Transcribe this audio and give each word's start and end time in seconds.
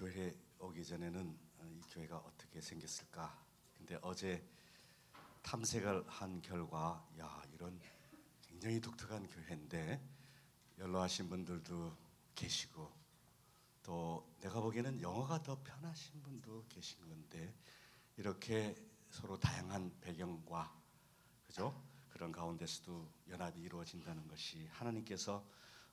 교회 0.00 0.34
오기 0.58 0.82
전에는 0.82 1.38
어, 1.58 1.66
이 1.66 1.82
교회가 1.90 2.16
어떻게 2.16 2.58
생겼을까? 2.58 3.38
근데 3.76 3.98
어제 4.00 4.42
탐색을 5.42 6.06
한 6.08 6.40
결과 6.40 7.06
야 7.18 7.42
이런 7.52 7.78
굉장히 8.40 8.80
독특한 8.80 9.26
교회인데 9.26 10.02
연로하신 10.78 11.28
분들도 11.28 11.94
계시고 12.34 12.90
또 13.82 14.26
내가 14.40 14.62
보기에는 14.62 15.02
영어가 15.02 15.42
더 15.42 15.62
편하신 15.62 16.22
분도 16.22 16.64
계신 16.70 17.06
건데 17.06 17.54
이렇게 18.16 18.74
서로 19.10 19.38
다양한 19.38 19.94
배경과 20.00 20.74
그죠? 21.46 21.78
그런 22.08 22.32
가운데서도 22.32 23.06
연합이 23.28 23.60
이루어진다는 23.60 24.26
것이 24.28 24.66
하나님께서 24.68 25.46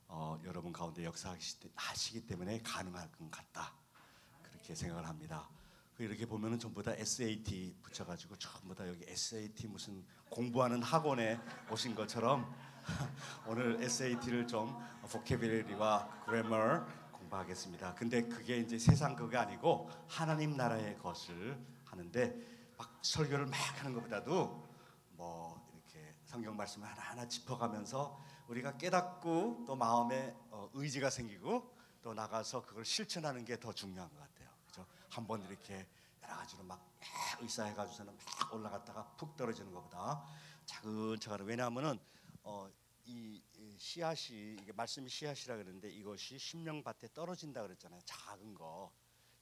어, 0.06 0.40
여러분 0.44 0.72
가운데 0.72 1.04
역사하시기 1.04 2.26
때문에 2.26 2.62
가능할 2.62 3.12
것 3.12 3.30
같다. 3.30 3.76
그렇게 4.68 4.74
생각을 4.74 5.08
합니다. 5.08 5.48
그 5.96 6.04
이렇게 6.04 6.26
보면은 6.26 6.58
전부 6.58 6.82
다 6.82 6.92
SAT 6.92 7.74
붙여가지고 7.80 8.36
전부 8.36 8.74
다 8.74 8.86
여기 8.86 9.02
SAT 9.08 9.66
무슨 9.66 10.04
공부하는 10.28 10.82
학원에 10.82 11.40
오신 11.70 11.94
것처럼 11.94 12.54
오늘 13.48 13.82
SAT를 13.82 14.46
좀 14.46 14.78
보케빌리와 15.10 16.24
그래머 16.26 16.84
공부하겠습니다. 17.12 17.94
근데 17.94 18.28
그게 18.28 18.58
이제 18.58 18.78
세상 18.78 19.16
그게 19.16 19.38
아니고 19.38 19.88
하나님 20.06 20.54
나라의 20.54 20.98
것을 20.98 21.58
하는데 21.86 22.36
막 22.76 22.98
설교를 23.00 23.46
막 23.46 23.56
하는 23.80 23.94
것보다도 23.94 24.68
뭐 25.12 25.66
이렇게 25.72 26.14
성경 26.26 26.54
말씀을 26.58 26.86
하나하나 26.86 27.26
짚어가면서 27.26 28.22
우리가 28.48 28.76
깨닫고 28.76 29.64
또 29.66 29.74
마음에 29.76 30.36
어, 30.50 30.68
의지가 30.74 31.08
생기고 31.08 31.74
또 32.02 32.12
나가서 32.12 32.66
그걸 32.66 32.84
실천하는 32.84 33.46
게 33.46 33.56
더 33.56 33.72
중요한 33.72 34.10
것 34.10 34.18
같아요. 34.18 34.47
한번 35.10 35.42
이렇게 35.42 35.86
여러 36.22 36.36
가지로 36.36 36.64
막 36.64 36.84
의사해가지고서는 37.40 38.16
막 38.40 38.54
올라갔다가 38.54 39.06
푹 39.16 39.36
떨어지는 39.36 39.72
것보다 39.72 40.24
차근차근 40.66 41.46
왜냐하면은 41.46 41.98
어, 42.42 42.68
이, 43.04 43.42
이 43.56 43.76
씨앗이 43.78 44.56
이게 44.60 44.72
말씀이 44.72 45.08
씨앗이라 45.08 45.56
그러는데 45.56 45.88
이것이 45.88 46.38
심령밭에 46.38 47.08
떨어진다 47.14 47.62
그랬잖아요. 47.62 48.00
작은 48.04 48.54
거. 48.54 48.92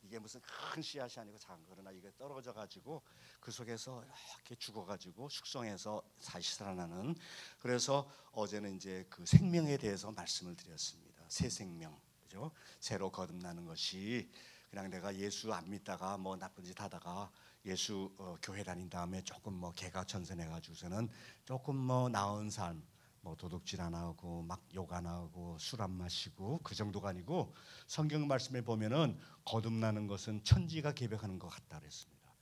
이게 0.02 0.20
무슨 0.20 0.40
큰 0.40 0.82
씨앗이 0.82 1.14
아니고 1.18 1.36
작은 1.38 1.64
거 1.64 1.72
그러나 1.72 1.90
이게 1.90 2.12
떨어져 2.16 2.52
가지고 2.52 3.02
그 3.40 3.50
속에서 3.50 4.04
이렇게 4.36 4.54
죽어 4.54 4.84
가지고 4.84 5.28
숙성해서 5.28 6.00
다시 6.24 6.54
살아나는 6.54 7.16
그래서 7.58 8.08
어제는 8.30 8.76
이제 8.76 9.04
그 9.10 9.26
생명에 9.26 9.76
대해서 9.78 10.12
말씀을 10.12 10.54
드렸습니다. 10.54 11.24
새 11.28 11.48
생명. 11.48 11.98
그죠? 12.22 12.52
새로 12.78 13.10
거듭나는 13.10 13.64
것이 13.64 14.30
그냥 14.70 14.90
내가 14.90 15.14
예수 15.16 15.52
안 15.52 15.68
믿다가 15.70 16.16
뭐 16.18 16.36
나쁜 16.36 16.64
짓 16.64 16.78
하다가 16.80 17.30
예수 17.64 18.12
어, 18.18 18.36
교회 18.42 18.62
다닌 18.62 18.88
다음에 18.88 19.22
조금 19.22 19.54
뭐 19.54 19.72
개가 19.72 20.04
전선해 20.04 20.46
가지고서는 20.46 21.08
조금 21.44 21.76
뭐 21.76 22.08
나은 22.08 22.50
삶, 22.50 22.82
뭐 23.20 23.34
도둑질 23.36 23.80
안 23.80 23.94
하고 23.94 24.42
막 24.42 24.60
욕 24.74 24.92
안 24.92 25.06
하고 25.06 25.56
술 25.58 25.80
안 25.80 25.90
마시고 25.92 26.60
그 26.62 26.74
정도가 26.74 27.08
아니고 27.10 27.54
성경 27.86 28.26
말씀에 28.28 28.60
보면은 28.62 29.18
거듭나는 29.44 30.06
것은 30.06 30.44
천지가 30.44 30.92
개벽하는 30.92 31.38
것 31.38 31.48
같다 31.48 31.78
그랬습니다. 31.80 32.32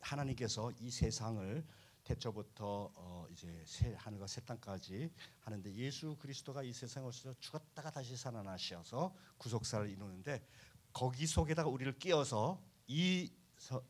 하나님께서 0.00 0.72
이 0.80 0.90
세상을 0.90 1.64
태초부터 2.04 2.90
어 2.96 3.26
이제 3.30 3.62
새 3.64 3.94
하늘과 3.96 4.26
새 4.26 4.40
땅까지 4.40 5.12
하는데 5.40 5.72
예수 5.74 6.16
그리스도가 6.18 6.64
이 6.64 6.72
세상에 6.72 7.06
오셔서 7.06 7.38
죽었다가 7.38 7.90
다시 7.92 8.16
살아나셔서 8.16 9.14
구속사를 9.38 9.88
이루는데 9.90 10.44
거기 10.92 11.26
속에다가 11.26 11.68
우리를 11.68 11.98
끼워서 11.98 12.62
이 12.88 13.30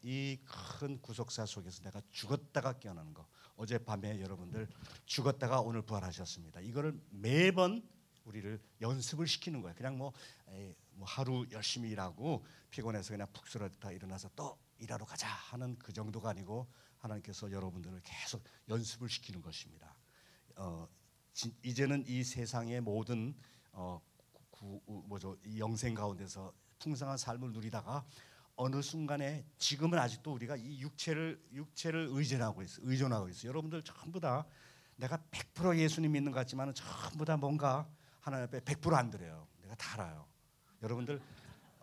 이 0.02 0.38
큰 0.80 1.00
구속사 1.00 1.46
속에서 1.46 1.82
내가 1.82 2.02
죽었다가 2.10 2.78
깨어나는 2.78 3.14
거. 3.14 3.26
어젯밤에 3.56 4.20
여러분들 4.20 4.68
죽었다가 5.06 5.60
오늘 5.60 5.82
부활하셨습니다. 5.82 6.60
이거를 6.60 7.00
매번 7.10 7.88
우리를 8.24 8.60
연습을 8.80 9.26
시키는 9.26 9.62
거예요. 9.62 9.74
그냥 9.74 9.96
뭐, 9.96 10.12
에이, 10.48 10.74
뭐 10.92 11.06
하루 11.06 11.46
열심히 11.50 11.90
일하고 11.90 12.44
피곤해서 12.70 13.12
그냥 13.12 13.26
푹 13.32 13.48
쓰러졌다 13.48 13.90
일어나서 13.92 14.30
또 14.36 14.58
일하러 14.78 15.04
가자 15.04 15.26
하는 15.26 15.76
그 15.78 15.92
정도가 15.92 16.30
아니고 16.30 16.66
하나님께서 16.98 17.50
여러분들을 17.50 18.00
계속 18.04 18.42
연습을 18.68 19.08
시키는 19.08 19.40
것입니다. 19.42 19.96
어, 20.56 20.86
진, 21.32 21.54
이제는 21.62 22.04
이 22.06 22.22
세상의 22.22 22.80
모든 22.80 23.34
어, 23.72 24.00
구, 24.50 24.80
뭐죠 24.86 25.36
이 25.44 25.58
영생 25.58 25.94
가운데서 25.94 26.52
풍성한 26.82 27.16
삶을 27.16 27.52
누리다가 27.52 28.04
어느 28.56 28.82
순간에 28.82 29.44
지금은 29.56 29.98
아직도 29.98 30.32
우리가 30.32 30.56
이 30.56 30.80
육체를 30.80 31.40
육체를 31.52 32.08
의존하고 32.10 32.62
있어 32.62 32.80
의존하고 32.82 33.28
있어. 33.28 33.48
여러분들 33.48 33.82
전부 33.82 34.18
다 34.18 34.44
내가 34.96 35.16
100% 35.30 35.78
예수님 35.78 36.12
믿는 36.12 36.32
것 36.32 36.38
같지만은 36.40 36.74
전부 36.74 37.24
다 37.24 37.36
뭔가 37.36 37.88
하나님 38.20 38.44
앞에 38.46 38.60
100%안 38.60 39.10
들어요. 39.10 39.46
내가 39.62 39.74
다 39.76 39.94
알아요. 39.94 40.26
여러분들 40.82 41.20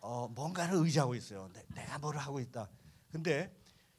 어, 0.01 0.27
뭔가를 0.27 0.75
의지하고 0.75 1.15
있어요. 1.15 1.49
내, 1.73 1.85
가 1.85 1.97
뭐를 1.97 2.19
하고 2.19 2.39
있다. 2.39 2.69
근데 3.09 3.55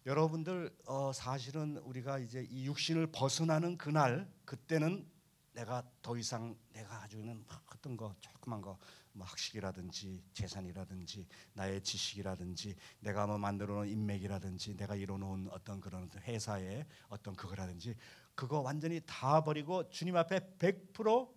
여러분들 0.06 0.74
어, 0.86 1.12
사실은 1.12 1.78
우리가 1.78 2.18
이제 2.18 2.46
이 2.50 2.66
육신을 2.66 3.08
벗어나는 3.08 3.78
그날 3.78 4.30
그때는 4.44 5.06
내가 5.52 5.82
더 6.02 6.16
이상 6.16 6.56
내가 6.72 7.00
가지고 7.00 7.22
있는 7.22 7.44
어떤 7.74 7.96
거 7.96 8.14
조그만 8.20 8.60
거 8.60 8.78
뭐 9.20 9.26
학식이라든지 9.26 10.22
재산이라든지 10.32 11.26
나의 11.52 11.82
지식이라든지 11.82 12.74
내가 13.00 13.26
뭐 13.26 13.36
만들어 13.36 13.74
놓은 13.74 13.88
인맥이라든지 13.88 14.78
내가 14.78 14.94
이뤄 14.96 15.18
놓은 15.18 15.48
어떤 15.50 15.78
그런 15.78 16.08
회사의 16.16 16.86
어떤 17.10 17.36
그거라든지 17.36 17.94
그거 18.34 18.60
완전히 18.60 18.98
다 19.04 19.44
버리고 19.44 19.90
주님 19.90 20.16
앞에 20.16 20.56
100% 20.58 21.30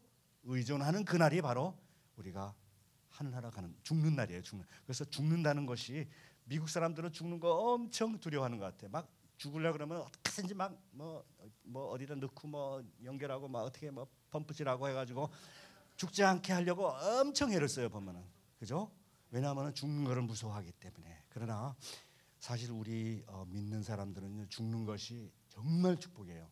의존하는 0.45 1.03
그날이 1.03 1.41
바로 1.41 1.77
우리가 2.15 2.55
하늘나라 3.09 3.49
가는 3.49 3.75
죽는 3.83 4.15
날이에요. 4.15 4.41
죽는. 4.41 4.65
그래서 4.85 5.03
죽는다는 5.03 5.65
것이 5.65 6.07
미국 6.45 6.69
사람들은 6.69 7.11
죽는 7.11 7.41
거 7.41 7.73
엄청 7.73 8.17
두려워하는 8.17 8.59
것 8.59 8.65
같아. 8.65 8.87
막 8.89 9.11
죽으려 9.35 9.73
그러면 9.73 9.97
어떻게든지 9.97 10.53
막 10.53 10.79
뭐뭐 10.91 11.25
뭐 11.63 11.89
어디다 11.91 12.15
넣고 12.15 12.47
뭐 12.47 12.81
연결하고 13.03 13.49
막 13.49 13.63
어떻게 13.63 13.91
뭐 13.91 14.07
펌프질하고 14.29 14.87
해가지고 14.87 15.29
죽지 15.95 16.23
않게 16.23 16.53
하려고 16.53 16.87
엄청 16.87 17.51
애를 17.51 17.67
써요 17.69 17.89
보면은 17.89 18.23
그죠? 18.57 18.91
왜냐하면 19.31 19.73
죽는 19.73 20.03
것을 20.03 20.21
무서워하기 20.21 20.71
때문에 20.73 21.23
그러나 21.29 21.75
사실 22.39 22.71
우리 22.71 23.23
어, 23.27 23.45
믿는 23.45 23.83
사람들은 23.83 24.49
죽는 24.49 24.85
것이 24.85 25.31
정말 25.49 25.97
축복이에요. 25.97 26.51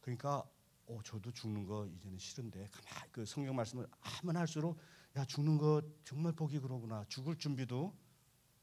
그러니까 0.00 0.44
어, 0.86 1.00
저도 1.02 1.32
죽는 1.32 1.64
거 1.64 1.86
이제는 1.86 2.18
싫은데 2.18 2.68
가만 2.70 3.08
그 3.10 3.24
성경 3.24 3.56
말씀을 3.56 3.88
하면 3.98 4.36
할수록 4.36 4.78
야 5.16 5.24
죽는 5.24 5.58
거 5.58 5.82
정말 6.04 6.32
복이 6.32 6.60
그러구나 6.60 7.04
죽을 7.08 7.36
준비도 7.36 7.96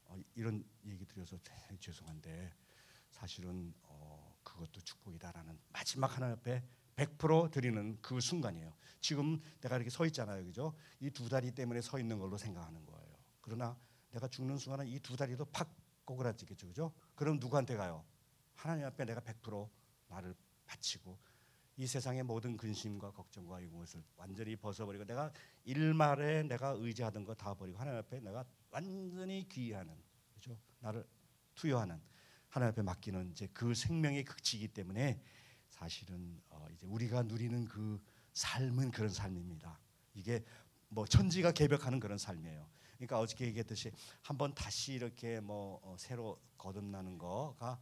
어, 0.04 0.16
이런 0.34 0.64
얘기 0.86 1.04
드려서 1.04 1.36
죄송한데 1.80 2.54
사실은 3.10 3.74
어, 3.82 4.36
그것도 4.42 4.80
축복이다라는 4.80 5.58
마지막 5.70 6.16
하나 6.16 6.30
옆에 6.30 6.62
100% 6.96 7.50
드리는 7.50 7.98
그 8.00 8.20
순간이에요. 8.20 8.72
지금 9.00 9.40
내가 9.60 9.76
이렇게 9.76 9.90
서 9.90 10.06
있잖아요, 10.06 10.44
그죠? 10.44 10.74
이 11.00 11.10
두 11.10 11.28
다리 11.28 11.50
때문에 11.52 11.80
서 11.80 11.98
있는 11.98 12.18
걸로 12.18 12.36
생각하는 12.38 12.84
거예요. 12.86 13.14
그러나 13.40 13.76
내가 14.10 14.28
죽는 14.28 14.58
순간은 14.58 14.86
이 14.86 14.98
두 15.00 15.16
다리도 15.16 15.46
팍 15.46 15.68
꼬그라지겠죠, 16.04 16.66
그죠? 16.68 16.92
그럼 17.14 17.38
누구한테 17.40 17.76
가요? 17.76 18.04
하나님 18.54 18.86
앞에 18.86 19.04
내가 19.04 19.20
100% 19.20 19.68
나를 20.08 20.34
바치고 20.66 21.18
이 21.76 21.86
세상의 21.88 22.22
모든 22.22 22.56
근심과 22.56 23.10
걱정과 23.10 23.60
이것을 23.60 24.04
완전히 24.16 24.54
벗어버리고 24.54 25.04
내가 25.04 25.32
일말에 25.64 26.44
내가 26.44 26.68
의지하던 26.78 27.24
거 27.24 27.34
다 27.34 27.52
버리고 27.54 27.78
하나님 27.78 27.98
앞에 27.98 28.20
내가 28.20 28.44
완전히 28.70 29.48
귀의하는 29.48 29.92
그죠? 30.34 30.56
나를 30.78 31.04
투여하는 31.56 32.00
하나님 32.48 32.72
앞에 32.72 32.82
맡기는 32.82 33.30
이제 33.32 33.48
그 33.52 33.74
생명의 33.74 34.24
극치이기 34.24 34.68
때문에 34.68 35.20
사실은 35.84 36.40
어 36.48 36.66
이제 36.72 36.86
우리가 36.86 37.24
누리는 37.24 37.66
그 37.66 38.00
삶은 38.32 38.90
그런 38.90 39.10
삶입니다. 39.10 39.78
이게 40.14 40.42
뭐 40.88 41.06
천지가 41.06 41.52
개벽하는 41.52 42.00
그런 42.00 42.16
삶이에요. 42.16 42.66
그러니까 42.96 43.20
어저께 43.20 43.44
얘기했듯이 43.48 43.92
한번 44.22 44.54
다시 44.54 44.94
이렇게 44.94 45.40
뭐 45.40 45.78
어 45.82 45.94
새로 45.98 46.40
거듭나는 46.56 47.18
거가 47.18 47.78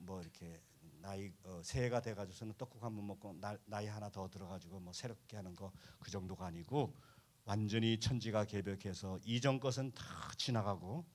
뭐 0.00 0.20
이렇게 0.20 0.60
나이 1.00 1.32
어 1.44 1.62
새해가 1.62 2.00
돼가지고서는 2.00 2.54
떡국 2.58 2.82
한 2.82 2.96
번 2.96 3.06
먹고 3.06 3.34
나, 3.40 3.56
나이 3.66 3.86
하나 3.86 4.10
더 4.10 4.28
들어가지고 4.28 4.80
뭐 4.80 4.92
새롭게 4.92 5.36
하는 5.36 5.54
거 5.54 5.70
그 6.00 6.10
정도가 6.10 6.46
아니고 6.46 6.96
완전히 7.44 8.00
천지가 8.00 8.44
개벽해서 8.46 9.20
이전 9.24 9.60
것은 9.60 9.92
다 9.94 10.04
지나가고 10.36 11.06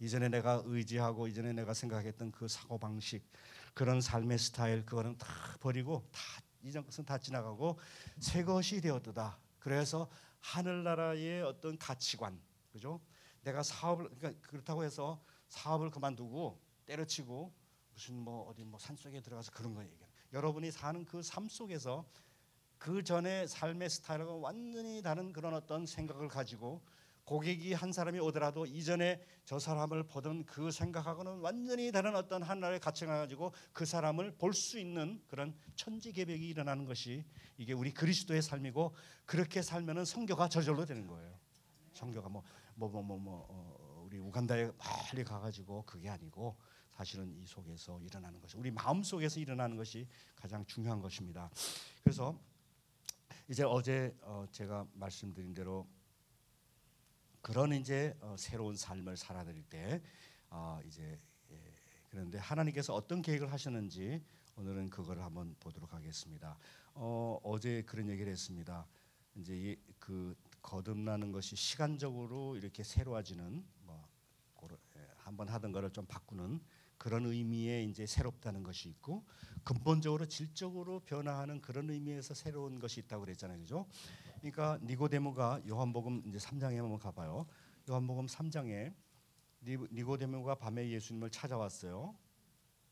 이전에 0.00 0.28
내가 0.30 0.62
의지하고 0.66 1.28
이전에 1.28 1.52
내가 1.52 1.74
생각했던 1.74 2.32
그 2.32 2.48
사고 2.48 2.76
방식 2.76 3.22
그런 3.76 4.00
삶의 4.00 4.38
스타일 4.38 4.86
그거는 4.86 5.18
다 5.18 5.28
버리고 5.60 6.08
다 6.10 6.18
이전 6.62 6.82
것은 6.82 7.04
다 7.04 7.18
지나가고 7.18 7.78
새 8.18 8.42
것이 8.42 8.80
되었다. 8.80 9.38
그래서 9.58 10.08
하늘나라의 10.40 11.42
어떤 11.42 11.76
가치관 11.76 12.40
그죠? 12.72 13.02
내가 13.42 13.62
사업을 13.62 14.08
그러니까 14.18 14.48
그렇다고 14.48 14.82
해서 14.82 15.22
사업을 15.48 15.90
그만두고 15.90 16.58
때려치고 16.86 17.52
무슨 17.92 18.14
뭐 18.14 18.48
어디 18.48 18.64
뭐 18.64 18.80
산속에 18.80 19.20
들어가서 19.20 19.52
그런 19.52 19.74
거 19.74 19.84
얘기해요. 19.84 20.06
여러분이 20.32 20.70
사는 20.70 21.04
그 21.04 21.20
삶 21.20 21.46
속에서 21.46 22.06
그 22.78 23.04
전에 23.04 23.46
삶의 23.46 23.90
스타일과 23.90 24.36
완전히 24.36 25.02
다른 25.02 25.34
그런 25.34 25.52
어떤 25.52 25.84
생각을 25.84 26.28
가지고 26.28 26.82
고객이 27.26 27.74
한 27.74 27.92
사람이 27.92 28.18
오더라도 28.20 28.64
이전에 28.64 29.20
저 29.44 29.58
사람을 29.58 30.04
보던 30.04 30.46
그 30.46 30.70
생각하고는 30.70 31.40
완전히 31.40 31.92
다른 31.92 32.16
어떤 32.16 32.42
하나의 32.42 32.80
가치를 32.80 33.12
가지고 33.12 33.52
그 33.72 33.84
사람을 33.84 34.36
볼 34.38 34.54
수 34.54 34.78
있는 34.78 35.20
그런 35.26 35.54
천지 35.74 36.12
개벽이 36.12 36.48
일어나는 36.48 36.86
것이 36.86 37.24
이게 37.58 37.74
우리 37.74 37.92
그리스도의 37.92 38.40
삶이고 38.40 38.94
그렇게 39.26 39.60
살면은 39.60 40.04
성교가 40.04 40.48
저절로 40.48 40.86
되는 40.86 41.06
거예요. 41.06 41.38
성교가 41.92 42.30
뭐 42.30 42.42
뭐 42.76 42.90
뭐뭐 42.90 43.46
어, 43.48 44.02
우리 44.04 44.18
우간다에 44.18 44.70
빨리 44.78 45.24
가가지고 45.24 45.82
그게 45.84 46.08
아니고 46.08 46.56
사실은 46.92 47.34
이 47.34 47.46
속에서 47.46 48.00
일어나는 48.00 48.40
것이 48.40 48.56
우리 48.56 48.70
마음 48.70 49.02
속에서 49.02 49.40
일어나는 49.40 49.76
것이 49.76 50.06
가장 50.34 50.64
중요한 50.66 51.00
것입니다. 51.00 51.50
그래서 52.02 52.38
이제 53.48 53.64
어제 53.64 54.14
어, 54.22 54.44
제가 54.52 54.86
말씀드린 54.92 55.54
대로 55.54 55.86
그런 57.46 57.72
이제 57.72 58.12
어, 58.22 58.34
새로운 58.36 58.74
삶을 58.74 59.16
살아드릴 59.16 59.62
때 59.70 60.02
어, 60.50 60.80
이제 60.84 61.16
예, 61.52 61.74
그런데 62.10 62.38
하나님께서 62.38 62.92
어떤 62.92 63.22
계획을 63.22 63.52
하셨는지 63.52 64.20
오늘은 64.56 64.90
그걸 64.90 65.20
한번 65.20 65.54
보도록 65.60 65.94
하겠습니다. 65.94 66.58
어, 66.94 67.38
어제 67.44 67.82
그런 67.82 68.08
얘기를 68.08 68.32
했습니다. 68.32 68.84
이제 69.36 69.54
이, 69.54 69.76
그 70.00 70.34
거듭나는 70.60 71.30
것이 71.30 71.54
시간적으로 71.54 72.56
이렇게 72.56 72.82
새로워지는 72.82 73.64
뭐 73.84 74.08
예, 74.96 75.06
한번 75.18 75.48
하던 75.48 75.70
거를 75.70 75.92
좀 75.92 76.04
바꾸는 76.04 76.58
그런 76.98 77.26
의미의 77.26 77.88
이제 77.88 78.06
새롭다는 78.06 78.64
것이 78.64 78.88
있고 78.88 79.24
근본적으로 79.62 80.26
질적으로 80.26 80.98
변화하는 80.98 81.60
그런 81.60 81.90
의미에서 81.90 82.34
새로운 82.34 82.80
것이 82.80 82.98
있다고 83.02 83.24
그랬잖아요. 83.24 83.60
그죠? 83.60 83.86
그러니까 84.50 84.78
니고데모가 84.84 85.62
요한복음 85.68 86.22
이제 86.26 86.38
3장에 86.38 86.76
한번 86.76 87.00
가 87.00 87.10
봐요. 87.10 87.46
요한복음 87.90 88.26
3장에 88.26 88.94
니고데모가 89.64 90.54
밤에 90.54 90.88
예수님을 90.88 91.30
찾아왔어요. 91.30 92.16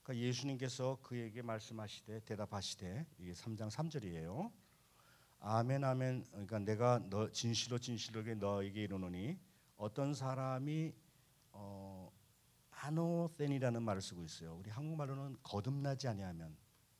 그러니까 0.03 0.27
예수님께서 0.27 0.99
그에게 1.01 1.43
말씀하시되 1.43 2.25
대답하시되 2.25 3.07
이게 3.19 3.33
3장 3.33 3.71
3절이에요. 3.71 4.51
아멘 5.39 5.85
아멘 5.85 6.25
그러니까 6.33 6.59
내가 6.59 7.01
너 7.09 7.31
진실로 7.31 7.79
진실로 7.79 8.23
너에게 8.35 8.83
이르노니 8.83 9.39
어떤 9.77 10.13
사람이 10.13 10.93
어 11.53 12.11
아노센이라는 12.71 13.81
말을 13.81 14.03
쓰고 14.03 14.25
있어요. 14.25 14.57
우리 14.57 14.71
한국말로는 14.71 15.37
거듭나지 15.45 16.09
아니하면 16.09 16.57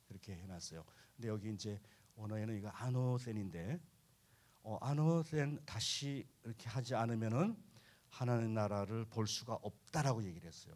그렇게 0.07 0.37
해놨어요. 0.37 0.85
근데 1.17 1.29
여기 1.29 1.53
이제 1.53 1.81
원어에는 2.15 2.57
이거 2.57 2.69
아노센인데 2.69 3.81
어, 4.67 4.79
아노센 4.81 5.61
다시 5.67 6.27
이렇게 6.43 6.71
하지 6.71 6.95
않으면은 6.95 7.55
하나님 8.09 8.55
나라를 8.55 9.05
볼 9.05 9.27
수가 9.27 9.55
없다라고 9.61 10.25
얘기를 10.25 10.49
했어요. 10.49 10.75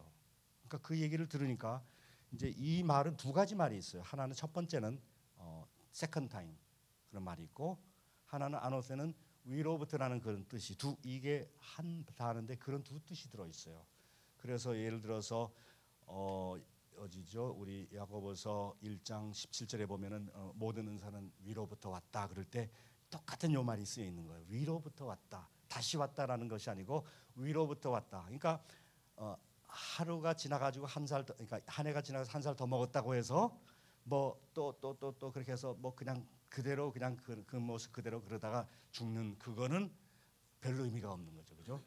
그러니까 0.67 0.87
그 0.87 0.99
얘기를 0.99 1.27
들으니까 1.27 1.83
이제 2.31 2.53
이 2.55 2.83
말은 2.83 3.17
두 3.17 3.33
가지 3.33 3.55
말이 3.55 3.75
있어요. 3.75 4.03
하나는 4.03 4.35
첫 4.35 4.53
번째는 4.53 5.01
어, 5.37 5.65
second 5.91 6.29
time 6.29 6.55
그런 7.09 7.23
말이 7.23 7.43
있고 7.45 7.79
하나는 8.25 8.59
아노센은 8.59 9.15
위로부터라는 9.45 10.19
그런 10.19 10.45
뜻이 10.47 10.77
두 10.77 10.95
이게 11.03 11.51
한 11.57 12.05
단어인데 12.15 12.57
그런 12.57 12.83
두 12.83 12.99
뜻이 12.99 13.27
들어 13.27 13.47
있어요. 13.47 13.83
그래서 14.37 14.77
예를 14.77 15.01
들어서 15.01 15.51
어 16.05 16.55
어디죠? 16.95 17.55
우리 17.57 17.89
야고보서 17.93 18.75
1장 18.83 19.31
17절에 19.31 19.87
보면은 19.87 20.29
어, 20.33 20.51
모든 20.55 20.87
은사는 20.87 21.31
위로부터 21.39 21.89
왔다 21.89 22.27
그럴 22.27 22.45
때 22.45 22.69
똑같은 23.09 23.53
요 23.53 23.63
말이 23.63 23.85
쓰여 23.85 24.05
있는 24.05 24.25
거예요. 24.27 24.43
위로부터 24.47 25.05
왔다. 25.05 25.47
다시 25.67 25.97
왔다라는 25.97 26.47
것이 26.47 26.69
아니고 26.69 27.05
위로부터 27.35 27.89
왔다. 27.89 28.21
그러니까 28.23 28.61
어, 29.15 29.35
하루가 29.67 30.33
지나가지고 30.33 30.85
한 30.85 31.05
살, 31.07 31.23
그러니까 31.25 31.59
한 31.67 31.87
해가 31.87 32.01
지나서 32.01 32.31
한 32.31 32.41
살 32.41 32.55
더 32.55 32.65
먹었다고 32.67 33.15
해서 33.15 33.57
뭐 34.03 34.39
또 34.53 34.73
또 34.79 34.97
또 34.97 35.11
또 35.19 35.31
그렇게 35.31 35.51
해서 35.51 35.75
뭐 35.79 35.93
그냥 35.95 36.25
그대로 36.49 36.91
그냥 36.91 37.15
그, 37.17 37.43
그 37.45 37.55
모습 37.57 37.91
그대로 37.93 38.21
그러다가 38.23 38.67
죽는 38.91 39.37
그거는 39.37 39.91
별로 40.61 40.83
의미가 40.85 41.11
없는 41.11 41.35
거죠, 41.35 41.55
그죠? 41.55 41.81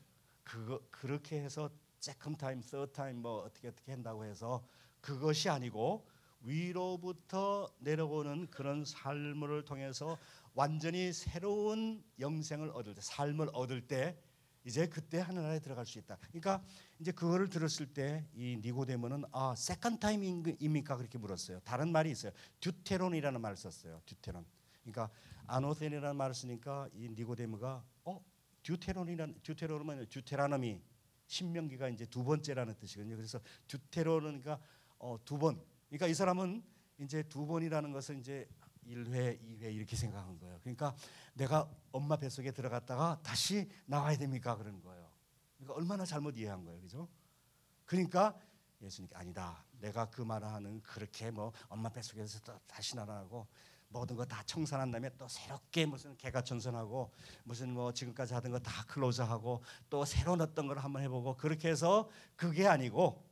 그거 0.44 0.80
그렇게 0.90 1.40
해서 1.42 1.70
second 1.98 2.36
time, 2.36 2.62
third 2.62 2.86
time 2.86 3.22
뭐 3.22 3.42
어떻게 3.42 3.68
어떻게 3.68 3.92
한다고 3.92 4.24
해서 4.24 4.64
그것이 5.00 5.48
아니고 5.48 6.06
위로부터 6.40 7.68
내려오는 7.78 8.48
그런 8.50 8.84
삶을 8.84 9.64
통해서 9.64 10.18
완전히 10.54 11.12
새로운 11.12 12.02
영생을 12.18 12.70
얻을 12.70 12.94
때, 12.94 13.00
삶을 13.02 13.48
얻을 13.52 13.86
때 13.86 14.18
이제 14.64 14.86
그때 14.86 15.18
하늘나라에 15.18 15.58
들어갈 15.58 15.86
수 15.86 15.98
있다. 15.98 16.16
그러니까 16.28 16.62
이제 17.00 17.10
그거를 17.10 17.48
들었을 17.48 17.86
때 17.92 18.24
이 18.34 18.58
니고데모는 18.62 19.24
아 19.32 19.54
second 19.56 19.98
time입니까 19.98 20.96
그렇게 20.96 21.18
물었어요. 21.18 21.60
다른 21.60 21.90
말이 21.90 22.10
있어요. 22.10 22.32
δεύτερον이라는 22.60 23.40
말을 23.40 23.56
썼어요. 23.56 24.00
δεύτερον. 24.06 24.44
그러니까 24.82 25.10
ἄνωθεν이라는 25.46 26.16
말을 26.16 26.34
쓰니까 26.34 26.88
이 26.94 27.08
니고데모가 27.08 27.84
어 28.04 28.24
δεύτερον이란 28.62 29.40
δεύτερον은 29.42 30.06
Deuteronomy 30.08 30.80
신명기가 31.26 31.88
이제 31.88 32.06
두 32.06 32.22
번째라는 32.22 32.74
뜻이거든요. 32.78 33.16
그래서 33.16 33.40
듀테론은 33.66 34.42
그러니까 34.42 34.60
어, 34.98 35.16
두 35.24 35.38
번. 35.38 35.60
그러니까 35.88 36.06
이 36.06 36.14
사람은 36.14 36.62
이제 36.98 37.22
두 37.24 37.46
번이라는 37.46 37.90
것을 37.90 38.18
이제 38.18 38.46
1회, 38.86 39.40
2회 39.40 39.74
이렇게 39.74 39.96
생각한 39.96 40.38
거예요. 40.38 40.58
그러니까 40.60 40.94
내가 41.34 41.68
엄마 41.92 42.16
뱃속에 42.16 42.50
들어갔다가 42.52 43.20
다시 43.22 43.68
나와야 43.86 44.16
됩니까? 44.16 44.56
그러는 44.56 44.80
거예요. 44.82 45.08
그러니까 45.56 45.74
얼마나 45.74 46.04
잘못 46.04 46.36
이해한 46.36 46.64
거예요. 46.64 46.80
그죠? 46.80 47.08
그러니까 47.84 48.34
예수님께 48.80 49.16
아니다. 49.16 49.64
내가 49.80 50.06
그 50.10 50.22
말을 50.22 50.46
하는 50.48 50.80
그렇게 50.82 51.30
뭐 51.30 51.52
엄마 51.68 51.88
뱃속에서 51.88 52.40
또 52.40 52.58
다시 52.66 52.96
나라고 52.96 53.46
모든 53.88 54.16
거 54.16 54.24
다 54.24 54.42
청산한 54.44 54.90
다음에 54.90 55.10
또 55.18 55.28
새롭게 55.28 55.84
무슨 55.84 56.16
개가천선하고 56.16 57.12
무슨 57.44 57.74
뭐 57.74 57.92
지금까지 57.92 58.32
하던 58.34 58.50
거 58.50 58.58
다 58.58 58.84
클로즈하고 58.86 59.62
또 59.90 60.04
새로운 60.04 60.40
어떤 60.40 60.66
걸 60.66 60.78
한번 60.78 61.02
해보고 61.02 61.36
그렇게 61.36 61.68
해서 61.68 62.08
그게 62.34 62.66
아니고 62.66 63.22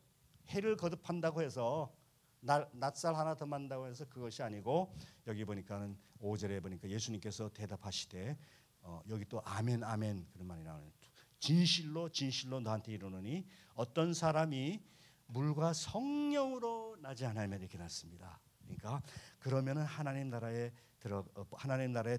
해를 0.49 0.77
거듭한다고 0.77 1.41
해서 1.43 1.93
낯살 2.41 3.15
하나 3.15 3.35
더 3.35 3.47
만다고 3.47 3.87
해서 3.87 4.05
그것이 4.07 4.43
아니고 4.43 4.95
여기 5.27 5.45
보니까는 5.45 5.97
5절에 6.21 6.63
보니까 6.63 6.89
예수님께서 6.89 7.51
대답하시되 7.51 8.39
어, 8.83 9.03
여기 9.11 9.25
또 9.27 9.43
아멘 9.45 9.85
아멘 9.85 10.27
그런 10.33 10.47
말이 10.47 10.63
나오네요. 10.63 10.91
진실로 11.39 12.09
진실로 12.11 12.61
너한테 12.61 12.93
이르노니 12.93 13.47
어떤 13.75 14.15
사람이 14.15 14.81
물과 15.27 15.73
성령으로 15.73 16.97
나지 17.01 17.25
않으면 17.25 17.61
이렇게 17.61 17.79
났습니다. 17.79 18.41
그러니까 18.63 19.03
그러면은 19.39 19.83
하나님 19.83 20.29
나라에 20.31 20.73
들어 20.99 21.25
어, 21.35 21.47
하나님 21.53 21.93
나라에 21.93 22.19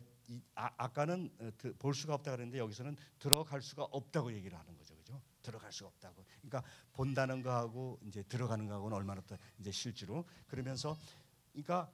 아, 0.56 0.88
까는 0.88 1.30
어, 1.40 1.72
볼 1.78 1.94
수가 1.94 2.16
없다 2.16 2.32
그랬는데 2.32 2.58
여기서는 2.60 2.96
들어갈 3.20 3.62
수가 3.62 3.84
없다고 3.84 4.34
얘기를 4.34 4.58
하는 4.58 4.76
거죠. 4.78 4.91
들어갈 5.42 5.72
수가 5.72 5.90
없다고. 5.90 6.26
그러니까 6.42 6.64
본다는 6.94 7.42
거하고 7.42 8.00
이제 8.06 8.24
들어가는 8.24 8.66
거하고는 8.68 8.96
얼마나 8.96 9.22
또 9.28 9.38
이제 9.60 9.72
실제로 9.72 10.26
그러면서 10.48 10.98
그러니까 11.52 11.92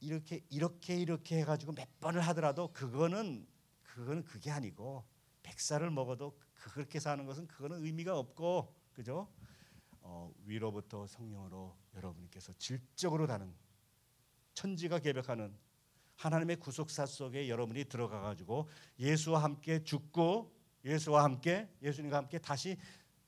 이렇게 0.00 0.44
이렇게 0.50 0.96
이렇게 0.96 1.38
해 1.38 1.44
가지고 1.44 1.72
몇 1.72 1.88
번을 2.00 2.20
하더라도 2.20 2.72
그거는 2.72 3.46
그거는 3.82 4.24
그게 4.24 4.50
아니고 4.50 5.04
백살을 5.42 5.90
먹어도 5.90 6.38
그렇게 6.52 7.00
사는 7.00 7.24
것은 7.26 7.46
그거는 7.46 7.84
의미가 7.84 8.18
없고 8.18 8.74
그죠? 8.92 9.28
어, 10.00 10.32
위로부터 10.44 11.06
성령으로 11.06 11.76
여러분께서 11.94 12.52
질적으로 12.54 13.26
다는 13.26 13.54
천지가 14.54 14.98
개벽하는 14.98 15.56
하나님의 16.16 16.56
구속사 16.56 17.06
속에 17.06 17.48
여러분이 17.48 17.84
들어가 17.86 18.20
가지고 18.20 18.68
예수와 18.98 19.42
함께 19.42 19.82
죽고 19.82 20.54
예수와 20.84 21.24
함께 21.24 21.68
예수님과 21.82 22.16
함께 22.16 22.38
다시 22.38 22.76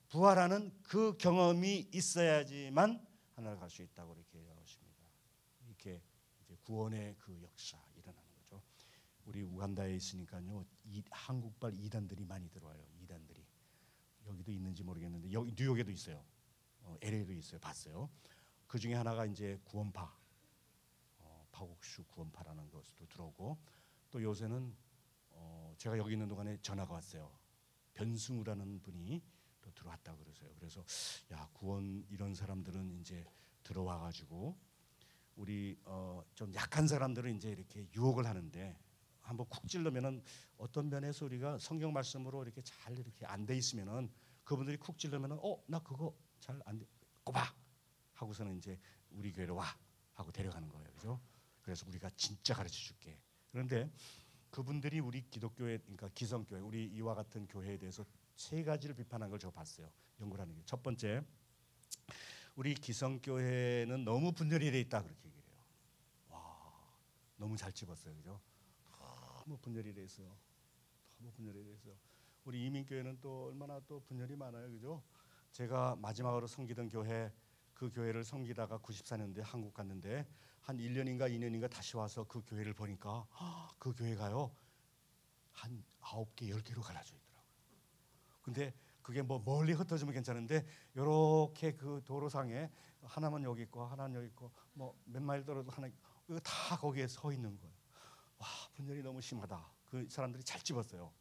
부활하는 0.09 0.73
그 0.83 1.17
경험이 1.17 1.89
있어야지만 1.93 3.05
하나를 3.35 3.59
갈수 3.59 3.83
있다고 3.83 4.15
이렇게 4.15 4.39
얘기하십니다. 4.39 5.05
이렇게 5.67 6.03
구원의 6.63 7.17
그 7.19 7.41
역사 7.43 7.79
일어나는 7.95 8.29
거죠. 8.35 8.63
우리 9.25 9.43
우간다에 9.43 9.95
있으니까요. 9.95 10.65
이 10.85 11.03
한국발 11.11 11.75
이단들이 11.75 12.25
많이 12.25 12.49
들어와요. 12.51 12.85
이단들이 13.03 13.45
여기도 14.27 14.53
있는지 14.53 14.83
모르겠는데 14.83 15.33
여기 15.33 15.53
뉴욕에도 15.57 15.91
있어요. 15.91 16.25
어, 16.81 16.97
LA도 17.01 17.33
있어요. 17.33 17.61
봤어요. 17.61 18.11
그 18.67 18.79
중에 18.79 18.95
하나가 18.95 19.27
이제 19.27 19.59
구원파 19.65 20.17
어, 21.19 21.47
파국슈 21.53 22.05
구원파라는 22.05 22.71
것도 22.71 23.07
들어오고 23.09 23.59
또 24.11 24.23
요새는 24.23 24.75
어, 25.31 25.75
제가 25.77 25.99
여기 25.99 26.13
있는 26.13 26.29
동안에 26.29 26.59
전화가 26.63 26.95
왔어요. 26.95 27.44
변승우라는 27.95 28.81
분이 28.83 29.23
들어왔다 29.75 30.15
그러세요. 30.17 30.51
그래서 30.57 30.85
야 31.33 31.49
구원 31.53 32.05
이런 32.11 32.35
사람들은 32.35 32.93
이제 33.01 33.25
들어와 33.63 33.99
가지고 33.99 34.57
우리 35.37 35.77
어, 35.85 36.23
좀 36.35 36.53
약한 36.55 36.87
사람들은 36.87 37.37
이제 37.37 37.51
이렇게 37.51 37.89
유혹을 37.95 38.27
하는데 38.27 38.79
한번 39.21 39.49
쿡 39.49 39.67
찔르면은 39.67 40.23
어떤 40.59 40.91
면에서 40.91 41.25
우리가 41.25 41.59
성경 41.59 41.93
말씀으로 41.93 42.43
이렇게 42.45 42.61
잘 42.63 42.99
이렇게 42.99 43.25
안 43.27 43.47
돼 43.47 43.57
있으면은 43.57 44.13
그분들이 44.45 44.77
쿡 44.77 44.99
찔르면은 44.99 45.39
어나 45.41 45.79
그거 45.81 46.15
잘 46.41 46.61
안 46.67 46.79
돼. 46.79 46.87
꼬박 47.25 47.57
하고서는 48.13 48.57
이제 48.59 48.79
우리 49.11 49.33
교회로 49.33 49.55
와 49.57 49.65
하고 50.13 50.31
데려가는 50.31 50.69
거예요. 50.69 50.93
그죠? 50.93 51.21
그래서 51.63 51.87
우리가 51.89 52.11
진짜 52.11 52.53
가르쳐 52.55 52.75
줄게. 52.77 53.19
그런데 53.51 53.91
그분들이 54.55 55.01
우리 55.01 55.21
기독교회 55.31 55.79
그러니까 55.79 56.09
기성교회 56.15 56.61
우리 56.61 56.87
이와 56.87 57.17
같은 57.17 57.45
교회에 57.49 57.77
대해서 57.77 58.07
세 58.37 58.63
가지를 58.63 58.95
비판한 58.95 59.29
걸 59.29 59.37
제가 59.41 59.51
봤어요. 59.51 59.91
연구를 60.21 60.43
하는 60.43 60.55
게. 60.55 60.63
첫 60.65 60.81
번째 60.81 61.25
우리 62.55 62.73
기성교회는 62.75 64.05
너무 64.05 64.31
분열이 64.31 64.71
돼 64.71 64.79
있다 64.79 65.03
그렇게 65.03 65.27
얘기를 65.29 65.49
해요. 65.49 65.59
와 66.29 66.39
너무 67.37 67.57
잘 67.57 67.73
집었어요. 67.73 68.15
그죠? 68.15 68.41
너무 69.45 69.59
분열이 69.59 69.93
돼 69.93 70.05
있어요. 70.05 70.33
너무 71.19 71.33
분열이 71.33 71.65
돼 71.65 71.73
있어요. 71.73 71.95
우리 72.45 72.65
이민교회는 72.67 73.19
또 73.21 73.47
얼마나 73.47 73.81
또 73.89 74.05
분열이 74.05 74.37
많아요. 74.37 74.71
그죠? 74.71 75.03
제가 75.51 75.97
마지막으로 75.97 76.47
섬기던 76.47 76.91
교회 76.91 77.33
그 77.85 77.91
교회를 77.91 78.25
섬기다가 78.25 78.79
94년도에 78.79 79.43
한국 79.43 79.75
갔는데 79.75 80.27
한 80.63 80.79
1년인가 80.79 81.31
2년인가 81.31 81.69
다시 81.69 81.99
와서 81.99 82.25
그 82.25 82.43
교회를 82.47 82.73
보니까 82.73 83.27
그 83.79 83.93
교회가요 83.93 84.51
한 85.53 85.85
9개 86.01 86.49
10개로 86.49 86.81
갈라져 86.81 87.15
있더라고요. 87.15 87.53
근데 88.41 88.75
그게 89.03 89.21
뭐 89.21 89.43
멀리 89.45 89.75
흩어지면 89.75 90.15
괜찮은데 90.15 90.67
이렇게 90.95 91.77
그 91.77 92.01
도로상에 92.07 92.71
하나만 93.03 93.45
여기 93.45 93.61
있고 93.65 93.85
하나는 93.85 94.17
여기 94.17 94.29
있고 94.29 94.51
뭐 94.73 94.97
몇 95.05 95.23
마일 95.23 95.45
떨어져 95.45 95.71
하나 95.71 95.87
이거 96.27 96.41
다 96.41 96.79
거기에 96.79 97.07
서 97.07 97.31
있는 97.33 97.55
거예요. 97.59 97.75
와 98.39 98.47
분열이 98.77 99.03
너무 99.03 99.21
심하다. 99.21 99.63
그 99.85 100.09
사람들이 100.09 100.43
잘 100.43 100.59
집었어요. 100.63 101.13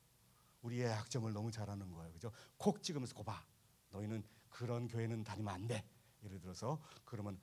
우리의 0.62 0.86
약점을 0.86 1.34
너무 1.34 1.52
잘하는 1.52 1.92
거예요. 1.92 2.14
그죠? 2.14 2.32
콕 2.56 2.82
찍으면서 2.82 3.14
고봐. 3.16 3.46
너희는 3.90 4.24
그런 4.50 4.88
교회는 4.88 5.26
다니면 5.26 5.54
안 5.54 5.68
돼. 5.68 5.84
예를 6.24 6.40
들어서 6.40 6.82
그러면 7.06 7.40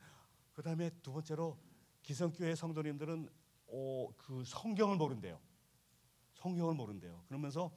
그 0.53 0.63
다음에 0.63 0.91
두 1.03 1.13
번째로 1.13 1.59
기성교회 2.03 2.55
성도님들은 2.55 3.29
어, 3.69 4.09
그 4.17 4.45
성경을 4.45 4.97
모른대요. 4.97 5.41
성경을 6.35 6.75
모른대요. 6.75 7.25
그러면서 7.29 7.71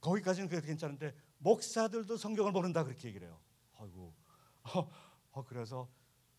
거기까지는 0.00 0.48
그래도 0.48 0.66
괜찮은데 0.66 1.14
목사들도 1.38 2.16
성경을 2.16 2.52
모른다 2.52 2.84
그렇게 2.84 3.08
얘기를 3.08 3.28
해요. 3.28 3.40
아이고, 3.78 4.14
어, 4.62 4.90
어, 5.32 5.44
그래서 5.44 5.88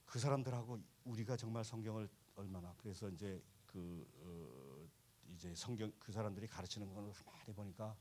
그 0.06 0.20
사람들하고 0.20 0.80
우리가 1.06 1.38
정말 1.38 1.64
성경을 1.64 2.10
얼마나 2.36 2.74
그래서 2.78 3.10
이제 3.10 3.42
그 3.66 4.08
어, 4.22 4.88
이제 5.34 5.54
성경 5.56 5.92
그 6.00 6.12
사람들이 6.12 6.48
가르치는 6.48 6.94
거는 6.94 7.12
많이 7.26 7.54
보니까 7.54 7.96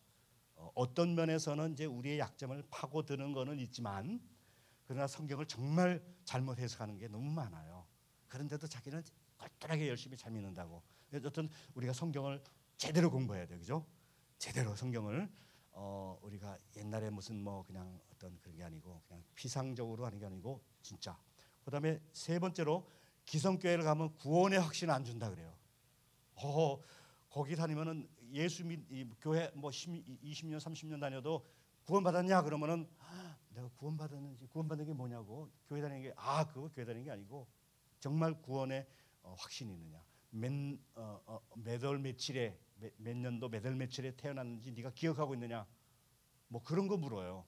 어, 0.54 0.70
어떤 0.74 1.14
면에서는 1.14 1.72
이제 1.72 1.84
우리의 1.84 2.18
약점을 2.18 2.62
파고드는 2.70 3.32
거는 3.32 3.58
있지만 3.60 4.20
그러나 4.86 5.06
성경을 5.06 5.46
정말 5.46 6.02
잘못 6.24 6.58
해석하는 6.58 6.96
게 6.96 7.08
너무 7.08 7.30
많아요. 7.30 7.86
그런데도 8.28 8.66
자기는 8.66 9.02
똘똘하게 9.36 9.88
열심히 9.88 10.16
잘 10.16 10.32
믿는다고. 10.32 10.82
어떤 11.24 11.48
우리가 11.74 11.92
성경을 11.92 12.42
제대로 12.76 13.10
공부해야 13.10 13.46
돼, 13.46 13.58
그죠? 13.58 13.86
제대로 14.38 14.74
성경을 14.76 15.30
어, 15.72 16.18
우리가 16.22 16.58
옛날에 16.76 17.10
무슨 17.10 17.42
뭐 17.42 17.62
그냥 17.64 18.00
어떤 18.12 18.38
그런 18.40 18.56
게 18.56 18.64
아니고 18.64 19.02
그냥 19.06 19.22
피상적으로 19.34 20.06
하는 20.06 20.18
게 20.18 20.26
아니고 20.26 20.62
진짜. 20.82 21.18
그다음에 21.64 22.00
세 22.12 22.38
번째로 22.38 22.88
기성교회를 23.24 23.84
가면 23.84 24.14
구원의 24.16 24.60
확신 24.60 24.88
안 24.90 25.04
준다 25.04 25.28
그래요. 25.30 25.54
어, 26.36 26.80
거기 27.28 27.56
다니면은 27.56 28.08
예수 28.32 28.64
믿 28.64 28.80
이, 28.90 29.08
교회 29.20 29.50
뭐 29.54 29.70
10, 29.70 30.22
20년 30.22 30.58
30년 30.58 31.00
다녀도 31.00 31.44
구원 31.84 32.02
받았냐 32.04 32.42
그러면은 32.42 32.88
아, 32.98 33.36
내가 33.56 33.68
구원 33.76 33.96
받았는지 33.96 34.46
구원 34.48 34.68
받는 34.68 34.84
게 34.84 34.92
뭐냐고 34.92 35.50
교회 35.66 35.80
다니는 35.80 36.02
게 36.02 36.12
아 36.16 36.46
그거 36.46 36.68
교회 36.74 36.84
다니는 36.84 37.04
게 37.04 37.10
아니고 37.10 37.46
정말 38.00 38.40
구원의 38.42 38.86
어, 39.22 39.34
확신이 39.38 39.72
있느냐 39.72 40.04
몇, 40.30 40.52
어, 40.94 41.20
어, 41.24 41.40
몇월 41.56 41.98
며칠에 41.98 42.58
몇, 42.78 42.92
몇 42.98 43.16
년도 43.16 43.48
몇월 43.48 43.74
며칠에 43.74 44.14
태어났는지 44.16 44.72
네가 44.72 44.90
기억하고 44.90 45.34
있느냐 45.34 45.66
뭐 46.48 46.62
그런 46.62 46.86
거 46.86 46.96
물어요. 46.96 47.44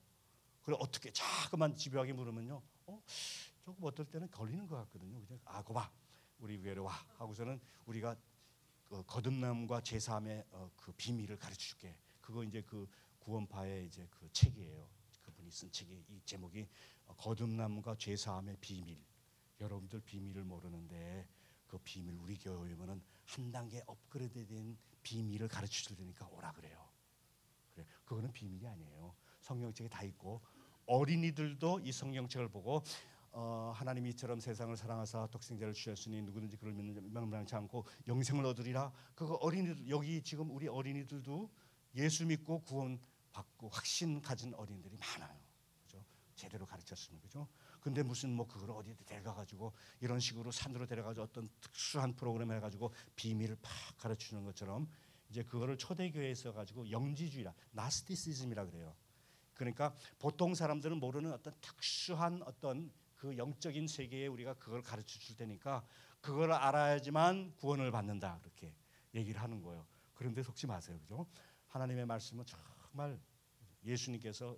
그래 0.63 0.75
어떻게 0.79 1.11
자그만 1.13 1.75
집요하게 1.75 2.13
물으면요. 2.13 2.61
어 2.87 3.01
조금 3.63 3.83
어떨 3.85 4.05
때는 4.07 4.29
걸리는 4.31 4.67
것 4.67 4.75
같거든요. 4.77 5.21
그냥 5.25 5.39
아 5.45 5.63
고봐 5.63 5.89
우리 6.39 6.59
교회로 6.59 6.83
와 6.83 6.93
하고서는 7.17 7.61
우리가 7.85 8.15
그 8.85 9.03
거듭남과 9.05 9.81
제사함의 9.81 10.45
어, 10.51 10.71
그 10.75 10.91
비밀을 10.93 11.37
가르쳐 11.37 11.59
줄게. 11.59 11.95
그거 12.19 12.43
이제 12.43 12.61
그 12.63 12.89
구원파의 13.19 13.85
이제 13.85 14.07
그 14.09 14.27
책이에요. 14.33 14.98
그분이 15.49 15.51
쓴 15.51 15.71
책이 15.71 16.05
이 16.09 16.21
제목이 16.25 16.67
어, 17.07 17.15
거듭남과 17.15 17.95
제사함의 17.95 18.57
비밀. 18.61 18.97
여러분들 19.59 19.99
비밀을 20.01 20.43
모르는데 20.43 21.27
그 21.67 21.77
비밀 21.79 22.15
우리 22.17 22.37
교회 22.37 22.55
오면은 22.55 23.01
한 23.25 23.51
단계 23.51 23.83
업그레이드된 23.85 24.77
비밀을 25.03 25.47
가르쳐 25.47 25.83
줄 25.83 25.97
테니까 25.97 26.27
오라 26.27 26.53
그래요. 26.53 26.87
그래. 27.73 27.85
그거는 28.05 28.31
비밀이 28.31 28.65
아니에요. 28.65 29.13
성경책에 29.41 29.89
다 29.89 30.03
있고 30.03 30.41
어린이들도 30.85 31.81
이 31.83 31.91
성경책을 31.91 32.49
보고 32.49 32.81
어, 33.31 33.71
하나님이 33.75 34.11
이처럼 34.11 34.39
세상을 34.39 34.75
사랑하사 34.77 35.27
독생자를 35.27 35.73
주셨으니 35.73 36.21
누구든지 36.21 36.57
그를 36.57 36.73
믿는 36.73 37.11
명망치 37.11 37.55
않고 37.55 37.85
영생을 38.07 38.45
얻으리라. 38.45 38.91
그거 39.13 39.35
어린이들 39.35 39.89
여기 39.89 40.21
지금 40.21 40.49
우리 40.51 40.67
어린이들도 40.67 41.49
예수 41.95 42.25
믿고 42.25 42.61
구원 42.61 42.99
받고 43.39 43.69
확신 43.69 44.21
가진 44.21 44.53
어린이들이 44.53 44.97
많아요. 44.97 45.39
그죠? 45.83 46.03
제대로 46.35 46.65
가르쳤으면 46.65 47.21
그죠? 47.21 47.47
근데 47.79 48.03
무슨 48.03 48.33
뭐 48.33 48.45
그걸 48.45 48.71
어디 48.71 48.93
데려가 49.05 49.35
가지고 49.35 49.73
이런 50.01 50.19
식으로 50.19 50.51
산으로 50.51 50.85
데려가서 50.85 51.23
어떤 51.23 51.47
특수한 51.61 52.13
프로그램 52.15 52.51
해 52.51 52.59
가지고 52.59 52.93
비밀을 53.15 53.57
팍 53.61 53.97
가르치는 53.97 54.43
것처럼 54.43 54.89
이제 55.29 55.43
그거를 55.43 55.77
초대교회에서 55.77 56.51
가지고 56.53 56.89
영지주의라 56.91 57.53
나스티시즘이라 57.71 58.65
그래요. 58.65 58.95
그러니까 59.53 59.95
보통 60.17 60.55
사람들은 60.55 60.97
모르는 60.99 61.31
어떤 61.31 61.53
특수한 61.61 62.41
어떤 62.43 62.91
그 63.15 63.37
영적인 63.37 63.87
세계에 63.87 64.27
우리가 64.27 64.55
그걸 64.55 64.81
가르쳐 64.81 65.19
줄 65.19 65.35
테니까 65.35 65.85
그걸 66.21 66.51
알아야지만 66.51 67.55
구원을 67.57 67.91
받는다 67.91 68.39
그렇게 68.41 68.73
얘기를 69.13 69.41
하는 69.41 69.61
거예요. 69.61 69.85
그런데 70.13 70.43
속지 70.43 70.67
마세요, 70.67 70.99
그죠? 70.99 71.27
하나님의 71.67 72.05
말씀은 72.05 72.45
정말 72.45 73.19
예수님께서 73.83 74.57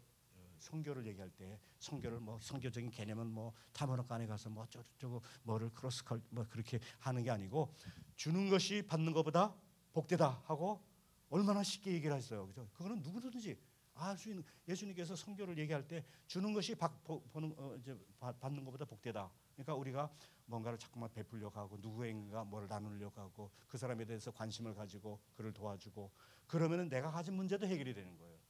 선교를 0.60 1.06
얘기할 1.08 1.30
때 1.32 1.60
선교를 1.80 2.20
뭐 2.20 2.40
선교적인 2.40 2.92
개념은 2.92 3.28
뭐 3.28 3.54
타문화권에 3.74 4.28
가서 4.28 4.50
뭐 4.50 4.64
어쩌고 4.64 5.22
뭐를 5.44 5.72
cross 5.74 6.04
cul 6.04 6.22
뭐 6.30 6.46
그렇게 6.50 6.80
하는 7.00 7.24
게 7.24 7.32
아니고 7.32 7.74
주는 8.16 8.50
것이 8.50 8.84
받는 8.86 9.12
것보다 9.14 9.56
복되다 9.94 10.44
하고 10.46 10.84
얼마나 11.30 11.64
쉽게 11.64 11.94
얘기를 11.94 12.16
했어요. 12.16 12.48
그죠? 12.48 12.68
그거는 12.74 13.02
누구든지 13.02 13.58
알 13.94 14.18
수 14.18 14.30
있는 14.30 14.44
예수님께서 14.68 15.16
선교를 15.16 15.58
얘기할 15.58 15.88
때 15.88 16.04
주는 16.28 16.54
것이 16.54 16.76
받, 16.76 16.92
보는 17.04 17.54
어, 17.58 17.76
이제 17.80 17.98
받는 18.18 18.64
것보다 18.64 18.86
복되다. 18.86 19.30
그러니까 19.54 19.76
우리가 19.76 20.12
뭔가를 20.46 20.80
자꾸만 20.80 21.12
베풀려고 21.12 21.60
하고 21.60 21.78
누구인가 21.80 22.44
뭐를 22.44 22.68
나누려고 22.68 23.22
하고 23.22 23.52
그 23.68 23.78
사람에 23.78 24.06
대해서 24.06 24.32
관심을 24.32 24.74
가지고 24.74 25.20
그를 25.36 25.54
도와주고 25.54 26.12
그러면은 26.48 26.90
내가 26.90 27.12
가진 27.12 27.36
문제도 27.36 27.66
해결이 27.66 27.94
되는 27.94 28.18
거예요. 28.18 28.41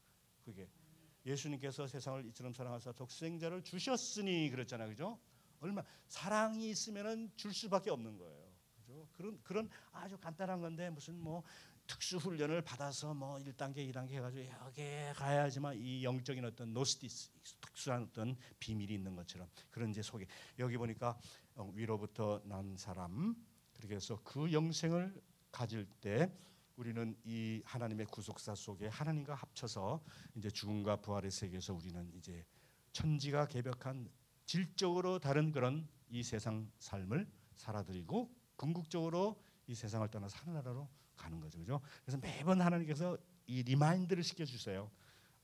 그게 0.44 0.70
예수님께서 1.26 1.88
세상을 1.88 2.26
이처럼 2.28 2.54
사랑하사 2.54 2.92
독생자를 2.94 3.64
주셨으니 3.64 4.50
그랬잖아요. 4.50 4.90
그죠? 4.90 5.20
얼마 5.60 5.84
사랑이 6.08 6.70
있으면은 6.70 7.32
줄 7.36 7.54
수밖에 7.54 7.92
없는 7.92 8.18
거예요. 8.18 8.52
그죠? 8.76 9.08
그런 9.12 9.40
그런 9.44 9.70
아주 9.92 10.18
간단한 10.18 10.62
건데 10.62 10.90
무슨 10.90 11.20
뭐 11.20 11.44
특수 11.88 12.18
훈련을 12.18 12.62
받아서 12.62 13.14
뭐 13.14 13.38
1단계, 13.38 13.78
2단계 13.92 14.12
해 14.12 14.22
가지고 14.22 14.50
여기에 14.66 15.14
가야지만 15.16 15.78
이 15.78 16.04
영적인 16.04 16.44
어떤 16.46 16.74
노스티스 16.74 17.32
특수한 17.60 18.04
어떤 18.04 18.36
비밀이 18.60 18.94
있는 18.94 19.16
것처럼 19.16 19.50
그런 19.70 19.90
이제 19.90 20.02
속에 20.02 20.26
여기 20.60 20.78
보니까 20.78 21.18
어, 21.56 21.70
위로부터 21.76 22.42
난 22.46 22.76
사람 22.78 23.36
그렇게 23.74 23.96
해서 23.96 24.20
그 24.24 24.52
영생을 24.52 25.22
가질 25.52 25.86
때 26.00 26.32
우리는 26.82 27.16
이 27.26 27.62
하나님의 27.64 28.08
구속사 28.08 28.56
속에 28.56 28.88
하나님과 28.88 29.36
합쳐서 29.36 30.04
이제 30.34 30.50
죽음과 30.50 30.96
부활의 31.02 31.30
세계에서 31.30 31.76
우리는 31.76 32.12
이제 32.16 32.44
천지가 32.92 33.46
개벽한 33.46 34.10
질적으로 34.48 35.20
다른 35.20 35.52
그런 35.52 35.88
이 36.10 36.24
세상 36.24 36.72
삶을 36.80 37.30
살아들이고 37.56 38.34
궁극적으로 38.56 39.40
이 39.68 39.76
세상을 39.76 40.08
떠나서 40.08 40.40
하늘나라로 40.40 40.90
가는 41.16 41.40
거죠, 41.40 41.60
그죠? 41.60 41.82
그래서 42.04 42.18
매번 42.18 42.60
하나님께서 42.62 43.16
이 43.46 43.62
remind를 43.62 44.24
시켜 44.24 44.44
주세요. 44.44 44.90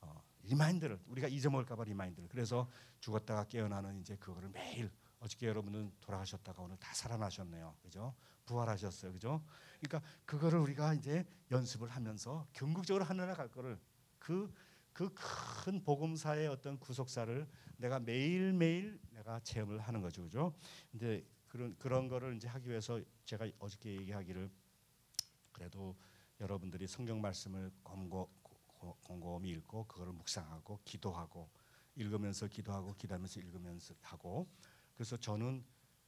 어, 0.02 0.20
remind를 0.42 1.00
우리가 1.06 1.28
잊어먹을까 1.28 1.76
봐 1.76 1.84
remind를 1.84 2.30
그래서 2.30 2.68
죽었다가 3.00 3.44
깨어나는 3.44 4.00
이제 4.00 4.16
그거를 4.16 4.50
매일 4.50 4.90
어저께 5.20 5.48
여러분은 5.48 5.92
돌아가셨다가 6.02 6.62
오늘 6.62 6.78
다 6.78 6.94
살아나셨네요, 6.94 7.76
그죠? 7.82 8.14
부활하셨어요, 8.46 9.14
그죠? 9.14 9.44
그러니까 9.80 10.10
그거를 10.26 10.60
우리가 10.60 10.94
이제 10.94 11.26
연습을 11.52 11.90
하면서 11.90 12.48
궁극적으로 12.54 13.04
하늘에 13.04 13.34
갈 13.34 13.50
거를 13.50 13.80
그 14.20 14.52
그 14.98 15.14
큰 15.14 15.84
복음사의 15.84 16.48
어떤 16.48 16.80
구속사를 16.80 17.48
내가 17.78 18.00
매일 18.00 18.52
매일 18.52 19.00
내가 19.12 19.40
체험을 19.42 19.80
하는 19.80 20.02
거죠, 20.02 20.24
그죠? 20.24 20.56
근데 20.90 21.24
그런 21.48 21.76
그런 21.78 22.08
거를 22.08 22.36
이제 22.36 22.48
하기 22.48 22.68
위해서 22.68 23.00
제가 23.24 23.48
어저께 23.60 23.92
얘기하기를 23.92 24.50
그래도 25.52 25.96
여러분들이 26.40 26.88
성경 26.88 27.22
말씀을 27.22 27.72
곰고 27.84 28.28
곰곰이 29.04 29.50
읽고 29.50 29.86
그거를 29.86 30.14
묵상하고 30.14 30.80
기도하고 30.84 31.48
읽으면서 31.96 32.48
기도하고 32.48 32.96
기도하면서 32.96 33.40
읽으면서 33.40 33.94
하고 34.02 34.48
그래서 34.98 35.16
저는 35.16 35.64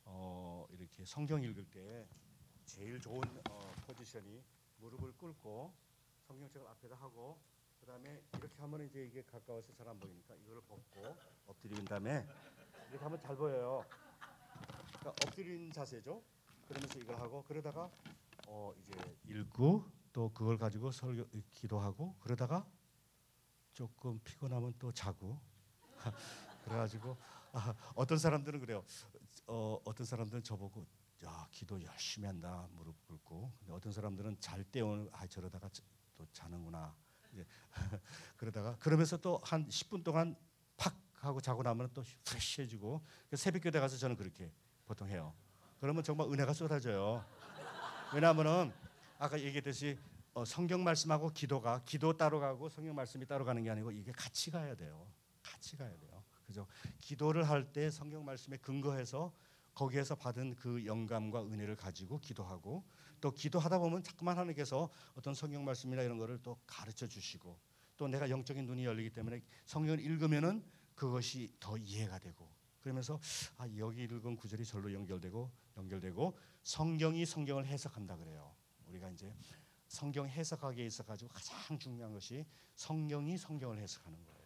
어 0.06 0.66
이렇게 0.72 1.06
성경 1.06 1.44
읽을 1.44 1.64
때 1.70 2.08
제일 2.66 3.00
좋은 3.00 3.22
어 3.52 3.72
포지션이 3.86 4.44
무릎을 4.80 5.14
꿇고 5.16 5.72
성경책을 6.28 6.68
앞에다 6.68 6.96
하고 6.96 7.40
그다음에 7.82 8.20
이렇게 8.34 8.56
하면 8.58 8.82
이제 8.86 9.06
이게 9.06 9.22
가까워서 9.22 9.72
잘 9.74 9.88
안 9.88 10.00
보이니까 10.00 10.34
이거를 10.36 10.62
벗고 10.62 11.16
엎드린 11.46 11.86
다음에 11.86 12.28
이렇게 12.90 13.04
하면 13.04 13.20
잘 13.22 13.36
보여요. 13.36 13.86
그러니까 15.00 15.10
엎드린 15.28 15.72
자세죠. 15.72 16.24
그러면서 16.68 17.00
이걸 17.00 17.16
하고 17.20 17.44
그러다가 17.44 17.92
어 18.48 18.74
이제 18.82 19.16
읽고 19.28 19.86
또 20.12 20.32
그걸 20.34 20.58
가지고 20.58 20.92
설교 20.92 21.28
기도하고 21.52 22.16
그러다가 22.22 22.68
조금 23.74 24.20
피곤하면 24.24 24.74
또 24.80 24.92
자고 24.92 25.40
그래가지고 26.70 27.18
아, 27.54 27.74
어떤 27.96 28.18
사람들은 28.18 28.60
그래요. 28.60 28.84
어, 29.48 29.80
어떤 29.86 30.06
사람들은 30.06 30.44
저보고 30.44 30.86
야 31.26 31.48
기도 31.52 31.82
열심히 31.84 32.28
한다 32.28 32.68
무릎 32.74 32.96
꿇고 33.08 33.52
근데 33.60 33.74
어떤 33.74 33.92
사람들은 33.92 34.38
잘 34.40 34.64
때 34.64 34.82
오늘 34.82 35.10
아 35.12 35.26
저러다가 35.28 35.68
자- 35.70 35.84
또 36.16 36.26
자는구나 36.32 36.94
이제 37.34 37.46
그러다가 38.38 38.76
그러면서 38.78 39.18
또 39.18 39.40
한 39.44 39.68
10분 39.68 40.04
동안 40.04 40.36
팍 40.78 40.96
하고 41.16 41.42
자고 41.42 41.64
나면 41.64 41.90
또 41.94 42.04
프레시해지고 42.24 43.02
그래서 43.28 43.44
새벽 43.44 43.64
교대 43.64 43.80
가서 43.80 43.98
저는 43.98 44.16
그렇게 44.16 44.52
보통 44.86 45.08
해요. 45.10 45.34
그러면 45.80 46.04
정말 46.04 46.28
은혜가 46.32 46.54
쏟아져요. 46.54 47.24
왜냐하면은 48.14 48.72
아까 49.18 49.40
얘기했듯이 49.40 49.98
어, 50.34 50.46
성경 50.46 50.84
말씀하고 50.84 51.30
기도가 51.34 51.82
기도 51.84 52.16
따로 52.16 52.40
가고 52.40 52.70
성경 52.70 52.96
말씀이 52.96 53.26
따로 53.26 53.44
가는 53.44 53.62
게 53.64 53.70
아니고 53.70 53.92
이게 53.92 54.12
같이 54.12 54.52
가야 54.52 54.76
돼요. 54.76 55.06
같이 55.42 55.76
가야 55.76 55.90
돼요. 55.98 56.09
그죠? 56.50 56.66
기도를 56.98 57.48
할 57.48 57.72
때 57.72 57.92
성경 57.92 58.26
말씀에 58.26 58.58
근거해서 58.58 59.32
거기에서 59.76 60.16
받은 60.16 60.56
그 60.56 60.84
영감과 60.84 61.46
은혜를 61.46 61.76
가지고 61.76 62.20
기도하고 62.20 62.84
또 63.22 63.32
기도하다 63.32 63.78
보면 63.78 64.02
자꾸만 64.02 64.36
하나님께서 64.36 64.90
어떤 65.16 65.36
성경 65.36 65.64
말씀이나 65.64 66.02
이런 66.02 66.18
거를 66.18 66.40
또 66.42 66.58
가르쳐 66.66 67.06
주시고 67.06 67.56
또 67.98 68.08
내가 68.08 68.30
영적인 68.32 68.66
눈이 68.66 68.84
열리기 68.84 69.12
때문에 69.12 69.42
성경을 69.66 70.00
읽으면은 70.00 70.64
그것이 70.96 71.54
더 71.60 71.78
이해가 71.78 72.18
되고 72.18 72.50
그러면서 72.82 73.20
아 73.58 73.68
여기 73.78 74.04
읽은 74.04 74.36
구절이 74.36 74.66
절로 74.66 74.92
연결되고 74.92 75.52
연결되고 75.78 76.36
성경이 76.64 77.26
성경을 77.28 77.68
해석한다 77.68 78.18
그래요. 78.18 78.56
우리가 78.88 79.12
이제 79.12 79.32
성경 79.88 80.28
해석하기에 80.28 80.86
있어 80.88 81.04
가지고 81.04 81.32
가장 81.32 81.78
중요한 81.78 82.12
것이 82.12 82.44
성경이 82.76 83.38
성경을 83.38 83.78
해석하는 83.78 84.26
거예요. 84.26 84.39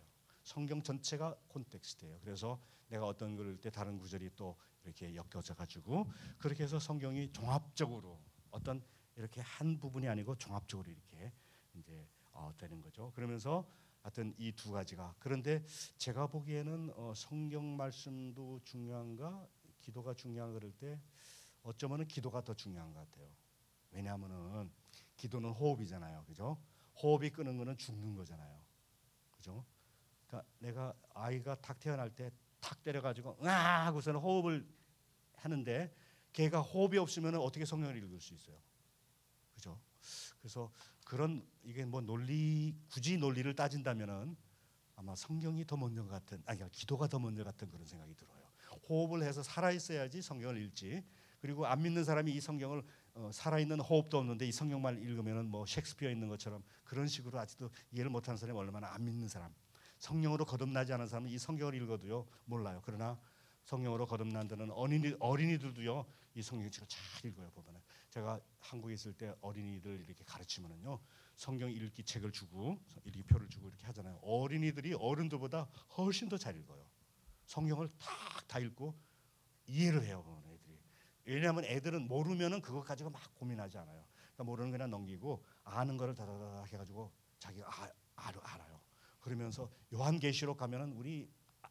성경 0.43 0.81
전체가 0.83 1.35
콘텍스트예요. 1.47 2.19
그래서 2.21 2.59
내가 2.89 3.05
어떤 3.07 3.35
글을 3.35 3.57
때 3.57 3.69
다른 3.69 3.97
구절이 3.97 4.31
또 4.35 4.57
이렇게 4.83 5.15
엮여져 5.15 5.55
가지고 5.55 6.09
그렇게 6.37 6.63
해서 6.63 6.79
성경이 6.79 7.31
종합적으로 7.31 8.19
어떤 8.51 8.83
이렇게 9.15 9.41
한 9.41 9.79
부분이 9.79 10.07
아니고 10.07 10.35
종합적으로 10.37 10.91
이렇게 10.91 11.31
이제 11.73 12.07
어, 12.33 12.51
되는 12.57 12.81
거죠. 12.81 13.11
그러면서 13.15 13.65
하여튼 14.01 14.33
이 14.37 14.51
두 14.51 14.71
가지가 14.71 15.15
그런데 15.19 15.63
제가 15.97 16.27
보기에는 16.27 16.91
어, 16.95 17.13
성경 17.15 17.77
말씀도 17.77 18.59
중요한가 18.65 19.47
기도가 19.79 20.13
중요한 20.13 20.53
그럴 20.53 20.71
때 20.73 20.99
어쩌면은 21.61 22.05
기도가 22.07 22.43
더 22.43 22.53
중요한 22.53 22.91
것 22.93 22.99
같아요. 22.99 23.29
왜냐하면은 23.91 24.71
기도는 25.15 25.51
호흡이잖아요, 25.51 26.25
그죠? 26.25 26.57
호흡이 27.01 27.29
끄는 27.29 27.57
거는 27.57 27.77
죽는 27.77 28.15
거잖아요, 28.15 28.61
그죠? 29.31 29.65
그러니까 30.33 30.51
내가 30.59 30.93
아이가 31.13 31.55
탁 31.55 31.79
태어날 31.79 32.09
때 32.09 32.31
탁 32.63 32.81
때려가지고 32.81 33.37
으아 33.43 33.85
하고서는 33.87 34.19
호흡을 34.21 34.65
하는데 35.35 35.93
걔가 36.31 36.61
호흡이 36.61 36.97
없으면 36.97 37.35
어떻게 37.35 37.65
성경을 37.65 37.97
읽을 37.97 38.19
수 38.19 38.33
있어요, 38.33 38.57
그죠? 39.53 39.79
그래서 40.39 40.71
그런 41.05 41.45
이게 41.63 41.85
뭐 41.85 42.01
논리 42.01 42.73
굳이 42.89 43.17
논리를 43.17 43.53
따진다면은 43.53 44.35
아마 44.95 45.15
성경이 45.15 45.67
더 45.67 45.75
먼저 45.75 46.05
같은 46.07 46.41
아니 46.45 46.59
기도가 46.71 47.07
더 47.07 47.19
먼저 47.19 47.43
같은 47.43 47.69
그런 47.69 47.85
생각이 47.85 48.15
들어요. 48.15 48.41
호흡을 48.89 49.23
해서 49.23 49.43
살아 49.43 49.71
있어야지 49.71 50.21
성경을 50.21 50.61
읽지. 50.63 51.03
그리고 51.41 51.65
안 51.67 51.81
믿는 51.81 52.05
사람이 52.05 52.31
이 52.31 52.39
성경을 52.39 52.81
어, 53.15 53.29
살아 53.33 53.59
있는 53.59 53.79
호흡도 53.81 54.17
없는데 54.17 54.47
이 54.47 54.51
성경만 54.51 55.01
읽으면은 55.01 55.49
뭐 55.49 55.65
셰익스피어 55.65 56.09
있는 56.09 56.29
것처럼 56.29 56.63
그런 56.85 57.07
식으로 57.07 57.37
아직도 57.37 57.69
이해를 57.91 58.09
못하는 58.09 58.37
사람이 58.37 58.57
얼마나 58.57 58.93
안 58.93 59.03
믿는 59.03 59.27
사람. 59.27 59.53
성령으로 60.03 60.43
거듭나지 60.43 60.91
않은 60.91 61.07
사람은 61.07 61.29
이 61.29 61.37
성경을 61.37 61.75
읽어도요 61.75 62.27
몰라요. 62.43 62.81
그러나 62.83 63.17
성령으로 63.63 64.05
거듭난다는 64.05 64.69
어린이 64.71 65.15
어린이들도요 65.17 66.05
이 66.35 66.41
성경책을 66.41 66.87
잘 66.89 67.31
읽어요 67.31 67.49
보면은 67.51 67.79
제가 68.09 68.37
한국에 68.59 68.95
있을 68.95 69.13
때 69.13 69.33
어린이들 69.39 70.03
이렇게 70.05 70.21
가르치면은요 70.25 70.99
성경 71.37 71.71
읽기 71.71 72.03
책을 72.03 72.33
주고 72.33 72.77
읽기 73.05 73.23
표를 73.23 73.47
주고 73.47 73.69
이렇게 73.69 73.85
하잖아요. 73.85 74.17
어린이들이 74.21 74.93
어른들보다 74.95 75.69
훨씬 75.97 76.27
더 76.27 76.37
잘 76.37 76.57
읽어요. 76.57 76.85
성경을 77.45 77.89
탁다 77.97 78.59
읽고 78.59 78.93
이해를 79.67 80.03
해요 80.03 80.21
보면 80.21 80.43
애들이. 80.43 80.77
왜냐하면 81.23 81.63
애들은 81.63 82.09
모르면은 82.09 82.61
그거 82.61 82.81
가지고 82.81 83.09
막 83.09 83.21
고민하지 83.35 83.77
않아요. 83.77 84.05
그러니까 84.33 84.43
모르는 84.43 84.71
그냥 84.71 84.89
넘기고 84.89 85.45
아는 85.63 85.95
거를 85.95 86.13
다다다 86.13 86.65
해가지고 86.65 87.09
자기가 87.39 87.67
아, 87.69 87.89
알, 88.15 88.35
알아요. 88.43 88.72
그러면서 89.23 89.69
요한계시록 89.93 90.57
가면은 90.57 90.91
우리 90.93 91.29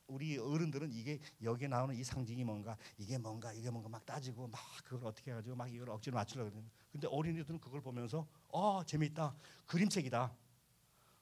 우리 0.08 0.36
어른들은 0.36 0.90
이게 0.92 1.20
여기에 1.42 1.68
나오는 1.68 1.94
이 1.94 2.02
상징이 2.02 2.44
뭔가 2.44 2.76
이게 2.98 3.16
뭔가 3.18 3.52
이게 3.52 3.70
뭔가 3.70 3.88
막 3.88 4.04
따지고 4.04 4.48
막 4.48 4.60
그걸 4.84 5.06
어떻게 5.06 5.30
해가지고 5.30 5.54
막 5.56 5.72
이걸 5.72 5.90
억지로 5.90 6.14
맞추려고 6.16 6.50
그러는 6.50 6.68
근데 6.90 7.06
어린이들은 7.08 7.60
그걸 7.60 7.80
보면서 7.80 8.26
어 8.48 8.82
재미있다. 8.84 9.34
그림책이다. 9.66 10.34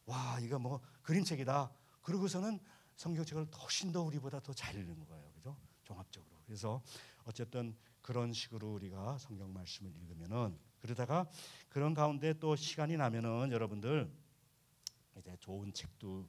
와 0.07 0.40
이거 0.40 0.59
뭐 0.59 0.81
그림책이다. 1.03 1.71
그러고서는 2.03 2.59
성경책을 2.97 3.47
훨씬 3.61 3.93
더 3.93 4.03
우리보다 4.03 4.40
더 4.40 4.53
잘 4.53 4.75
읽는 4.77 5.05
거예요. 5.07 5.31
그죠? 5.33 5.57
종합적으로. 5.85 6.37
그래서 6.47 6.83
어쨌든 7.25 7.77
그런 8.03 8.33
식으로 8.33 8.73
우리가 8.75 9.19
성경 9.19 9.53
말씀을 9.53 9.93
읽으면은 9.95 10.59
그러다가 10.79 11.29
그런 11.69 11.95
가운데 11.95 12.33
또 12.38 12.57
시간이 12.57 12.97
나면은 12.97 13.53
여러분들 13.53 14.11
이제 15.21 15.37
좋은 15.39 15.73
책도 15.73 16.27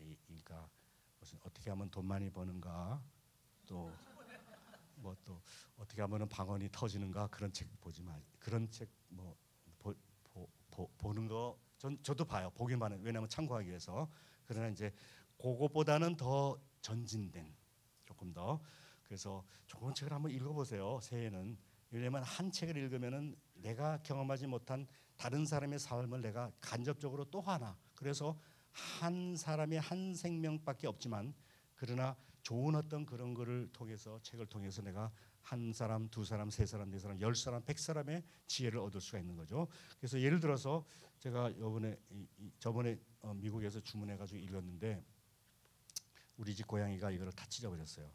이- 0.00 0.16
그러니까 0.26 0.68
무슨 1.20 1.38
어떻게 1.44 1.70
하면 1.70 1.90
돈 1.90 2.06
많이 2.06 2.30
버는가 2.30 3.02
또 3.66 3.90
뭐 5.00 5.14
또 5.24 5.40
어떻게 5.76 6.02
하면은 6.02 6.28
방언이 6.28 6.68
터지는가 6.72 7.28
그런 7.28 7.52
책 7.52 7.68
보지 7.80 8.02
마 8.02 8.18
그런 8.40 8.68
책뭐 8.70 9.36
보는 10.98 11.28
거 11.28 11.58
전 11.78 11.96
저도 12.02 12.24
봐요. 12.24 12.50
보기만 12.50 12.92
해 12.92 12.98
왜냐하면 13.02 13.28
참고하기 13.28 13.68
위해서. 13.68 14.10
그러나 14.46 14.68
이제 14.68 14.92
그거보다는 15.40 16.16
더 16.16 16.60
전진된 16.80 17.54
조금 18.04 18.32
더. 18.32 18.60
그래서 19.04 19.44
좋은 19.66 19.94
책을 19.94 20.12
한번 20.12 20.32
읽어보세요 20.32 20.98
새해는. 21.00 21.56
왜냐면 21.90 22.22
한 22.24 22.50
책을 22.50 22.76
읽으면은 22.76 23.36
내가 23.54 24.02
경험하지 24.02 24.48
못한 24.48 24.86
다른 25.16 25.46
사람의 25.46 25.78
삶을 25.78 26.20
내가 26.20 26.50
간접적으로 26.60 27.24
또 27.26 27.40
하나 27.40 27.78
그래서 27.98 28.38
한 28.70 29.34
사람이 29.34 29.76
한 29.76 30.14
생명밖에 30.14 30.86
없지만 30.86 31.34
그러나 31.74 32.16
좋은 32.42 32.76
어떤 32.76 33.04
그런 33.04 33.34
거를 33.34 33.68
통해서 33.72 34.20
책을 34.22 34.46
통해서 34.46 34.82
내가 34.82 35.10
한 35.42 35.72
사람, 35.72 36.08
두 36.08 36.24
사람, 36.24 36.48
세 36.48 36.64
사람, 36.64 36.90
네 36.90 36.98
사람, 37.00 37.20
열 37.20 37.34
사람, 37.34 37.64
백 37.64 37.76
사람의 37.76 38.22
지혜를 38.46 38.78
얻을 38.78 39.00
수가 39.00 39.18
있는 39.18 39.34
거죠. 39.34 39.66
그래서 39.98 40.20
예를 40.20 40.38
들어서 40.38 40.86
제가 41.18 41.58
요번에 41.58 41.98
이, 42.10 42.28
이, 42.38 42.52
저번에 42.60 42.96
어, 43.20 43.34
미국에서 43.34 43.80
주문해 43.80 44.16
가지고 44.16 44.38
읽었는데 44.38 45.04
우리 46.36 46.54
집 46.54 46.68
고양이가 46.68 47.10
이거를 47.10 47.32
다 47.32 47.46
찢어버렸어요. 47.46 48.08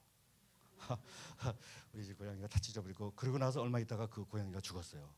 우리 1.91 2.05
집 2.05 2.17
고양이가 2.17 2.47
다 2.47 2.57
찢어버리고 2.57 3.11
그러고 3.15 3.37
나서 3.37 3.61
얼마 3.61 3.79
있다가 3.79 4.07
그 4.07 4.23
고양이가 4.23 4.61
죽었어요. 4.61 5.13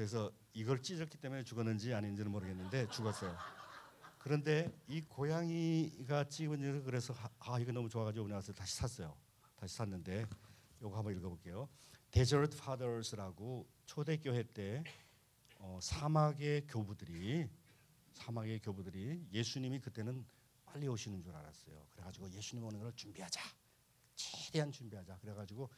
그래서 0.00 0.32
이걸 0.54 0.80
찢었기 0.80 1.18
때문에 1.18 1.44
죽었는지 1.44 1.92
아닌지는 1.92 2.30
모르겠는데 2.30 2.88
죽었어요. 2.88 3.36
그런데 4.16 4.72
이 4.88 5.02
고양이가 5.02 6.24
찍은 6.26 6.58
일을 6.58 6.84
그래서 6.84 7.12
하- 7.12 7.28
아 7.40 7.58
이거 7.58 7.70
너무 7.70 7.86
좋아가지고 7.90 8.32
와서 8.32 8.50
다시 8.54 8.76
샀어요. 8.76 9.14
다시 9.56 9.76
샀는데 9.76 10.24
요거 10.80 10.96
한번 10.96 11.14
읽어볼게요. 11.18 11.68
Desert 12.12 12.56
Fathers라고 12.56 13.68
초대교회 13.84 14.44
때 14.54 14.82
어, 15.58 15.78
사막의 15.82 16.66
교부들이 16.66 17.46
사막의 18.14 18.60
교부들이 18.60 19.26
예수님이 19.30 19.80
그때는 19.80 20.24
빨리 20.64 20.88
오시는 20.88 21.22
줄 21.22 21.36
알았어요. 21.36 21.88
그래가지고 21.90 22.30
예수님 22.32 22.64
오는 22.64 22.80
걸 22.80 22.90
준비하자. 22.96 23.38
최대한 24.16 24.72
준비하자. 24.72 25.18
그래가지고 25.18 25.68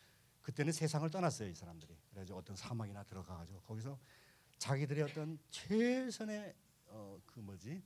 그때는 0.42 0.72
세상을 0.72 1.08
떠났어요 1.10 1.48
이 1.48 1.54
사람들이. 1.54 1.96
그래가지고 2.10 2.38
어떤 2.38 2.56
사막이나 2.56 3.04
들어가가지고 3.04 3.60
거기서 3.62 3.98
자기들의 4.58 5.04
어떤 5.04 5.38
최선의 5.50 6.54
어, 6.86 7.20
그 7.26 7.40
뭐지 7.40 7.82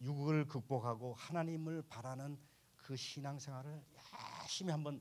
육을 0.00 0.46
극복하고 0.46 1.14
하나님을 1.14 1.82
바라는 1.88 2.38
그 2.76 2.96
신앙생활을 2.96 3.82
열심히 4.42 4.70
한번 4.70 5.00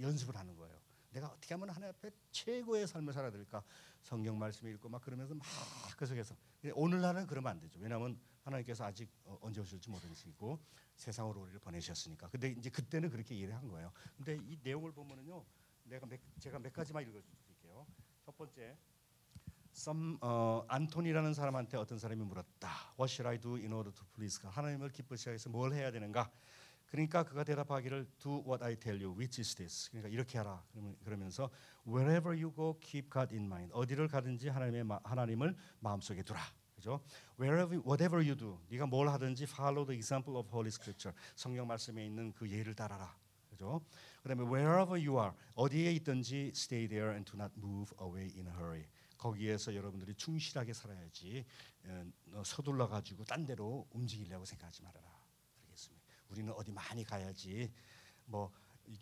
연습을 0.00 0.36
하는 0.36 0.56
거예요. 0.56 0.76
내가 1.10 1.28
어떻게 1.28 1.54
하면 1.54 1.68
하나님 1.68 1.94
앞에 1.94 2.10
최고의 2.30 2.86
삶을 2.86 3.12
살아야 3.12 3.30
될까? 3.30 3.62
성경 4.00 4.38
말씀 4.38 4.66
읽고 4.66 4.88
막 4.88 5.02
그러면서 5.02 5.34
막 5.34 5.46
계속해서 5.98 6.34
근데 6.60 6.72
오늘날은 6.74 7.26
그러면 7.26 7.52
안 7.52 7.60
되죠. 7.60 7.78
왜냐하면 7.80 8.18
하나님께서 8.42 8.84
아직 8.84 9.10
어, 9.24 9.38
언제 9.40 9.60
오실지 9.60 9.90
모르시고 9.90 10.58
세상으로 10.96 11.40
우리를 11.42 11.60
보내셨으니까. 11.60 12.28
근데 12.28 12.48
이제 12.48 12.70
그때는 12.70 13.10
그렇게 13.10 13.34
이해를 13.34 13.54
한 13.54 13.68
거예요. 13.68 13.92
근데 14.16 14.38
이 14.42 14.58
내용을 14.62 14.92
보면은요, 14.92 15.44
내가 15.92 16.06
몇, 16.06 16.18
제가 16.38 16.58
몇 16.58 16.72
가지만 16.72 17.02
읽어드릴게요. 17.02 17.86
첫 18.24 18.34
번째, 18.38 18.78
썸 19.72 20.16
어, 20.22 20.64
안토니라는 20.66 21.34
사람한테 21.34 21.76
어떤 21.76 21.98
사람이 21.98 22.24
물었다. 22.24 22.94
What 22.98 23.12
should 23.12 23.28
I 23.28 23.38
do 23.38 23.56
in 23.56 23.74
order 23.74 23.92
to 23.94 24.06
please 24.14 24.40
God? 24.40 24.54
하나님을 24.54 24.88
기쁘시게 24.88 25.32
위해서 25.32 25.50
뭘 25.50 25.74
해야 25.74 25.90
되는가? 25.90 26.30
그러니까 26.86 27.22
그가 27.22 27.44
대답하기를 27.44 28.06
Do 28.18 28.42
what 28.46 28.64
I 28.64 28.74
tell 28.76 29.02
you, 29.02 29.14
which 29.14 29.38
is 29.40 29.54
this. 29.54 29.90
그러니까 29.90 30.08
이렇게 30.08 30.38
하라. 30.38 30.64
그러면 30.72 30.96
그러면서 31.04 31.50
Wherever 31.86 32.30
you 32.30 32.54
go, 32.54 32.78
keep 32.80 33.10
God 33.10 33.34
in 33.34 33.44
mind. 33.44 33.70
어디를 33.74 34.08
가든지 34.08 34.48
하나님의 34.48 34.84
마, 34.84 34.98
하나님을 35.04 35.54
마음속에 35.80 36.22
두라. 36.22 36.40
그죠? 36.74 37.02
Wherever 37.38 37.78
whatever 37.84 38.24
you 38.24 38.34
do, 38.34 38.58
네가 38.70 38.86
뭘 38.86 39.08
하든지 39.08 39.44
follow 39.44 39.84
the 39.84 39.94
example 39.94 40.38
of 40.38 40.48
Holy 40.48 40.68
Scripture. 40.68 41.14
성경 41.36 41.66
말씀에 41.66 42.06
있는 42.06 42.32
그 42.32 42.50
예를 42.50 42.74
따라라. 42.74 43.14
그죠? 43.50 43.82
그다음에 44.22 44.42
wherever 44.44 44.92
you 44.92 45.18
are, 45.18 45.32
어디에 45.54 45.92
있든지 45.92 46.52
stay 46.54 46.88
there 46.88 47.10
and 47.10 47.30
do 47.30 47.36
not 47.36 47.52
move 47.58 47.94
away 48.00 48.30
in 48.36 48.46
a 48.46 48.52
hurry. 48.52 48.86
거기에서 49.18 49.74
여러분들이 49.74 50.14
충실하게 50.14 50.72
살아야지 50.72 51.44
어, 52.32 52.42
서둘러 52.44 52.88
가지고 52.88 53.24
딴 53.24 53.46
데로 53.46 53.86
움직이려고 53.90 54.44
생각하지 54.44 54.82
말아라. 54.82 55.06
그러겠습니다. 55.60 56.04
우리는 56.28 56.52
어디 56.52 56.72
많이 56.72 57.04
가야지 57.04 57.72
뭐 58.24 58.50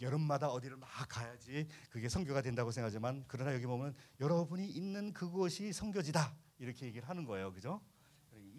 여름마다 0.00 0.48
어디를 0.50 0.76
막 0.76 0.88
가야지 1.08 1.66
그게 1.90 2.08
선교가 2.08 2.42
된다고 2.42 2.70
생각하지만 2.70 3.24
그러나 3.28 3.54
여기 3.54 3.66
보면 3.66 3.94
여러분이 4.20 4.68
있는 4.68 5.12
그곳이 5.12 5.72
선교지다 5.72 6.36
이렇게 6.58 6.86
얘기를 6.86 7.08
하는 7.08 7.24
거예요. 7.24 7.52
그죠? 7.52 7.80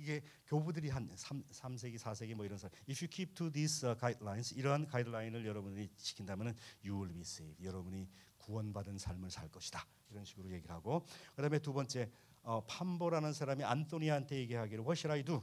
이게 0.01 0.21
교부들이 0.47 0.89
한 0.89 1.09
3, 1.15 1.43
3세기 1.43 1.97
4세기 1.97 2.33
뭐 2.33 2.43
이런 2.43 2.57
사람 2.57 2.73
if 2.89 3.03
you 3.03 3.09
keep 3.09 3.35
to 3.35 3.51
these 3.51 3.87
uh, 3.87 3.97
guidelines 3.99 4.51
이러한 4.57 4.87
가이드라인을 4.87 5.45
여러분이 5.45 5.89
지킨다면은 5.95 6.55
you 6.83 6.97
will 6.97 7.13
be 7.13 7.21
saved. 7.21 7.63
여러분이 7.63 8.09
구원받은 8.37 8.97
삶을 8.97 9.29
살 9.29 9.47
것이다. 9.49 9.85
이런 10.09 10.25
식으로 10.25 10.51
얘기를 10.51 10.73
하고 10.73 11.05
그다음에 11.35 11.59
두 11.59 11.71
번째 11.71 12.09
어, 12.41 12.65
판보라는 12.65 13.33
사람이 13.33 13.63
안토니한테 13.63 14.37
얘기하기를 14.37 14.83
what 14.83 14.99
should 14.99 15.11
I 15.11 15.23
do? 15.23 15.41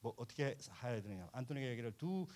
뭐 0.00 0.12
어떻게 0.16 0.56
해야 0.82 1.00
되느냐? 1.00 1.28
안토니가 1.32 1.66
얘기를 1.68 1.92
do 1.92 2.26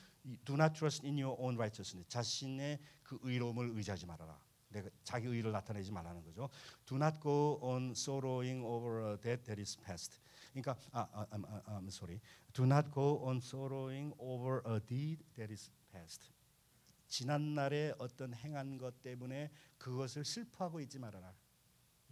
do 0.45 0.55
not 0.55 0.75
trust 0.75 1.05
in 1.05 1.19
your 1.21 1.37
own 1.41 1.57
righteousness. 1.57 2.09
자신의 2.09 2.79
그 3.03 3.19
의로움을 3.23 3.71
의지하지 3.75 4.07
말아라. 4.07 4.39
내가 4.69 4.89
자기 5.03 5.27
의를 5.27 5.51
나타내지 5.51 5.91
말라는 5.91 6.23
거죠. 6.23 6.49
Do 6.87 6.97
not 6.97 7.21
go 7.21 7.59
on 7.61 7.91
sorrowing 7.91 8.65
over 8.65 9.13
a 9.13 9.21
death 9.21 9.45
that 9.47 9.61
is 9.61 9.77
past 9.77 10.21
그러니까 10.53 10.77
아, 10.93 11.01
아, 11.13 11.27
아, 11.31 11.39
아, 11.45 11.63
아, 11.67 11.81
I'm 11.81 11.89
sorry. 11.89 12.21
Do 12.53 12.65
not 12.65 12.91
go 12.93 13.23
on 13.25 13.39
sorrowing 13.39 14.15
over 14.19 14.63
a 14.67 14.81
deed 14.81 15.25
that 15.37 15.53
is 15.53 15.71
past. 15.93 16.33
지난 17.07 17.55
날에 17.55 17.93
어떤 17.99 18.35
행한 18.35 18.79
것 18.79 19.03
때문에 19.03 19.51
그것을 19.79 20.25
슬퍼하고 20.25 20.81
있지 20.81 20.99
말아라. 20.99 21.35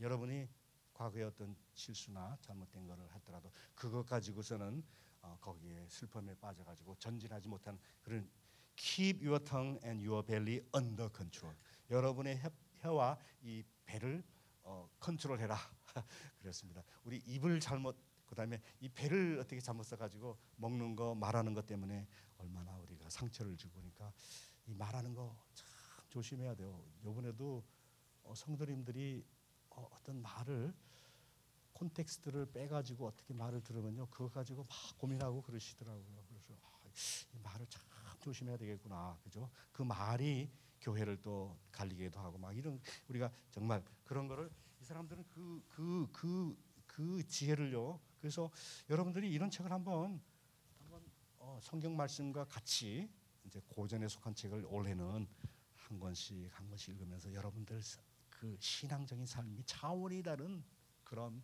여러분이 0.01 0.49
과거에 0.93 1.23
어떤 1.23 1.57
실수나 1.75 2.37
잘못된 2.41 2.87
것을 2.87 3.09
했더라도 3.15 3.53
그것 3.75 4.05
가지고서는 4.05 4.83
어, 5.23 5.37
거기에 5.41 5.87
슬픔에 5.89 6.35
빠져가지고 6.35 6.97
전진하지 6.97 7.49
못한 7.49 7.79
그런 8.03 8.29
keep 8.77 9.25
your 9.25 9.43
tongue 9.45 9.79
and 9.85 10.05
your 10.07 10.25
belly 10.25 10.61
under 10.75 11.09
control. 11.15 11.55
여러분의 11.91 12.39
혀, 12.39 12.51
혀와 12.81 13.19
이 13.43 13.63
배를 13.85 14.25
어, 14.63 14.89
컨트롤해라. 15.01 15.57
그렇습니다. 16.39 16.83
우리 17.05 17.19
입을 17.27 17.61
잘못 17.61 17.97
그다음에 18.29 18.61
이 18.81 18.89
배를 18.89 19.39
어떻게 19.41 19.61
잘못 19.61 19.83
써가지고 19.85 20.39
먹는 20.57 20.97
거 20.97 21.15
말하는 21.15 21.55
것 21.55 21.67
때문에 21.67 22.07
얼마나 22.39 22.77
우리가 22.79 23.09
상처를 23.11 23.57
주고 23.57 23.75
그러니까 23.77 24.13
이 24.67 24.75
말하는 24.75 25.15
거 25.15 25.37
참 25.55 25.67
조심해야 26.09 26.55
돼요. 26.55 26.83
이번에도 27.03 27.65
어, 28.23 28.35
성도님들이 28.35 29.25
어, 29.71 29.89
어떤 29.93 30.21
말을 30.23 30.75
콘텍스트를 31.73 32.47
빼가지고 32.53 33.07
어떻게 33.07 33.35
말을 33.35 33.63
들으면요 33.63 34.07
그거 34.09 34.29
가지고 34.29 34.65
막 34.65 34.71
고민하고 34.99 35.43
그러시더라고요. 35.43 36.25
그래서 36.29 36.55
아, 36.63 36.79
이 37.35 37.39
말을 37.43 37.67
참 37.69 37.83
조심해야 38.21 38.57
되겠구나, 38.57 39.19
그죠? 39.23 39.49
그 39.73 39.83
말이 39.83 40.51
교회를 40.81 41.23
또 41.23 41.57
갈리기도 41.71 42.19
하고 42.19 42.37
막 42.39 42.57
이런 42.57 42.81
우리가 43.09 43.31
정말 43.51 43.85
그런 44.05 44.27
거를 44.27 44.51
이 44.81 44.85
사람들은 44.85 45.25
그 45.29 45.63
그 45.69 46.09
그 46.13 46.57
그 46.87 47.23
지혜를요. 47.29 48.01
그래서 48.21 48.51
여러분들이 48.91 49.31
이런 49.31 49.51
책을 49.51 49.71
한번 49.71 50.21
한번 50.79 51.03
어, 51.39 51.59
성경 51.63 51.97
말씀과 51.97 52.45
같이 52.45 53.09
이제 53.45 53.61
고전에 53.69 54.09
속한 54.09 54.35
책을 54.35 54.67
올해는 54.67 55.27
한 55.75 56.01
권씩 56.01 56.49
한 56.53 56.69
권씩 56.69 56.91
읽으면서 56.91 57.33
여러분들 57.33 57.81
그 58.29 58.57
신앙적인 58.61 59.27
삶이 59.27 59.63
차원이 59.65 60.23
다른 60.23 60.63
그런 61.05 61.43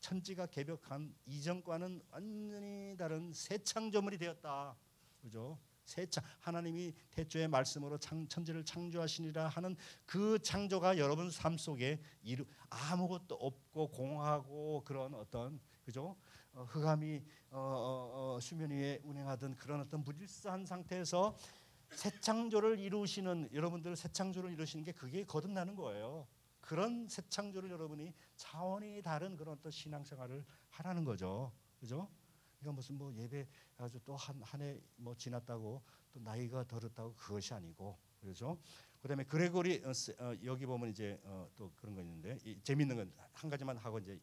천지가 0.00 0.46
개벽한 0.46 1.14
이전과는 1.26 2.02
완전히 2.10 2.96
다른 2.96 3.32
새 3.32 3.58
창조물이 3.58 4.18
되었다. 4.18 4.76
그죠? 5.20 5.58
새창 5.88 6.22
하나님이 6.40 6.92
태초의 7.10 7.48
말씀으로 7.48 7.96
창, 7.96 8.28
천지를 8.28 8.62
창조하시니라 8.62 9.48
하는 9.48 9.74
그 10.04 10.38
창조가 10.40 10.98
여러분 10.98 11.30
삶 11.30 11.56
속에 11.56 11.98
이루, 12.22 12.44
아무것도 12.68 13.34
없고 13.34 13.88
공하고 13.88 14.82
그런 14.84 15.14
어떤 15.14 15.58
그죠? 15.88 16.14
어, 16.52 16.64
흑암이 16.64 17.22
어, 17.50 17.56
어, 17.58 18.34
어, 18.36 18.40
수면 18.40 18.70
위에 18.72 19.00
운행하던 19.04 19.56
그런 19.56 19.80
어떤 19.80 20.04
무질서한 20.04 20.66
상태에서 20.66 21.34
새 21.92 22.10
창조를 22.20 22.78
이루시는 22.78 23.48
여러분들 23.54 23.96
새 23.96 24.12
창조를 24.12 24.52
이루시는 24.52 24.84
게 24.84 24.92
그게 24.92 25.24
거듭나는 25.24 25.74
거예요. 25.76 26.28
그런 26.60 27.08
새 27.08 27.22
창조를 27.30 27.70
여러분이 27.70 28.12
차원이 28.36 29.00
다른 29.00 29.34
그런 29.34 29.54
어떤 29.54 29.72
신앙생활을 29.72 30.44
하라는 30.68 31.04
거죠. 31.04 31.52
그죠? 31.80 32.10
이거 32.60 32.70
무슨 32.72 32.98
뭐 32.98 33.10
예배 33.14 33.48
가지고 33.74 34.02
또한 34.04 34.42
한 34.42 34.60
해 34.60 34.78
뭐 34.96 35.14
지났다고 35.14 35.82
또 36.12 36.20
나이가 36.20 36.64
들었다고 36.64 37.14
그것이 37.14 37.54
아니고 37.54 37.96
그렇죠. 38.20 38.58
그다음에 39.00 39.24
그레고리 39.24 39.82
어, 39.86 39.92
세- 39.94 40.12
어, 40.18 40.34
여기 40.44 40.66
보면 40.66 40.90
이제 40.90 41.18
어, 41.24 41.48
또 41.56 41.72
그런 41.76 41.94
거 41.94 42.02
있는데 42.02 42.36
이, 42.44 42.60
재밌는 42.62 42.94
건 42.96 43.10
한 43.32 43.48
가지만 43.48 43.78
하고 43.78 43.98
이제 44.00 44.20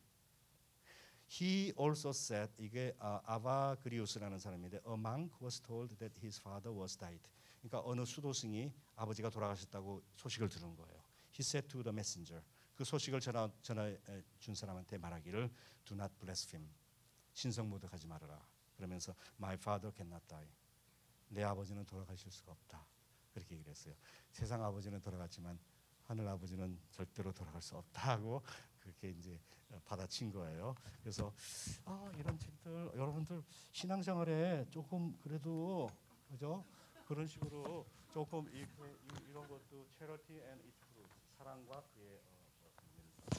He 1.27 1.73
also 1.77 2.09
said 2.09 2.53
이게 2.57 2.95
아, 2.99 3.21
아바그리우스라는 3.25 4.39
사람인데 4.39 4.81
a 4.87 4.93
monk 4.93 5.35
was 5.41 5.59
told 5.59 5.95
that 5.97 6.19
his 6.21 6.39
father 6.39 6.77
was 6.77 6.97
died. 6.97 7.27
그러니까 7.61 7.81
어느 7.89 8.05
수도승이 8.05 8.71
아버지가 8.95 9.29
돌아가셨다고 9.29 10.03
소식을 10.15 10.49
들은 10.49 10.75
거예요. 10.75 11.03
He 11.33 11.41
said 11.41 11.67
to 11.67 11.83
the 11.83 11.93
messenger 11.93 12.43
그 12.75 12.83
소식을 12.83 13.19
전하 13.21 13.49
전해 13.61 13.97
준 14.37 14.53
사람한테 14.53 14.97
말하기를 14.97 15.49
do 15.85 15.95
not 15.95 16.13
blaspheme 16.19 16.69
신성 17.33 17.69
모독하지 17.69 18.07
말아라. 18.07 18.47
그러면서 18.75 19.15
my 19.39 19.55
father 19.55 19.91
cannot 19.95 20.25
die. 20.27 20.47
내 21.29 21.43
아버지는 21.43 21.85
돌아가실 21.85 22.31
수가 22.31 22.51
없다. 22.51 22.85
그렇게 23.33 23.55
얘기를 23.55 23.71
했어요. 23.71 23.95
세상 24.31 24.63
아버지는 24.63 25.01
돌아갔지만 25.01 25.59
하늘 26.03 26.27
아버지는 26.27 26.79
절대로 26.91 27.33
돌아갈 27.33 27.61
수 27.61 27.75
없다고 27.75 28.43
그렇게 28.79 29.09
이제 29.09 29.39
받아친 29.85 30.31
거예요. 30.31 30.75
그래서 31.01 31.33
아, 31.85 32.11
이런 32.17 32.37
책들 32.37 32.91
여러분들 32.95 33.43
신앙생활에 33.71 34.65
조금 34.69 35.17
그래도 35.21 35.89
그죠? 36.29 36.63
그런 37.07 37.27
식으로 37.27 37.85
조금 38.11 38.47
이, 38.53 38.61
이, 38.61 39.29
이런 39.29 39.47
것도 39.47 39.87
charity 39.97 40.41
and 40.47 40.63
its 40.65 40.81
fruit 40.89 41.09
사랑과 41.37 41.83
그의 41.93 42.21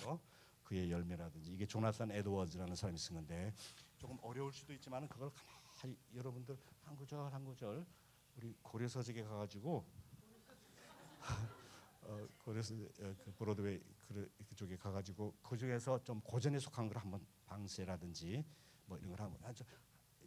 어, 0.05 0.13
어, 0.13 0.21
그의 0.65 0.91
열매라든지 0.91 1.53
이게 1.53 1.67
조나산 1.67 2.11
에드워즈라는 2.13 2.75
사람이 2.77 2.99
쓴 2.99 3.15
건데 3.17 3.53
조금 3.99 4.19
어려울 4.23 4.53
수도 4.53 4.73
있지만 4.75 5.09
그걸 5.09 5.31
이- 5.85 5.97
여러분들 6.15 6.57
한 6.85 6.97
구절 6.97 7.33
한 7.33 7.45
구절 7.45 7.85
우리 8.37 8.55
고려서적에 8.63 9.23
가가지고 9.25 9.85
어, 12.03 12.29
고려서 12.45 12.75
어, 12.75 13.15
그 13.25 13.33
브로드웨이 13.37 13.81
그, 14.09 14.31
그쪽에 14.49 14.77
가가지고 14.77 15.35
그 15.43 15.57
중에서 15.57 16.03
좀 16.05 16.21
고전에 16.21 16.59
속한 16.59 16.89
걸 16.89 16.99
한번 16.99 17.25
방세라든지 17.47 18.45
뭐 18.87 18.99
이런 18.99 19.11
걸 19.11 19.21
한번 19.21 19.55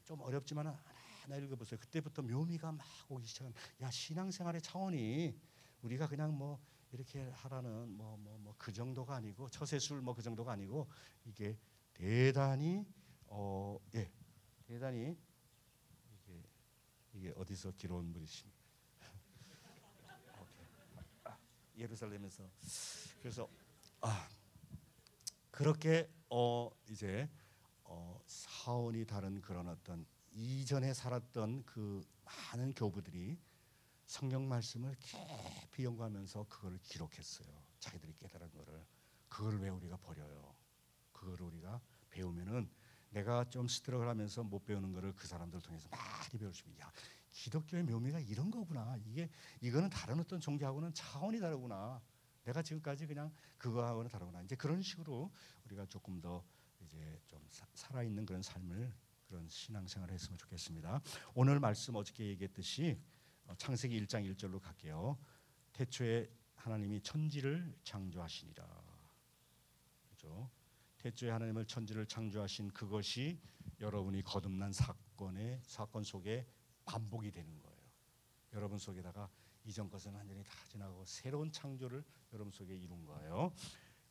좀 0.04 0.22
어렵지만 0.22 0.68
하나 0.68 1.38
읽어보세요. 1.38 1.80
그때부터 1.80 2.22
묘미가 2.24 2.72
막 2.72 2.86
오기 3.10 3.26
시작한. 3.28 3.54
야 3.82 3.92
신앙생활의 3.92 4.62
차원이 4.62 5.40
우리가 5.82 6.08
그냥 6.08 6.36
뭐 6.38 6.60
이렇게 6.92 7.22
하라는 7.30 7.90
뭐 7.98 8.18
뭐 8.18 8.38
뭐 8.40 8.56
그 8.58 8.72
정도가 8.74 9.16
아니고 9.16 9.50
처세술 9.50 10.02
뭐 10.02 10.14
그 10.14 10.22
정도가 10.24 10.52
아니고 10.54 10.88
이게 11.26 11.58
대단히 11.94 12.86
어 13.28 13.78
예 13.96 14.12
대단히 14.66 15.18
이게 16.28 16.44
이게 17.14 17.34
어디서 17.36 17.72
기로운 17.74 18.12
물이십니까? 18.12 18.60
예루살렘에서 21.78 22.50
그래서 23.22 23.48
아 24.02 24.30
그렇게 25.52 26.10
어 26.30 26.70
이제 26.90 27.30
어 27.84 28.20
사원이 28.26 29.06
다른 29.06 29.42
그런 29.42 29.68
어떤 29.68 30.06
이전에 30.32 30.94
살았던 30.94 31.64
그 31.66 32.02
많은 32.24 32.74
교부들이 32.74 33.38
성경 34.06 34.48
말씀을 34.48 34.96
깊이 35.00 35.84
연구하면서 35.84 36.46
그거를 36.48 36.80
기록했어요. 36.82 37.48
자기들이 37.80 38.14
깨달은 38.20 38.52
거를 38.52 38.86
그걸 39.28 39.60
왜 39.60 39.70
우리가 39.70 39.98
버려요? 39.98 40.56
그걸 41.12 41.42
우리가 41.42 41.82
배우면은 42.10 42.70
내가 43.12 43.50
좀 43.50 43.68
스트럭을 43.68 44.08
하면서 44.08 44.44
못 44.44 44.66
배우는 44.66 44.94
거를 44.94 45.14
그 45.16 45.28
사람들 45.28 45.62
통해서 45.62 45.90
많이 45.90 46.40
배울 46.40 46.54
수 46.54 46.64
있는 46.68 46.80
야 46.80 46.92
기독교의 47.32 47.84
묘미가 47.84 48.20
이런 48.20 48.50
거구나 48.50 48.98
이게 49.06 49.30
이거는 49.62 49.90
다른 49.90 50.20
어떤 50.20 50.40
종교하고는 50.40 50.94
차원이 50.94 51.40
다르구나 51.40 52.02
내가 52.50 52.64
지금까지 52.64 53.06
그냥 53.06 53.32
그거하고는 53.58 54.10
다르구나. 54.10 54.42
이제 54.42 54.56
그런 54.56 54.82
식으로 54.82 55.32
우리가 55.66 55.86
조금 55.86 56.20
더 56.20 56.44
이제 56.82 57.22
좀 57.28 57.40
사- 57.50 57.68
살아있는 57.76 58.26
그런 58.26 58.42
삶을 58.42 58.92
그런 59.28 59.48
신앙생활을 59.48 60.14
했으면 60.14 60.38
좋겠습니다. 60.40 61.00
오늘 61.36 61.60
말씀 61.60 61.96
어저께 61.96 62.26
얘기했듯이 62.26 63.00
어, 63.46 63.54
창세기 63.56 64.04
1장 64.06 64.28
1절로 64.36 64.60
갈게요. 64.60 65.20
태초에 65.74 66.28
하나님이 66.56 67.02
천지를 67.02 67.72
창조하시니라. 67.84 68.68
그죠? 70.10 70.50
태초에 70.98 71.30
하나님을 71.30 71.66
천지를 71.66 72.08
창조하신 72.08 72.70
그것이 72.72 73.40
여러분이 73.80 74.24
거듭난 74.24 74.74
사건의 74.74 75.62
사건 75.64 76.04
속에 76.04 76.48
반복이 76.86 77.30
되는 77.32 77.60
거예요. 77.60 77.80
여러분 78.54 78.80
속에다가 78.80 79.30
이전 79.66 79.90
것은 79.90 80.14
완전히 80.14 80.44
다 80.44 80.52
지나고 80.70 81.04
새로운 81.06 81.52
창조를 81.52 82.04
여러분 82.34 82.52
속에 82.52 82.76
이룬 82.76 83.06
거예요. 83.06 83.54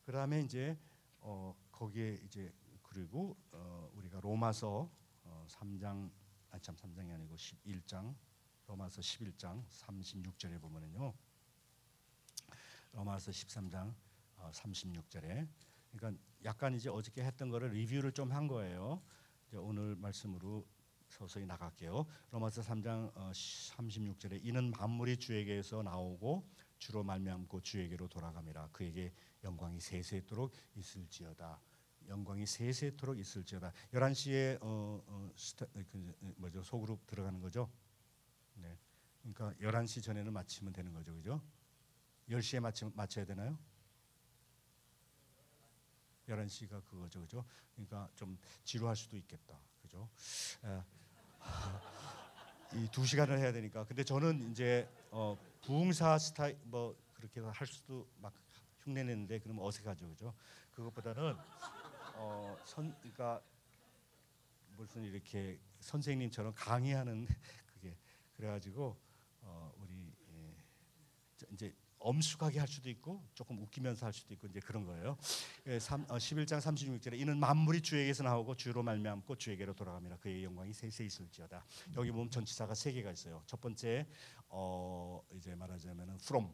그 0.05 0.11
다음에 0.11 0.41
이제 0.41 0.77
어 1.19 1.55
거기에 1.71 2.19
이제 2.23 2.51
그리고 2.83 3.37
어 3.51 3.89
우리가 3.95 4.19
로마서 4.21 4.89
어 5.23 5.45
3장 5.49 6.09
아참 6.51 6.75
3장이 6.75 7.13
아니고 7.13 7.35
11장 7.35 8.15
로마서 8.67 9.01
11장 9.01 9.63
36절에 9.67 10.59
보면은요. 10.61 11.13
로마서 12.93 13.31
13장 13.31 13.93
어 14.37 14.51
36절에 14.53 15.47
그러니까 15.91 16.23
약간 16.45 16.73
이제 16.75 16.89
어저께 16.89 17.23
했던 17.23 17.49
거를 17.49 17.69
리뷰를 17.71 18.11
좀 18.11 18.31
한 18.31 18.47
거예요. 18.47 19.01
이제 19.47 19.57
오늘 19.57 19.95
말씀으로 19.95 20.65
서서히 21.09 21.45
나갈게요. 21.45 22.05
로마서 22.31 22.61
3장 22.61 23.11
어, 23.15 23.31
36절에 23.31 24.39
이는 24.43 24.71
만물이 24.71 25.17
주에게서 25.17 25.83
나오고 25.83 26.47
주로 26.77 27.03
말미암고 27.03 27.61
주에게로 27.61 28.07
돌아감이라 28.07 28.69
그에게 28.71 29.11
영광이 29.43 29.79
세세토록 29.79 30.53
있을지어다. 30.75 31.59
영광이 32.07 32.45
세세토록 32.45 33.19
있을지어다. 33.19 33.73
11시에 33.93 34.59
어, 34.61 35.03
어 35.05 35.31
스타, 35.35 35.65
그, 35.67 36.15
뭐죠? 36.37 36.63
소그룹 36.63 37.05
들어가는 37.05 37.39
거죠. 37.41 37.69
네. 38.55 38.77
그러니까 39.21 39.53
11시 39.59 40.01
전에는 40.03 40.31
마치면 40.31 40.73
되는 40.73 40.93
거죠. 40.93 41.13
그죠? 41.13 41.41
10시에 42.29 42.59
마치, 42.59 42.85
마쳐야 42.93 43.25
되나요? 43.25 43.57
11시가 46.27 46.83
그거죠. 46.85 47.21
그죠? 47.21 47.45
그러니까 47.73 48.09
좀 48.15 48.37
지루할 48.63 48.95
수도 48.95 49.17
있겠다. 49.17 49.59
그죠? 49.81 50.09
이 52.73 52.87
두 52.91 53.05
시간을 53.05 53.39
해야 53.39 53.51
되니까. 53.51 53.83
근데 53.85 54.03
저는 54.03 54.51
이제 54.51 54.87
어, 55.11 55.37
부흥사 55.61 56.17
스타일 56.19 56.57
뭐 56.63 56.95
그렇게 57.15 57.39
할 57.41 57.67
수도 57.67 58.07
막 58.21 58.33
흉내내는데 58.83 59.39
그러면 59.39 59.65
어색하죠. 59.65 60.07
그죠? 60.09 60.33
그것보다는 60.71 61.35
어, 62.15 62.57
선 62.65 62.95
그러니까 62.99 63.41
무슨 64.77 65.03
이렇게 65.03 65.59
선생님처럼 65.79 66.53
강의하는 66.55 67.27
그게 67.73 67.97
그래가지고 68.37 68.95
어, 69.41 69.73
우리 69.79 70.13
예, 70.31 70.55
저 71.37 71.45
이제 71.51 71.73
엄숙하게 71.99 72.59
할 72.59 72.67
수도 72.67 72.89
있고 72.89 73.21
조금 73.33 73.61
웃기면서 73.61 74.05
할 74.05 74.13
수도 74.13 74.33
있고 74.33 74.47
이제 74.47 74.59
그런 74.59 74.85
거예요. 74.85 75.17
예, 75.67 75.79
삼- 75.79 76.05
어, 76.09 76.15
11장 76.17 76.59
36절에 76.61 77.19
이는 77.19 77.37
만물이 77.37 77.81
주에게서 77.81 78.23
나오고 78.23 78.55
주로 78.55 78.81
말미암고 78.83 79.35
주에게로 79.35 79.73
돌아갑니다. 79.73 80.17
그의 80.17 80.43
영광이 80.45 80.73
세세 80.73 81.03
있을지어다. 81.05 81.65
여기 81.97 82.11
보면 82.11 82.29
전치사가 82.31 82.73
세 82.73 82.91
개가 82.93 83.11
있어요. 83.11 83.43
첫 83.45 83.59
번째 83.59 84.07
어, 84.47 85.21
이제 85.33 85.53
말하자면은 85.55 86.15
from 86.15 86.49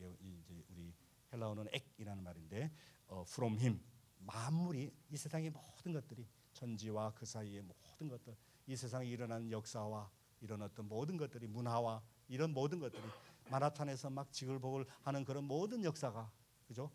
예, 0.00 0.16
이- 0.20 0.38
이제 0.40 0.62
우리 0.68 0.92
헬라어는 1.32 1.68
액이라는 1.72 2.22
말인데 2.22 2.70
어, 3.08 3.24
from 3.26 3.58
him 3.58 3.80
만물이 4.18 4.92
이 5.10 5.16
세상의 5.16 5.50
모든 5.50 5.92
것들이 5.94 6.26
천지와 6.52 7.12
그 7.14 7.24
사이의 7.24 7.62
모든 7.62 8.08
것들 8.08 8.36
이 8.66 8.76
세상에 8.76 9.06
일어나는 9.08 9.50
역사와 9.50 10.10
이런 10.40 10.60
어떤 10.62 10.86
모든 10.88 11.16
것들이 11.16 11.46
문화와 11.46 12.02
이런 12.28 12.52
모든 12.52 12.78
것들이 12.78 13.02
마라탄에서 13.52 14.08
막 14.08 14.32
지글복을 14.32 14.86
하는 15.02 15.24
그런 15.24 15.44
모든 15.44 15.84
역사가 15.84 16.32
그죠? 16.66 16.90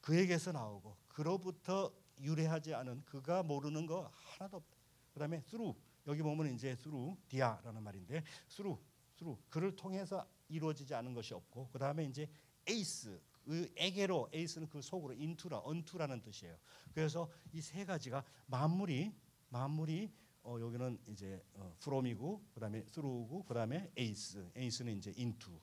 그에게서 0.00 0.52
나오고 0.52 0.96
그로부터 1.08 1.92
유래하지 2.18 2.72
않은 2.74 3.04
그가 3.04 3.42
모르는 3.42 3.86
거 3.86 4.10
하나도 4.14 4.56
없다. 4.56 4.76
그다음에 5.12 5.42
through 5.42 5.78
여기 6.06 6.22
보면 6.22 6.54
이제 6.54 6.74
through 6.76 7.16
디아라는 7.28 7.82
말인데 7.82 8.24
through 8.48 8.82
through 9.16 9.38
그를 9.50 9.76
통해서 9.76 10.26
이루어지지 10.48 10.94
않은 10.94 11.12
것이 11.12 11.34
없고 11.34 11.68
그다음에 11.68 12.04
이제 12.06 12.26
εἰς 12.66 13.20
그 13.44 13.70
에게로 13.76 14.30
εἰς는 14.32 14.68
그 14.68 14.80
속으로 14.80 15.12
into라 15.14 15.58
unto라는 15.64 16.22
뜻이에요. 16.22 16.56
그래서 16.94 17.28
이 17.52 17.60
세 17.60 17.84
가지가 17.84 18.24
만물이 18.46 19.12
만물이 19.50 20.10
어, 20.44 20.56
여기는 20.58 20.98
이제 21.08 21.44
어, 21.54 21.74
from이고 21.76 22.46
그다음에 22.54 22.84
through고 22.86 23.44
그다음에 23.44 23.92
εἰς 23.96 24.50
εἰς는 24.56 24.96
이제 24.96 25.12
into 25.18 25.60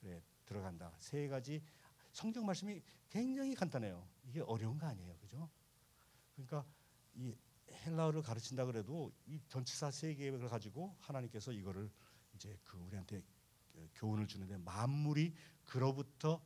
그래 0.00 0.22
들어간다. 0.46 0.92
세 0.98 1.28
가지 1.28 1.62
성경 2.12 2.44
말씀이 2.46 2.82
굉장히 3.08 3.54
간단해요. 3.54 4.06
이게 4.24 4.40
어려운 4.40 4.78
거 4.78 4.86
아니에요, 4.86 5.16
그죠? 5.18 5.48
그러니까 6.34 6.64
이 7.14 7.36
헬라어를 7.70 8.22
가르친다 8.22 8.64
그래도 8.64 9.12
이 9.26 9.40
전치사 9.48 9.90
세 9.90 10.14
개를 10.14 10.48
가지고 10.48 10.96
하나님께서 11.00 11.52
이거를 11.52 11.90
이제 12.34 12.58
그 12.64 12.78
우리한테 12.78 13.22
그 13.72 13.88
교훈을 13.94 14.26
주는데 14.26 14.56
만물이 14.58 15.34
그로부터 15.64 16.44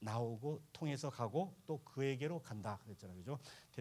나오고 0.00 0.62
통해서 0.72 1.10
가고 1.10 1.54
또 1.66 1.78
그에게로 1.84 2.40
간다 2.40 2.78
그랬잖아요, 2.84 3.16
그죠? 3.18 3.38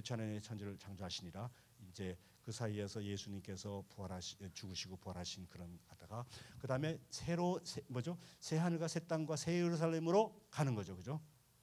하나님의 0.07 0.41
천지를 0.41 0.77
창조하시니라 0.77 1.49
이제 1.89 2.17
그 2.43 2.51
사이에서 2.51 3.03
예수님께서 3.03 3.83
부활하시 3.89 4.37
죽으시고 4.53 4.97
부활하신 4.97 5.47
그런 5.49 5.79
하다가 5.87 6.25
그 6.59 6.67
다음에 6.67 6.99
새로 7.09 7.59
새, 7.63 7.81
뭐죠? 7.87 8.17
새 8.39 8.57
하늘과 8.57 8.87
새 8.87 8.99
땅과 9.01 9.35
새 9.35 9.61
예루살렘으로 9.61 10.47
가는 10.49 10.75
거죠, 10.75 10.95
그죠? 10.95 11.21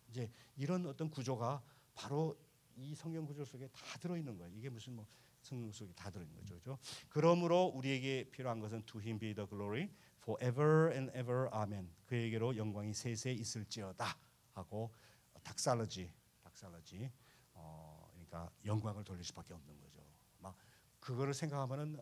이제 0.09 0.31
이런 0.57 0.87
어떤 0.87 1.11
구조가 1.11 1.63
바로 1.95 2.39
이 2.77 2.95
성경 2.95 3.27
구조 3.27 3.45
속에 3.45 3.69
다 3.69 3.99
들어 3.99 4.17
있는 4.17 4.37
거예요. 4.39 4.53
이게 4.55 4.69
무슨 4.69 4.95
뭐 4.95 5.07
성경 5.43 5.73
속에 5.73 5.93
다 5.95 6.11
들어 6.11 6.23
있는 6.23 6.37
거죠, 6.37 6.55
그죠? 6.55 6.79
그러므로 7.09 7.65
우리에게 7.75 8.31
필요한 8.31 8.61
것은 8.61 8.85
to 8.87 9.01
him 9.01 9.19
be 9.19 9.35
the 9.35 9.49
glory 9.49 9.91
forever 10.29 10.93
and 10.93 11.11
ever, 11.17 11.49
amen. 11.55 11.91
그에게로 12.07 12.57
영광이 12.57 12.93
세세 12.93 13.33
있을지어다 13.33 14.19
하고 14.53 14.93
닥살러지, 15.43 16.13
닥살러지. 16.43 17.11
어, 17.55 18.09
그러니까 18.13 18.51
영광을 18.65 19.05
돌릴 19.05 19.25
수밖에 19.25 19.55
없는 19.55 19.81
거죠. 19.81 19.98
막 21.09 21.15
그거를 21.15 21.33
생각하면은 21.33 21.99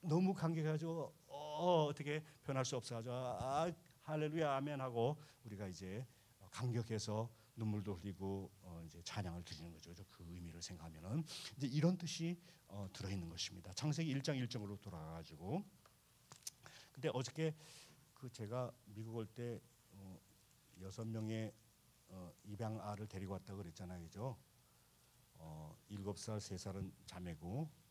너무 0.00 0.34
감격해가지고 0.34 1.14
어, 1.28 1.84
어떻게 1.88 2.22
변할 2.42 2.64
수 2.64 2.76
없어가지고 2.76 3.14
아, 3.14 3.72
할렐루야 4.02 4.56
아멘 4.56 4.80
하고 4.80 5.16
우리가 5.44 5.68
이제 5.68 6.04
감격해서 6.50 7.30
눈물도 7.56 7.94
흘리고 7.94 8.50
어, 8.62 8.82
이제 8.86 9.00
찬양을 9.04 9.44
드리는 9.44 9.72
거죠. 9.72 9.94
그 10.10 10.24
의미를 10.28 10.60
생각하면은 10.60 11.22
이제 11.56 11.68
이런 11.68 11.96
뜻이 11.96 12.36
어, 12.66 12.88
들어 12.92 13.08
있는 13.08 13.28
것입니다. 13.28 13.72
창세기 13.72 14.12
1장 14.16 14.44
1절로 14.44 14.80
돌아가 14.80 15.12
가지고 15.12 15.64
근데 16.90 17.08
어저께 17.14 17.54
그 18.14 18.28
제가 18.30 18.72
미국 18.86 19.14
올때 19.14 19.60
어, 19.92 20.18
여섯 20.80 21.06
명의 21.06 21.52
어, 22.08 22.32
입양 22.42 22.80
아를 22.80 23.06
데리고 23.06 23.34
왔다고 23.34 23.58
그랬잖아요. 23.62 24.02
그죠? 24.02 24.36
어, 25.34 25.76
일곱 25.88 26.18
살, 26.18 26.40
세 26.40 26.58
살은 26.58 26.92
자매고 27.06 27.83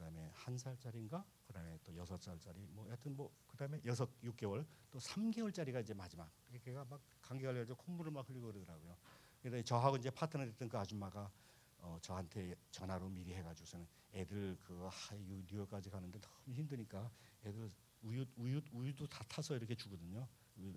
그다음에 0.00 0.30
한 0.32 0.56
살짜리인가? 0.56 1.22
그다음에 1.46 1.78
또 1.84 1.94
여섯 1.94 2.16
살짜리 2.20 2.66
뭐 2.70 2.86
하여튼 2.88 3.14
뭐 3.14 3.30
그다음에 3.48 3.78
여섯 3.84 4.08
육 4.22 4.34
개월 4.34 4.66
또 4.90 4.98
3개월짜리가 4.98 5.82
이제 5.82 5.92
마지막. 5.92 6.30
걔가 6.62 6.84
막 6.86 7.02
감기 7.20 7.44
걸려서 7.44 7.74
콧물을 7.74 8.10
막 8.10 8.26
흘리고 8.26 8.46
그러더라고요. 8.50 8.96
그래서 9.42 9.62
저하고 9.62 9.96
이제 9.98 10.10
파트너 10.10 10.46
됐던 10.46 10.68
그 10.70 10.78
아줌마가 10.78 11.30
어, 11.78 11.98
저한테 12.00 12.54
전화로 12.70 13.08
미리 13.10 13.34
해가지고서는 13.34 13.86
애들 14.14 14.56
그 14.62 14.88
하유 14.90 15.42
뉴욕까지 15.46 15.90
가는데 15.90 16.18
너무 16.18 16.54
힘드니까 16.54 17.10
애들 17.44 17.70
우유 18.02 18.24
우유 18.36 18.60
우유도 18.72 19.06
다 19.06 19.22
타서 19.28 19.54
이렇게 19.56 19.74
주거든요. 19.74 20.26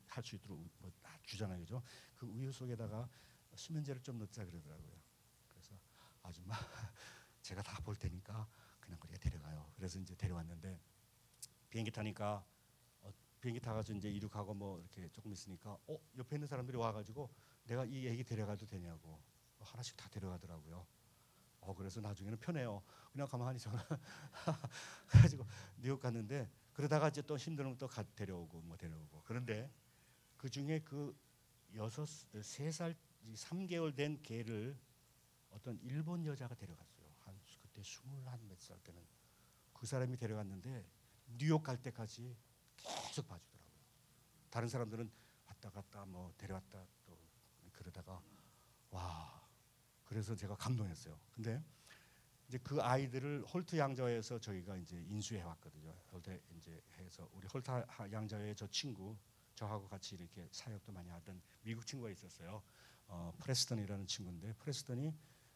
할 0.08 0.24
수 0.24 0.36
있도록 0.36 0.60
뭐 0.80 0.92
다 1.02 1.18
주잖아요, 1.24 1.60
그죠? 1.62 1.82
그 2.16 2.26
우유 2.26 2.52
속에다가 2.52 3.10
수면제를 3.56 4.02
좀 4.02 4.18
넣자 4.18 4.46
그러더라고요. 4.46 5.02
그래서 5.48 5.74
아줌마 6.24 6.56
제가 7.42 7.62
다 7.62 7.80
볼 7.84 7.96
테니까 7.96 8.48
그냥 8.84 9.00
우리가 9.04 9.18
데려가요. 9.20 9.72
그래서 9.76 10.00
이제 10.00 10.16
데려왔는데 10.16 10.80
비행기 11.70 11.92
타니까 11.92 12.46
어, 13.02 13.12
비행기 13.40 13.60
타가지고 13.60 13.98
이제 13.98 14.10
이륙하고 14.10 14.54
뭐 14.54 14.80
이렇게 14.80 15.08
조금 15.10 15.32
있으니까 15.32 15.78
어 15.88 15.98
옆에 16.18 16.36
있는 16.36 16.48
사람들이 16.48 16.78
와가지고 16.78 17.30
내가 17.66 17.86
이 17.86 18.08
애기 18.08 18.24
데려가도 18.24 18.66
되냐고 18.68 19.20
어, 19.60 19.64
하나씩 19.64 19.96
다 19.96 20.10
데려가더라고요. 20.10 20.86
어 21.62 21.74
그래서 21.74 22.02
나중에는 22.02 22.38
편해요. 22.40 22.84
그냥 23.12 23.28
가만히 23.28 23.58
전화 23.58 23.82
가지고 25.08 25.46
뉴욕 25.78 26.00
갔는데 26.00 26.50
그러다가 26.74 27.08
이제 27.08 27.22
또 27.22 27.38
힘들면 27.38 27.78
또 27.78 27.88
가, 27.88 28.04
데려오고 28.04 28.62
뭐 28.62 28.76
데려오고 28.76 29.22
그런데 29.24 29.72
그 30.38 30.50
중에 30.50 30.80
그 30.80 31.16
여섯 31.76 32.06
세살 32.06 32.96
3개월 33.34 33.96
된 33.96 34.22
개를 34.22 34.78
어떤 35.52 35.80
일본 35.84 36.26
여자가 36.26 36.56
데려갔어요. 36.56 36.93
한 37.74 37.82
그때 37.82 37.84
스물한 37.84 38.48
몇 38.48 38.60
살 38.62 38.78
때는 38.84 39.04
그 39.74 39.88
사람이 39.88 40.16
데려갔는데 40.18 40.86
뉴욕 41.38 41.64
갈 41.64 41.82
때까지 41.82 42.38
계속 42.78 43.28
봐주더라고요. 43.28 43.74
다른 44.50 44.68
사람들은 44.68 45.12
왔다 45.48 45.70
갔다 45.72 46.06
뭐 46.06 46.32
데려왔다 46.38 46.86
또 47.06 47.18
그러다가 47.72 48.22
와 48.92 49.50
그래서 50.06 50.36
제가 50.36 50.56
감동했어요. 50.56 51.20
근데 51.32 51.62
이제 52.48 52.60
그 52.60 52.80
아이들을 52.82 53.44
홀트 53.46 53.78
양자에서 53.78 54.40
저희가 54.40 54.78
이제 54.78 55.02
인수해 55.10 55.42
왔거든요. 55.42 55.92
홀트 56.12 56.40
이제 56.56 56.80
해서 56.98 57.28
우리 57.34 57.48
홀트 57.48 57.72
양자의 58.12 58.56
저 58.56 58.68
친구 58.68 59.18
저하고 59.56 59.88
같이 59.90 60.16
이렇게 60.16 60.48
사역도 60.52 60.92
많이 60.92 61.10
하던 61.10 61.42
미국 61.64 61.86
친구가 61.88 62.12
있었어요. 62.12 62.62
어, 63.08 63.34
프레스턴이라는 63.40 64.06
친구인데 64.06 64.54
프레스턴이 64.54 65.14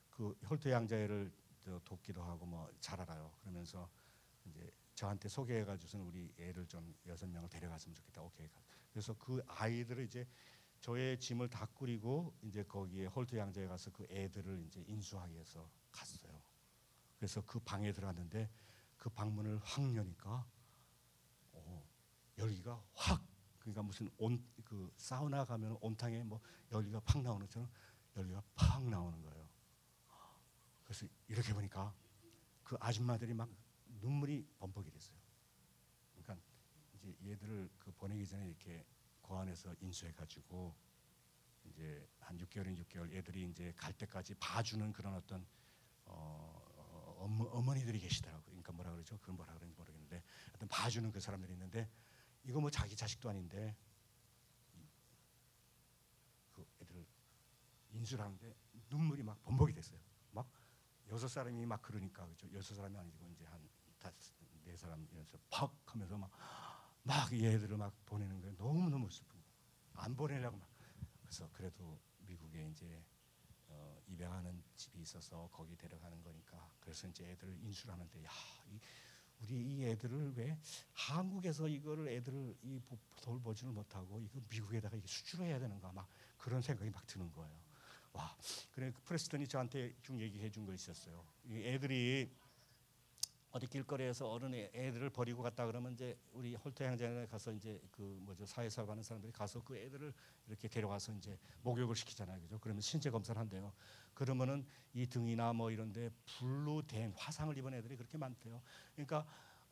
그 0.09 0.35
홀트 0.49 0.69
양자회를 0.69 1.31
저 1.45 1.46
돕기도 1.83 2.21
하고 2.23 2.45
뭐 2.45 2.69
잘 2.79 2.99
알아요. 3.01 3.33
그러면서 3.41 3.89
이제 4.45 4.69
저한테 4.95 5.29
소개해가지고서는 5.29 6.05
우리 6.05 6.33
애를 6.39 6.65
좀 6.67 6.95
여섯 7.05 7.27
명을 7.27 7.49
데려갔으면 7.49 7.95
좋겠다. 7.95 8.21
오케이. 8.21 8.49
그래서 8.91 9.13
그 9.17 9.41
아이들을 9.47 10.03
이제 10.05 10.27
저의 10.81 11.19
짐을 11.19 11.49
다 11.49 11.65
꾸리고 11.73 12.33
이제 12.41 12.63
거기에 12.63 13.07
홀트 13.07 13.35
양자에 13.35 13.67
가서 13.67 13.91
그 13.91 14.07
애들을 14.09 14.65
이제 14.67 14.83
인수하기 14.87 15.33
위해서 15.33 15.69
갔어요. 15.91 16.41
그래서 17.17 17.43
그 17.45 17.59
방에 17.59 17.91
들어갔는데 17.91 18.49
그 18.97 19.09
방문을 19.09 19.59
확 19.63 19.95
여니까 19.95 20.47
어, 21.53 21.83
열기가 22.37 22.83
확 22.93 23.21
그러니까 23.59 23.83
무슨 23.83 24.09
온 24.17 24.57
그 24.67 24.91
사우나 24.97 25.45
가면 25.45 25.77
온탕에 25.79 26.23
뭐 26.23 26.41
열기가 26.71 26.99
팍 27.01 27.21
나오는 27.21 27.45
것처럼 27.45 27.69
열기가 28.17 28.43
팍 28.55 28.83
나오는 28.83 29.21
거예요. 29.21 29.36
그래서 30.87 31.05
이렇게 31.27 31.53
보니까 31.53 31.93
그 32.63 32.77
아줌마들이 32.79 33.33
막 33.33 33.49
눈물이 33.99 34.47
범벅이 34.57 34.89
됐어요. 34.89 35.17
그러니까 36.13 36.37
이제 36.95 37.13
얘들을 37.25 37.69
그 37.77 37.91
보내기 37.91 38.25
전에 38.25 38.47
이렇게 38.47 38.85
고안에서 39.21 39.75
인수해 39.81 40.13
가지고 40.13 40.73
이제 41.65 42.07
한 42.19 42.37
6개월인 42.37 42.81
6개월 42.85 43.13
애들이 43.13 43.49
이제 43.49 43.73
갈 43.75 43.91
때까지 43.91 44.35
봐주는 44.35 44.93
그런 44.93 45.13
어떤 45.13 45.45
어, 46.05 47.15
어머, 47.19 47.43
어머니들이 47.49 47.99
계시더라고요. 47.99 48.45
그러니까 48.45 48.71
뭐라 48.71 48.91
그러죠? 48.91 49.17
그건 49.17 49.35
뭐라 49.35 49.53
그러는지 49.55 49.77
모르겠는데 49.77 50.23
하여튼 50.47 50.67
봐주는 50.69 51.11
그 51.11 51.19
사람들이 51.19 51.51
있는데 51.51 51.89
이거 52.45 52.61
뭐 52.61 52.69
자기 52.69 52.95
자식도 52.95 53.29
아닌데 53.29 53.75
그 56.53 56.65
애들 56.81 57.05
인수를 57.91 58.23
하는데 58.23 58.55
눈물이 58.89 59.23
막 59.23 59.41
범벅이 59.43 59.73
됐어요. 59.73 60.06
막 61.07 61.11
여섯 61.11 61.27
사람이 61.27 61.65
막 61.65 61.81
그러니까 61.81 62.25
그죠? 62.27 62.47
여섯 62.53 62.75
사람이 62.75 62.97
아니고 62.97 63.29
이제 63.31 63.45
한 63.45 63.59
다섯 63.99 64.33
네 64.63 64.75
사람이어서 64.75 65.37
팍 65.49 65.73
하면서 65.85 66.17
막 66.17 66.31
막 67.03 67.31
얘들을 67.33 67.77
막 67.77 67.93
보내는 68.05 68.41
거예요. 68.41 68.55
너무 68.57 68.89
너무 68.89 69.09
슬픈 69.09 69.39
거. 69.41 69.47
안 70.01 70.15
보내려고 70.15 70.57
막 70.57 70.67
그래서 71.21 71.49
그래도 71.53 71.97
미국에 72.19 72.67
이제 72.69 73.01
어, 73.69 73.97
입양하는 74.07 74.63
집이 74.75 75.01
있어서 75.01 75.49
거기 75.53 75.75
데려가는 75.77 76.21
거니까 76.23 76.69
그래서 76.81 77.07
이제 77.07 77.29
애들을 77.31 77.57
인수를 77.63 77.93
하는데 77.93 78.25
야 78.25 78.29
이, 78.69 78.79
우리 79.41 79.55
이 79.61 79.85
애들을 79.85 80.33
왜 80.37 80.57
한국에서 80.93 81.67
이거를 81.67 82.09
애들을 82.09 82.57
이 82.63 82.79
보- 82.81 82.97
돌보지를 83.21 83.71
못하고 83.71 84.19
이거 84.21 84.41
미국에다가 84.49 84.97
이게 84.97 85.07
수출을 85.07 85.45
해야 85.45 85.59
되는가 85.59 85.91
막 85.93 86.09
그런 86.37 86.61
생각이 86.61 86.89
막 86.89 87.05
드는 87.07 87.31
거예요. 87.33 87.57
와 88.17 88.35
그래 88.71 88.91
그 88.91 89.01
프레스턴이 89.03 89.47
저한테 89.47 89.93
좀 90.01 90.19
얘기해 90.19 90.49
준 90.49 90.65
거 90.65 90.73
있었어요. 90.73 91.23
이 91.45 91.61
애들이 91.63 92.29
어디 93.51 93.65
길거리에서 93.67 94.29
어른 94.29 94.53
애- 94.53 94.69
애들을 94.73 95.09
버리고 95.11 95.41
갔다 95.41 95.65
그러면 95.65 95.93
이제 95.93 96.17
우리 96.33 96.53
홀트 96.55 96.83
양장에 96.83 97.25
가서 97.27 97.51
이제 97.53 97.79
그 97.91 98.01
뭐죠 98.21 98.45
사회사업 98.45 98.89
하는 98.89 99.01
사람들이 99.03 99.31
가서 99.31 99.63
그 99.63 99.77
애들을 99.77 100.13
이렇게 100.47 100.67
데려가서 100.67 101.13
이제 101.13 101.37
목욕을 101.61 101.95
시키잖아요, 101.95 102.41
그죠? 102.41 102.59
그러면 102.59 102.81
신체 102.81 103.09
검사를 103.09 103.39
한대요. 103.39 103.71
그러면은 104.13 104.65
이 104.93 105.05
등이나 105.07 105.53
뭐 105.53 105.71
이런데 105.71 106.09
불로 106.25 106.81
된 106.85 107.13
화상을 107.15 107.55
입은 107.57 107.73
애들이 107.73 107.95
그렇게 107.97 108.17
많대요. 108.17 108.61
그러니까 108.95 109.25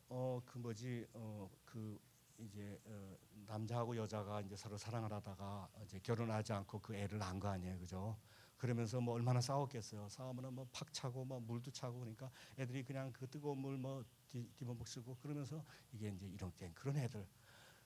어 0.08 0.39
그 0.45 0.60
뭐지 0.60 1.05
어그 1.13 1.99
이제 2.37 2.79
어 2.85 3.15
남자하고 3.47 3.95
여자가 3.95 4.41
이제 4.41 4.55
서로 4.55 4.77
사랑을 4.77 5.11
하다가 5.11 5.69
이제 5.83 5.99
결혼하지 5.99 6.53
않고 6.53 6.79
그 6.79 6.95
애를 6.95 7.17
낳은 7.17 7.39
거 7.39 7.47
아니에요, 7.49 7.77
그죠? 7.79 8.17
그러면서 8.57 8.99
뭐 9.01 9.15
얼마나 9.15 9.41
싸웠겠어요. 9.41 10.09
싸우면은 10.09 10.53
뭐팍 10.53 10.91
차고 10.93 11.25
뭐 11.25 11.39
물도 11.39 11.71
차고 11.71 11.99
그러니까 11.99 12.31
애들이 12.57 12.83
그냥 12.83 13.11
그 13.13 13.29
뜨거운 13.29 13.59
물뭐 13.59 14.03
뒤집어먹 14.29 14.87
쓰고 14.87 15.17
그러면서 15.17 15.63
이게 15.91 16.09
이제 16.09 16.25
이렇게 16.27 16.71
그런 16.73 16.97
애들. 16.97 17.27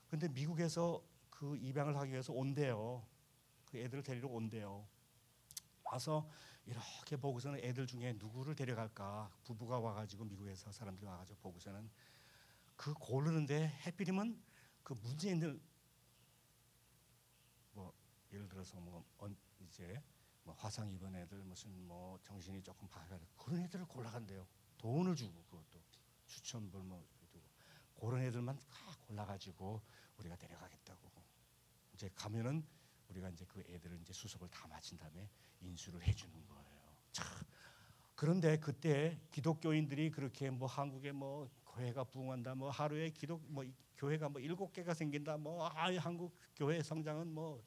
근데 0.08 0.28
미국에서 0.28 1.04
그 1.30 1.58
입양을 1.58 1.96
하기 1.98 2.12
위해서 2.12 2.34
온대요. 2.34 3.06
그 3.66 3.78
애들을 3.78 4.04
데리러 4.04 4.28
온대요. 4.28 4.88
와서 5.84 6.30
이렇게 6.66 7.18
보고서는 7.18 7.60
애들 7.64 7.88
중에 7.88 8.14
누구를 8.14 8.56
데려갈까 8.56 9.32
부부가 9.44 9.80
와가지고 9.80 10.26
미국에서 10.26 10.72
사람들이 10.72 11.08
와가지고 11.08 11.40
보고서는 11.40 11.90
그 12.80 12.94
고르는데 12.94 13.68
해필이면 13.86 14.42
그 14.84 14.94
문제 14.94 15.30
있는 15.32 15.62
뭐 17.74 17.94
예를 18.32 18.48
들어서 18.48 18.80
뭐 18.80 19.04
언- 19.18 19.36
이제 19.60 20.02
뭐 20.44 20.56
화상 20.56 20.90
입은 20.90 21.14
애들 21.14 21.40
무슨 21.44 21.70
뭐 21.86 22.18
정신이 22.24 22.64
조금 22.64 22.88
파가 22.88 23.20
그런 23.36 23.60
애들을 23.64 23.86
골라간대요. 23.86 24.48
돈을 24.78 25.14
주고 25.18 25.44
그것도 25.44 25.84
추천불 26.26 26.82
뭐 26.84 27.06
두고 27.18 27.42
그런 28.00 28.22
애들만 28.22 28.58
다 28.58 28.96
골라가지고 29.08 29.82
우리가 30.16 30.38
데려가겠다고 30.38 31.12
이제 31.96 32.10
가면은 32.16 32.66
우리가 33.10 33.30
이제 33.30 33.44
그 33.44 33.60
애들을 33.60 34.00
이제 34.00 34.14
수습을 34.14 34.48
다 34.48 34.66
마친 34.70 34.98
다음에 34.98 35.30
인수를 35.60 36.02
해주는 36.02 36.48
거예요. 36.48 36.96
참 37.12 37.28
그런데 38.16 38.58
그때 38.58 39.20
기독교인들이 39.32 40.12
그렇게 40.12 40.50
뭐 40.50 40.66
한국에 40.70 41.12
뭐 41.12 41.50
교회가 41.80 42.04
부흥한다 42.04 42.56
뭐 42.56 42.70
하루에 42.70 43.10
기독 43.12 43.42
뭐 43.48 43.64
이- 43.64 43.74
교회가 43.98 44.28
뭐 44.30 44.42
일곱 44.42 44.74
개가 44.74 44.94
생긴다 44.94 45.38
뭐 45.38 45.66
아, 45.68 45.90
한국 45.98 46.36
교회 46.56 46.82
성장은 46.84 47.32
뭐 47.34 47.64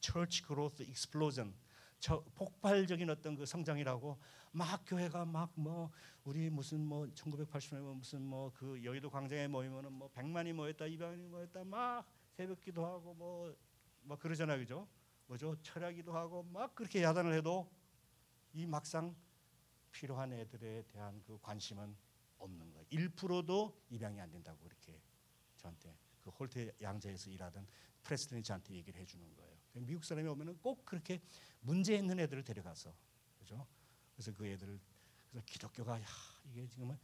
church 0.00 0.44
growth 0.46 0.82
explosion 0.82 1.54
저 1.98 2.22
폭발적인 2.34 3.08
어떤 3.08 3.34
그 3.36 3.46
성장이라고 3.46 4.18
막 4.52 4.84
교회가 4.86 5.24
막 5.24 5.50
뭐 5.56 5.90
우리 6.24 6.50
무슨 6.50 6.84
뭐 6.84 7.06
1980년에 7.06 7.94
무슨 7.94 8.22
뭐 8.22 8.52
그 8.52 8.82
여의도 8.84 9.08
광장에 9.10 9.48
모이면은 9.48 9.90
뭐 9.92 10.10
100만이 10.12 10.52
모였다 10.52 10.84
200만이 10.84 11.28
모였다 11.28 11.64
막 11.64 12.06
새벽 12.32 12.60
기도하고 12.60 13.14
뭐막 13.14 14.18
그러잖아요 14.18 14.58
그죠? 14.58 14.86
뭐죠? 15.28 15.56
철야 15.62 15.90
기도 15.92 16.12
하고 16.14 16.42
막 16.42 16.74
그렇게 16.74 17.02
야단을 17.02 17.32
해도 17.32 17.70
이 18.52 18.66
막상 18.66 19.16
필요한 19.90 20.32
애들에 20.34 20.82
대한 20.88 21.22
그 21.26 21.38
관심은 21.40 21.96
없는 22.38 22.70
거예요. 22.72 22.86
1%도 22.88 23.82
입양이 23.90 24.20
안 24.20 24.30
된다고 24.30 24.58
그렇게 24.62 25.00
저한테 25.56 25.96
그 26.20 26.30
홀트 26.30 26.74
양자에서 26.80 27.30
일하던 27.30 27.66
프레스턴이 28.02 28.42
저한테 28.42 28.74
얘기를 28.74 29.00
해주는 29.00 29.34
거예요. 29.34 29.56
미국 29.74 30.04
사람이 30.04 30.28
오면은 30.28 30.58
꼭 30.60 30.84
그렇게 30.84 31.20
문제 31.60 31.96
있는 31.96 32.18
애들을 32.20 32.42
데려가서 32.44 32.94
그죠? 33.38 33.66
그래서 34.14 34.32
그 34.32 34.46
애들을 34.46 34.80
그래서 35.30 35.44
기독교가 35.44 36.00
야 36.00 36.06
이게 36.50 36.66
지금은 36.66 36.96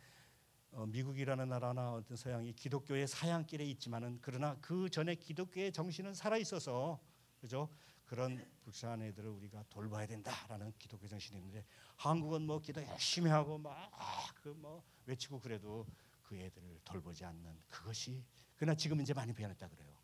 어, 0.72 0.86
미국이라는 0.86 1.48
나라나 1.48 1.92
어떤 1.92 2.16
서양이 2.16 2.54
기독교의 2.54 3.06
사양길에 3.06 3.64
있지만은 3.66 4.18
그러나 4.22 4.56
그 4.62 4.88
전에 4.88 5.14
기독교의 5.16 5.70
정신은 5.70 6.14
살아 6.14 6.38
있어서 6.38 6.98
그죠? 7.40 7.68
그런 8.12 8.46
불쌍한 8.64 9.00
애들을 9.00 9.30
우리가 9.30 9.64
돌봐야 9.70 10.06
된다라는 10.06 10.74
기독교 10.78 11.08
정신이 11.08 11.38
있는데 11.38 11.64
한국은 11.96 12.42
뭐 12.42 12.60
기도 12.60 12.84
열심히 12.86 13.30
하고 13.30 13.56
막그뭐 13.56 14.84
외치고 15.06 15.40
그래도 15.40 15.86
그 16.20 16.36
애들을 16.36 16.80
돌보지 16.84 17.24
않는 17.24 17.58
그것이 17.70 18.22
그러나 18.56 18.76
지금 18.76 19.00
이제 19.00 19.14
많이 19.14 19.32
변했다 19.32 19.66
그래요. 19.66 19.96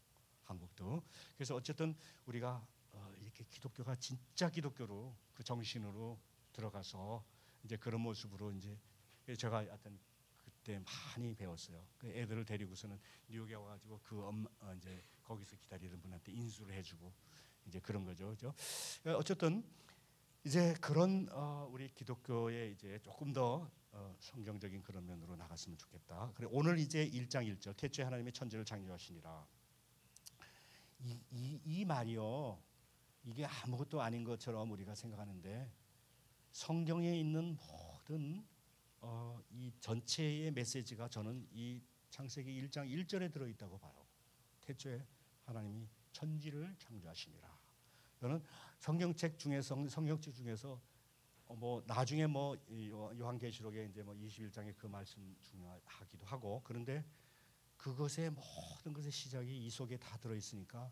한국도 0.44 1.02
그래서 1.36 1.54
어쨌든 1.54 1.94
우리가 2.24 2.66
어, 2.92 3.12
이렇게 3.20 3.44
기독교가 3.44 3.94
진짜 3.96 4.48
기독교로 4.48 5.14
그 5.34 5.44
정신으로 5.44 6.18
들어가서 6.54 7.22
이제 7.62 7.76
그런 7.76 8.00
모습으로 8.00 8.52
이제 8.52 8.74
제가 9.36 9.59
하여튼 9.59 10.00
그때 10.38 10.80
많이 11.14 11.34
배웠어요. 11.34 11.86
그 11.98 12.09
애들을 12.09 12.46
데리고서는 12.46 12.98
뉴욕에 13.28 13.52
와가지고 13.52 14.00
그 14.02 14.24
엄마 14.24 14.48
어, 14.61 14.72
이제 14.78 15.04
거기서 15.24 15.56
기다리는 15.56 16.00
분한테 16.00 16.32
인수를 16.32 16.74
해주고 16.74 17.12
이제 17.68 17.78
그런 17.80 18.04
거죠, 18.04 18.28
그죠? 18.30 18.54
어쨌든 19.16 19.62
이제 20.44 20.74
그런 20.80 21.28
어, 21.30 21.68
우리 21.70 21.88
기독교의 21.88 22.72
이제 22.72 22.98
조금 23.02 23.32
더 23.32 23.70
어, 23.92 24.16
성경적인 24.20 24.82
그런 24.82 25.06
면으로 25.06 25.36
나갔으면 25.36 25.76
좋겠다. 25.76 26.32
그래 26.34 26.48
오늘 26.50 26.78
이제 26.78 27.08
1장 27.08 27.46
1절 27.46 27.76
태초에 27.76 28.04
하나님의 28.04 28.32
천지를 28.32 28.64
창조하시니라. 28.64 29.46
이, 31.00 31.20
이, 31.30 31.60
이 31.64 31.84
말이요. 31.84 32.58
이게 33.24 33.44
아무것도 33.44 34.00
아닌 34.00 34.24
것처럼 34.24 34.70
우리가 34.70 34.94
생각하는데 34.94 35.70
성경에 36.52 37.18
있는 37.18 37.56
모든 37.56 38.44
어, 39.00 39.40
이 39.50 39.72
전체의 39.80 40.50
메시지가 40.52 41.08
저는 41.08 41.46
이 41.52 41.82
창세기 42.10 42.62
1장 42.62 42.88
1절에 42.88 43.30
들어 43.32 43.46
있다고 43.46 43.78
봐요. 43.78 43.94
태초에 44.62 45.04
하나님이 45.44 45.88
천지를 46.12 46.74
창조하시니라. 46.78 47.57
저는 48.20 48.42
성경책 48.78 49.38
중에서 49.38 49.88
성경책 49.88 50.34
중에서 50.34 50.80
어, 51.46 51.54
뭐 51.54 51.82
나중에 51.86 52.26
뭐 52.26 52.56
요한계시록에 53.18 53.86
이제 53.86 54.02
뭐 54.02 54.14
21장에 54.14 54.74
그 54.76 54.86
말씀 54.86 55.36
중요하기도 55.42 56.26
하고 56.26 56.60
그런데 56.64 57.04
그것의 57.76 58.30
모든 58.30 58.92
것의 58.92 59.10
시작이 59.10 59.66
이 59.66 59.70
속에 59.70 59.96
다 59.96 60.16
들어 60.18 60.34
있으니까 60.34 60.90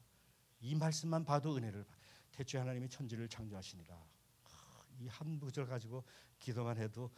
이 0.60 0.74
말씀만 0.74 1.24
봐도 1.24 1.56
은혜를 1.56 1.84
받- 1.84 1.98
태초에 2.32 2.60
하나님이 2.60 2.88
천지를 2.88 3.28
창조하시니라. 3.28 4.06
이 4.98 5.08
한 5.08 5.38
구절 5.38 5.66
가지고 5.66 6.04
기도만 6.38 6.78
해도 6.78 7.10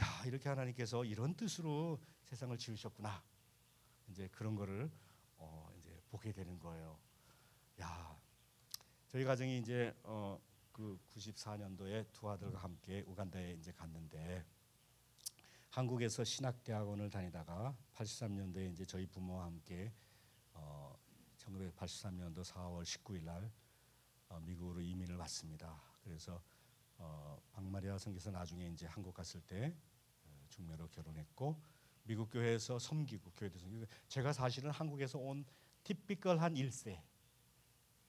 야 0.00 0.24
이렇게 0.24 0.48
하나님께서 0.48 1.04
이런 1.04 1.34
뜻으로 1.34 2.00
세상을 2.24 2.56
지으셨구나. 2.56 3.22
이제 4.08 4.28
그런 4.28 4.54
거를 4.54 4.90
어 5.36 5.70
이제 5.78 6.00
보게 6.08 6.32
되는 6.32 6.58
거예요. 6.58 6.98
야 7.80 8.18
저희 9.08 9.24
가정이 9.24 9.58
이제 9.58 9.94
어 10.04 10.38
그 10.76 10.98
94년도에 11.14 12.04
두 12.12 12.28
아들과 12.28 12.58
함께 12.58 13.02
우간다에 13.06 13.54
이제 13.54 13.72
갔는데 13.72 14.44
한국에서 15.70 16.22
신학대학원을 16.22 17.08
다니다가 17.08 17.74
83년도에 17.94 18.72
이제 18.72 18.84
저희 18.84 19.06
부모와 19.06 19.46
함께 19.46 19.90
어 20.52 20.94
1983년도 21.38 22.44
4월 22.44 22.82
19일 22.82 23.24
날 23.24 23.50
어, 24.28 24.38
미국으로 24.40 24.82
이민을 24.82 25.16
왔습니다. 25.16 25.80
그래서 26.02 26.42
어, 26.98 27.40
박마리아 27.52 27.96
선교사 27.96 28.30
나중에 28.30 28.68
이제 28.68 28.84
한국 28.84 29.14
갔을 29.14 29.40
때 29.40 29.74
어, 30.24 30.44
중매로 30.50 30.88
결혼했고 30.88 31.58
미국 32.02 32.28
교회에서 32.28 32.78
섬기고 32.78 33.30
교회도 33.34 33.58
섬기고 33.58 33.86
제가 34.08 34.34
사실은 34.34 34.70
한국에서 34.70 35.18
온 35.18 35.46
티피컬한 35.84 36.52
1세 36.52 37.00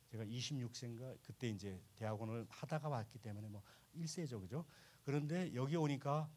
제가 0.07 0.23
26세인가 0.25 1.17
그때 1.21 1.49
이제 1.49 1.81
대학원을 1.95 2.47
하다가 2.49 2.87
왔기 2.89 3.19
때문에 3.19 3.47
뭐 3.49 3.61
1세죠 3.95 4.41
그죠? 4.41 4.65
그런데 5.03 5.53
여기 5.53 5.75
오니까 5.75 6.29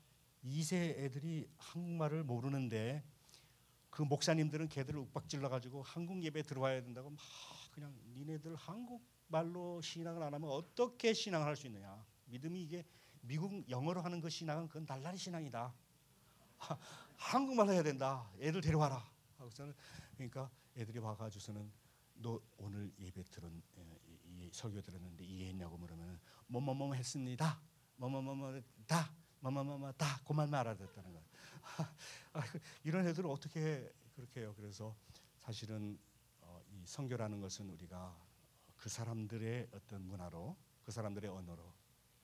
2세 0.45 0.99
애들이 0.99 1.49
한국말을 1.57 2.25
모르는데 2.25 3.05
그 3.91 4.03
목사님들은 4.03 4.69
걔들을 4.69 4.99
욱박질러 5.01 5.49
가지고 5.49 5.83
한국 5.83 6.23
예배 6.23 6.43
들어와야 6.45 6.83
된다고 6.83 7.11
막 7.11 7.19
그냥 7.73 7.95
니네들 8.15 8.55
한국말로 8.57 9.81
신앙을 9.83 10.23
안 10.23 10.35
하면 10.35 10.49
어떻게 10.51 11.13
신앙을 11.13 11.47
할 11.47 11.57
수 11.57 11.67
있느냐? 11.67 12.05
믿음이 12.27 12.63
이게 12.63 12.85
미국 13.23 13.69
영어로 13.69 14.01
하는 14.01 14.21
그 14.21 14.31
신앙은 14.31 14.69
그건 14.69 14.87
날라리 14.87 15.19
신앙이다. 15.19 15.75
하, 16.59 16.79
한국말 17.17 17.69
해야 17.69 17.83
된다. 17.83 18.31
애들 18.41 18.61
데려와라. 18.61 19.05
하고서는 19.39 19.75
그러니까 20.15 20.51
애들이 20.77 20.99
와가지고서는 20.99 21.71
너 22.23 22.39
오늘 22.59 22.93
예배 22.99 23.23
들은 23.25 23.63
에, 23.79 23.99
이, 24.07 24.19
이 24.25 24.51
설교 24.53 24.83
들었는데 24.83 25.25
이해했냐고 25.25 25.79
물으면 25.79 26.21
뭐뭐뭐 26.49 26.95
했습니다. 26.95 27.61
뭐뭐뭐뭐다. 27.97 29.13
뭐뭐뭐뭐다. 29.41 30.21
그 30.27 30.33
말만 30.33 30.61
알아듣다는 30.61 31.13
거야. 31.13 31.23
아, 32.35 32.43
이런 32.85 33.07
애들을 33.07 33.29
어떻게 33.31 33.91
그렇게 34.15 34.41
해요. 34.41 34.55
그래서 34.57 34.95
사실은 35.39 35.99
어, 36.43 36.61
이 36.69 36.85
선교라는 36.85 37.41
것은 37.41 37.71
우리가 37.71 38.15
그 38.77 38.89
사람들의 38.89 39.69
어떤 39.73 40.03
문화로 40.03 40.57
그 40.83 40.93
사람들의 40.93 41.31
언어로 41.31 41.73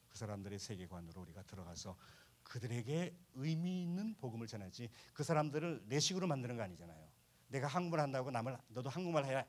그 0.09 0.19
사람들의 0.19 0.59
세계관으로 0.59 1.23
우리가 1.23 1.43
들어가서 1.43 1.97
그들에게 2.43 3.17
의미 3.35 3.83
있는 3.83 4.15
복음을 4.19 4.47
전하지 4.47 4.91
그 5.15 5.25
사람들을 5.25 5.85
내 5.87 6.01
식으로 6.01 6.27
만드는 6.27 6.57
거 6.57 6.63
아니잖아요. 6.63 7.09
내가 7.49 7.67
한국말 7.67 8.01
한다고 8.01 8.31
남을 8.31 8.59
너도 8.69 8.91
한국말 8.91 9.25
해야 9.25 9.45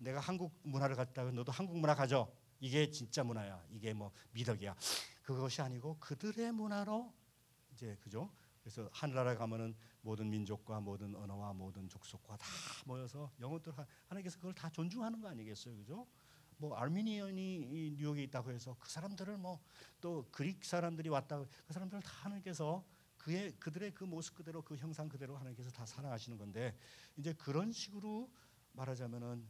내가 0.00 0.18
한국 0.20 0.58
문화를 0.62 0.96
갖다가 0.96 1.30
너도 1.30 1.52
한국 1.52 1.78
문화 1.78 1.94
가져. 1.94 2.30
이게 2.58 2.90
진짜 2.90 3.22
문화야. 3.22 3.62
이게 3.70 3.92
뭐 3.92 4.10
미덕이야. 4.32 4.74
그것이 5.22 5.62
아니고 5.62 5.96
그들의 6.00 6.52
문화로 6.52 7.12
이제 7.72 7.96
그죠? 8.00 8.30
그래서 8.62 8.88
하늘나라 8.92 9.36
가면은 9.36 9.74
모든 10.02 10.28
민족과 10.30 10.80
모든 10.80 11.14
언어와 11.14 11.52
모든 11.54 11.88
족속과 11.88 12.36
다 12.36 12.46
모여서 12.84 13.30
영혼들 13.40 13.76
하- 13.78 13.86
하나님께서 14.08 14.36
그걸 14.36 14.52
다 14.54 14.68
존중하는 14.70 15.20
거 15.20 15.28
아니겠어요? 15.28 15.76
그죠? 15.76 16.06
뭐 16.58 16.76
아르미니언이 16.76 17.56
이 17.56 17.90
뉴욕에 17.96 18.22
있다고 18.24 18.50
해서 18.52 18.76
그 18.78 18.90
사람들을 18.90 19.36
뭐 19.38 19.60
또 20.00 20.26
그릭 20.30 20.64
사람들이 20.64 21.08
왔다 21.10 21.38
그 21.66 21.72
사람들을 21.74 22.02
다 22.02 22.10
하나님께서 22.24 22.82
그의 23.18 23.52
그들의 23.60 23.92
그 23.92 24.04
모습 24.04 24.34
그대로 24.34 24.62
그 24.62 24.76
형상 24.76 25.08
그대로 25.10 25.36
하나님께서 25.36 25.70
다 25.70 25.84
사랑하시는 25.84 26.36
건데 26.38 26.74
이제 27.16 27.32
그런 27.34 27.70
식으로 27.72 28.30
말하자면은 28.72 29.46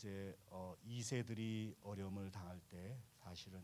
이제 0.00 0.34
어, 0.46 0.74
2세들이 0.82 1.74
어려움을 1.82 2.30
당할 2.30 2.58
때 2.70 2.98
사실은 3.18 3.60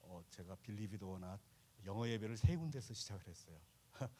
어, 0.00 0.22
제가 0.30 0.54
빌리비도나 0.56 1.38
영어 1.84 2.08
예배를 2.08 2.38
세 2.38 2.56
군데서 2.56 2.94
시작을 2.94 3.28
했어요. 3.28 3.60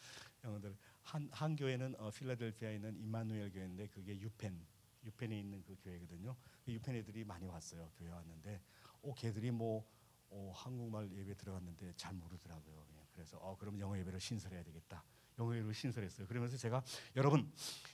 영어들 0.44 0.76
한, 1.02 1.30
한 1.32 1.56
교회는 1.56 1.94
어, 1.98 2.10
필라델피아에 2.10 2.74
있는 2.74 2.98
임마누엘 2.98 3.52
교회인데 3.52 3.86
그게 3.86 4.20
유펜 4.20 4.66
유펜에 5.02 5.38
있는 5.38 5.62
그 5.62 5.74
교회거든요. 5.82 6.36
그 6.62 6.72
유펜 6.74 6.94
애들이 6.94 7.24
많이 7.24 7.46
왔어요. 7.46 7.90
교회 7.96 8.10
왔는데 8.10 8.60
어 9.00 9.14
걔들이 9.14 9.50
뭐 9.50 9.88
어, 10.28 10.52
한국말 10.54 11.10
예배 11.10 11.36
들어갔는데 11.38 11.94
잘 11.96 12.12
모르더라고요. 12.12 12.84
그냥 12.86 13.06
그래서 13.12 13.38
어 13.38 13.56
그럼 13.56 13.80
영어 13.80 13.96
예배를 13.96 14.20
신설해야 14.20 14.62
되겠다. 14.62 15.02
영어 15.38 15.54
예배를 15.54 15.74
신설했어요. 15.74 16.26
그러면서 16.26 16.56
제가 16.56 16.82
여러분 17.14 17.52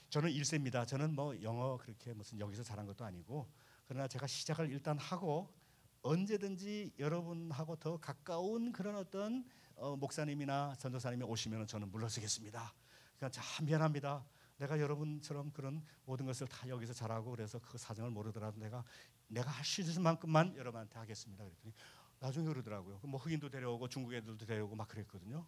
저는 0.09 0.29
1세입니다. 0.31 0.87
저는 0.87 1.13
뭐 1.13 1.39
영어 1.41 1.77
그렇게 1.77 2.13
무슨 2.13 2.39
여기서 2.39 2.63
잘한 2.63 2.85
것도 2.85 3.03
아니고 3.03 3.49
그러나 3.87 4.07
제가 4.07 4.27
시작을 4.27 4.71
일단 4.71 4.97
하고 4.97 5.53
언제든지 6.01 6.93
여러분하고 6.99 7.75
더 7.77 7.97
가까운 7.97 8.71
그런 8.71 8.95
어떤 8.95 9.45
어, 9.75 9.95
목사님이나 9.95 10.75
전도사님이 10.77 11.23
오시면 11.23 11.67
저는 11.67 11.91
물러서겠습니다. 11.91 12.73
그러니까 13.17 13.41
참 13.41 13.65
미안합니다. 13.65 14.25
내가 14.57 14.79
여러분처럼 14.79 15.51
그런 15.51 15.83
모든 16.05 16.25
것을 16.25 16.47
다 16.47 16.67
여기서 16.67 16.93
잘하고 16.93 17.31
그래서 17.31 17.59
그 17.59 17.77
사정을 17.77 18.11
모르더라도 18.11 18.59
내가 18.59 18.83
내가 19.27 19.49
할 19.49 19.65
수 19.65 19.81
있는 19.81 20.01
만큼만 20.01 20.55
여러분한테 20.55 20.99
하겠습니다. 20.99 21.43
그랬더니 21.43 21.73
나중에 22.19 22.45
그러더라고요. 22.47 22.99
뭐 23.03 23.19
흑인도 23.19 23.49
데려오고 23.49 23.89
중국 23.89 24.13
애들도 24.13 24.45
데려오고 24.45 24.75
막 24.75 24.87
그랬거든요. 24.87 25.45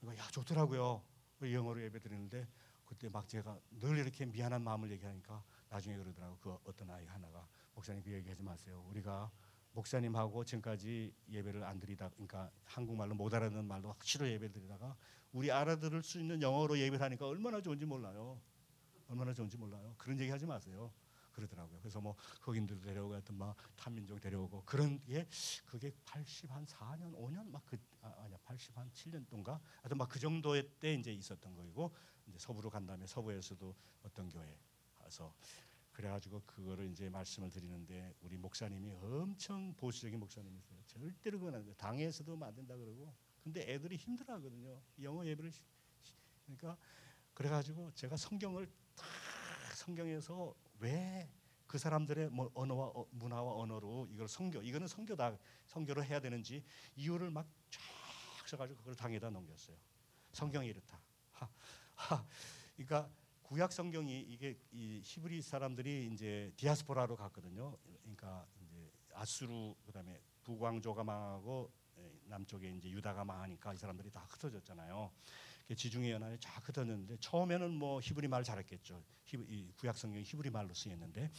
그러니까 0.00 0.22
야 0.22 0.28
좋더라고요. 0.30 1.02
영어로 1.42 1.82
예배 1.82 2.00
드리는데 2.00 2.46
그때 2.84 3.08
막 3.08 3.28
제가 3.28 3.58
늘 3.80 3.98
이렇게 3.98 4.24
미안한 4.24 4.62
마음을 4.62 4.90
얘기하니까 4.92 5.42
나중에 5.68 5.96
그러더라고 5.96 6.38
그 6.38 6.56
어떤 6.64 6.90
아이 6.90 7.04
하나가 7.06 7.46
목사님 7.74 8.02
그 8.02 8.12
얘기하지 8.12 8.42
마세요. 8.42 8.84
우리가 8.88 9.30
목사님하고 9.72 10.44
지금까지 10.44 11.12
예배를 11.28 11.62
안 11.64 11.78
드리다 11.78 12.08
그러니까 12.10 12.50
한국말로 12.64 13.14
못 13.14 13.32
알아듣는 13.34 13.64
말로 13.64 13.90
확실히 13.90 14.32
예배를 14.32 14.52
드리다가 14.52 14.96
우리 15.32 15.50
알아들을 15.50 16.02
수 16.02 16.18
있는 16.18 16.40
영어로 16.40 16.78
예배를 16.78 17.04
하니까 17.04 17.26
얼마나 17.26 17.60
좋은지 17.60 17.84
몰라요. 17.84 18.40
얼마나 19.08 19.34
좋은지 19.34 19.56
몰라요. 19.58 19.94
그런 19.98 20.18
얘기 20.18 20.30
하지 20.30 20.46
마세요. 20.46 20.90
그러더라고요. 21.36 21.78
그래서 21.80 22.00
뭐 22.00 22.16
흑인들 22.40 22.80
데려오고 22.80 23.12
하여튼 23.14 23.36
막 23.36 23.56
탄민족 23.76 24.20
데려오고 24.20 24.62
그런 24.64 24.98
게 25.04 25.28
그게 25.66 25.92
80 26.04 26.50
한 26.50 26.64
4년 26.64 27.14
5년 27.14 27.48
막그 27.50 27.76
아, 28.00 28.14
아니야 28.24 28.38
80 28.44 28.76
한 28.76 28.90
7년 28.90 29.28
동가 29.28 29.60
하여튼 29.82 29.98
막 29.98 30.06
그 30.08 30.18
정도의 30.18 30.70
때 30.80 30.94
이제 30.94 31.12
있었던 31.12 31.54
거이고 31.54 31.92
이제 32.26 32.38
서부로 32.38 32.70
간 32.70 32.86
다음에 32.86 33.06
서부에서도 33.06 33.74
어떤 34.02 34.30
교회 34.30 34.58
가서 34.94 35.34
그래가지고 35.92 36.42
그거를 36.46 36.90
이제 36.90 37.10
말씀을 37.10 37.50
드리는데 37.50 38.14
우리 38.20 38.38
목사님이 38.38 38.92
엄청 38.92 39.74
보수적인 39.74 40.18
목사님이세요. 40.18 40.78
절대로 40.86 41.38
그건 41.38 41.56
안 41.56 41.64
돼. 41.64 41.74
당에서도 41.74 42.38
안 42.40 42.54
된다 42.54 42.76
그러고 42.76 43.14
근데 43.42 43.60
애들이 43.72 43.96
힘들어하거든요. 43.96 44.80
영어 45.02 45.26
예배를 45.26 45.52
그러니까 46.44 46.78
그래가지고 47.34 47.92
제가 47.92 48.16
성경을 48.16 48.66
다 48.94 49.04
성경에서 49.74 50.54
왜 50.80 51.28
그 51.66 51.78
사람들의 51.78 52.30
뭐 52.30 52.50
언어와 52.54 52.86
어, 52.94 53.06
문화와 53.10 53.56
언어로 53.56 54.08
이걸 54.10 54.28
성교 54.28 54.62
이거는 54.62 54.86
성교다 54.86 55.36
성교를 55.66 56.04
해야 56.04 56.20
되는지 56.20 56.64
이유를 56.94 57.30
막 57.30 57.46
쫙 57.70 58.48
써가지고 58.48 58.78
그걸 58.78 58.94
당에다 58.94 59.30
넘겼어요. 59.30 59.76
성경이 60.32 60.68
이렇다. 60.68 61.00
하, 61.32 61.48
하. 61.94 62.26
그러니까 62.76 63.10
구약 63.42 63.72
성경이 63.72 64.20
이게 64.20 64.56
이 64.70 65.00
히브리 65.04 65.42
사람들이 65.42 66.10
이제 66.12 66.52
디아스포라로 66.56 67.16
갔거든요. 67.16 67.76
그러니까 68.02 68.46
이제 68.60 68.90
아수르 69.14 69.74
그다음에 69.84 70.20
북왕조가 70.44 71.02
망하고 71.02 71.72
에, 71.98 72.12
남쪽에 72.26 72.70
이제 72.70 72.88
유다가 72.88 73.24
망하니까 73.24 73.74
이 73.74 73.76
사람들이 73.76 74.10
다 74.10 74.24
흩어졌잖아요. 74.30 75.10
지중해 75.74 76.10
연안에 76.12 76.36
쫙 76.40 76.66
흩어졌는데 76.68 77.16
처음에는 77.20 77.70
뭐 77.72 78.00
히브리 78.00 78.28
말 78.28 78.44
잘했겠죠. 78.44 79.02
히브, 79.24 79.46
이 79.48 79.72
구약 79.76 79.96
성경이 79.98 80.22
히브리 80.24 80.50
말로 80.50 80.72
쓰였는데 80.72 81.30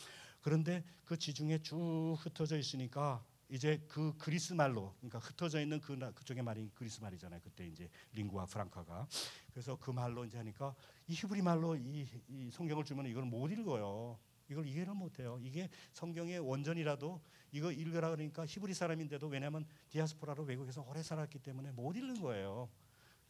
그런데 0.42 0.84
그 1.06 1.18
지중해 1.18 1.62
쭉 1.62 2.16
흩어져 2.20 2.58
있으니까 2.58 3.24
이제 3.50 3.82
그 3.88 4.14
그리스 4.18 4.52
말로 4.54 4.94
그러니까 4.98 5.20
흩어져 5.20 5.62
있는 5.62 5.80
그 5.80 5.94
나- 5.94 6.12
그쪽의 6.12 6.44
말이 6.44 6.70
그리스 6.76 7.00
말이잖아요. 7.00 7.40
그때 7.42 7.66
이제 7.66 7.90
링구아 8.12 8.46
프랑카가 8.46 9.08
그래서 9.52 9.78
그 9.78 9.92
말로 9.92 10.26
이제 10.26 10.38
하니까 10.38 10.76
이 11.08 11.14
히브리 11.14 11.42
말로 11.42 11.76
이, 11.78 12.06
이 12.28 12.52
성경을 12.52 12.84
주면 12.84 13.06
이걸 13.08 13.24
못 13.24 13.50
읽어요. 13.50 14.20
이걸 14.50 14.66
이해를 14.66 14.94
못 14.94 15.20
해요. 15.20 15.38
이게 15.42 15.70
성경의 15.94 16.40
원전이라도 16.40 17.22
이거 17.52 17.72
읽으라 17.72 18.10
그러니까 18.12 18.46
히브리 18.46 18.74
사람인데도 18.74 19.28
왜냐하면 19.28 19.66
디아스포라로 19.90 20.44
외국에서 20.44 20.82
오래 20.82 21.02
살았기 21.02 21.40
때문에 21.40 21.72
못 21.72 21.96
읽는 21.96 22.22
거예요. 22.22 22.70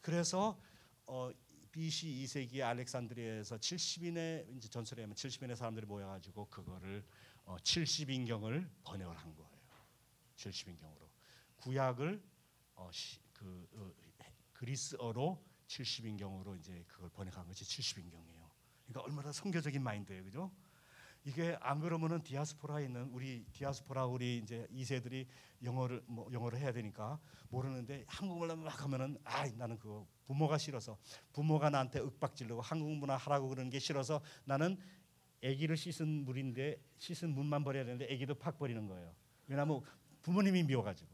그래서 0.00 0.60
어, 1.10 1.30
BC 1.72 2.06
2세기에 2.24 2.62
알렉산드리아에서 2.62 3.56
70인의 3.56 4.54
이제 4.56 4.68
전설에 4.68 5.00
의하면 5.00 5.14
70인의 5.14 5.56
사람들이 5.56 5.86
모여가지고 5.86 6.46
그거를 6.48 7.02
어, 7.46 7.56
70인경을 7.56 8.68
번역을 8.84 9.16
한 9.16 9.34
거예요. 9.34 9.50
70인경으로 10.36 11.08
구약을 11.56 12.22
어, 12.74 12.90
시, 12.92 13.18
그 13.32 13.66
어, 13.72 13.90
그리스어로 14.52 15.42
70인경으로 15.66 16.58
이제 16.58 16.84
그걸 16.86 17.08
번역한 17.08 17.46
것이 17.46 17.64
70인경이에요. 17.64 18.48
그러니까 18.86 19.00
얼마나 19.00 19.32
성교적인 19.32 19.82
마인드예요, 19.82 20.24
그죠? 20.24 20.52
이게 21.24 21.56
안 21.60 21.80
그러면은 21.80 22.22
디아스포라에 22.22 22.84
있는 22.84 23.04
우리 23.12 23.46
디아스포라 23.52 24.06
우리 24.06 24.38
이제 24.38 24.66
2세들이 24.70 25.26
영어를 25.62 26.02
뭐 26.06 26.30
영어를 26.32 26.58
해야 26.58 26.72
되니까 26.72 27.18
모르는데 27.48 28.04
한국말로 28.06 28.56
막 28.56 28.82
하면은 28.82 29.18
아 29.24 29.46
나는 29.56 29.78
그거 29.78 30.06
부모가 30.28 30.58
싫어서 30.58 30.96
부모가 31.32 31.70
나한테 31.70 31.98
윽박지르고 31.98 32.60
한국 32.60 32.94
문화 32.94 33.16
하라고 33.16 33.48
그러는 33.48 33.68
게 33.70 33.80
싫어서 33.80 34.22
나는 34.44 34.78
아기를 35.42 35.76
씻은 35.76 36.06
물인데 36.24 36.80
씻은 36.98 37.34
물만 37.34 37.64
버려야 37.64 37.84
되는데 37.84 38.04
아기도 38.12 38.36
팍 38.36 38.58
버리는 38.58 38.86
거예요. 38.86 39.12
왜냐하면 39.48 39.80
부모님이 40.22 40.62
미워가지고 40.62 41.10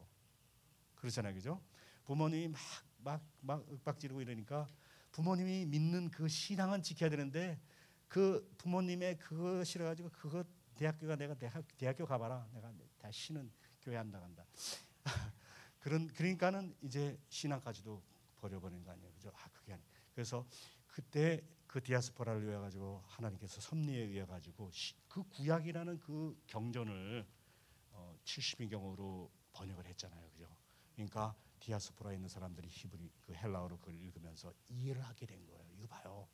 그렇잖아요, 0.96 1.32
그죠? 1.32 1.62
부모님이 2.04 2.48
막 2.48 2.60
막 3.04 3.20
막 3.42 3.70
윽박지르고 3.70 4.22
이러니까 4.22 4.66
부모님이 5.12 5.66
믿는 5.66 6.10
그 6.10 6.26
신앙은 6.26 6.82
지켜야 6.82 7.10
되는데 7.10 7.60
그 8.08 8.50
부모님의 8.58 9.18
그거 9.18 9.62
싫어가지고 9.62 10.10
그거 10.10 10.42
대학교가 10.74 11.14
내가 11.16 11.34
대학, 11.34 11.64
대학교 11.76 12.06
가봐라 12.06 12.48
내가 12.52 12.72
다시는 12.98 13.52
교회 13.82 13.96
안 13.96 14.10
나간다 14.10 14.44
그런 15.78 16.08
그러니까는 16.08 16.74
이제 16.82 17.18
신앙까지도 17.28 18.02
버려버린 18.45 18.82
거 18.84 18.90
아니에요. 18.90 19.11
그죠? 19.12 19.30
아 19.34 19.49
그게 19.49 19.72
아니 19.72 19.82
그래서 20.12 20.47
그때 20.86 21.42
그 21.66 21.82
디아스포라를 21.82 22.47
위해 22.47 22.57
가지고 22.59 23.03
하나님께서 23.07 23.61
섭리에 23.61 24.03
의해 24.03 24.24
가지고 24.26 24.70
그 25.09 25.22
구약이라는 25.24 25.99
그 25.99 26.38
경전을 26.47 27.26
어, 27.92 28.16
70인 28.24 28.70
경으로 28.70 29.30
번역을 29.53 29.86
했잖아요. 29.86 30.28
그죠? 30.30 30.47
그러니까 30.95 31.34
디아스포라에 31.61 32.16
있는 32.16 32.28
사람들이 32.28 32.68
히브리 32.68 33.11
그 33.22 33.34
헬라어로 33.34 33.78
그걸 33.78 33.95
읽으면서 33.95 34.53
이해를 34.68 35.03
하게 35.03 35.26
된 35.26 35.45
거예요. 35.47 35.64
이거 35.72 35.86
봐요. 35.86 36.28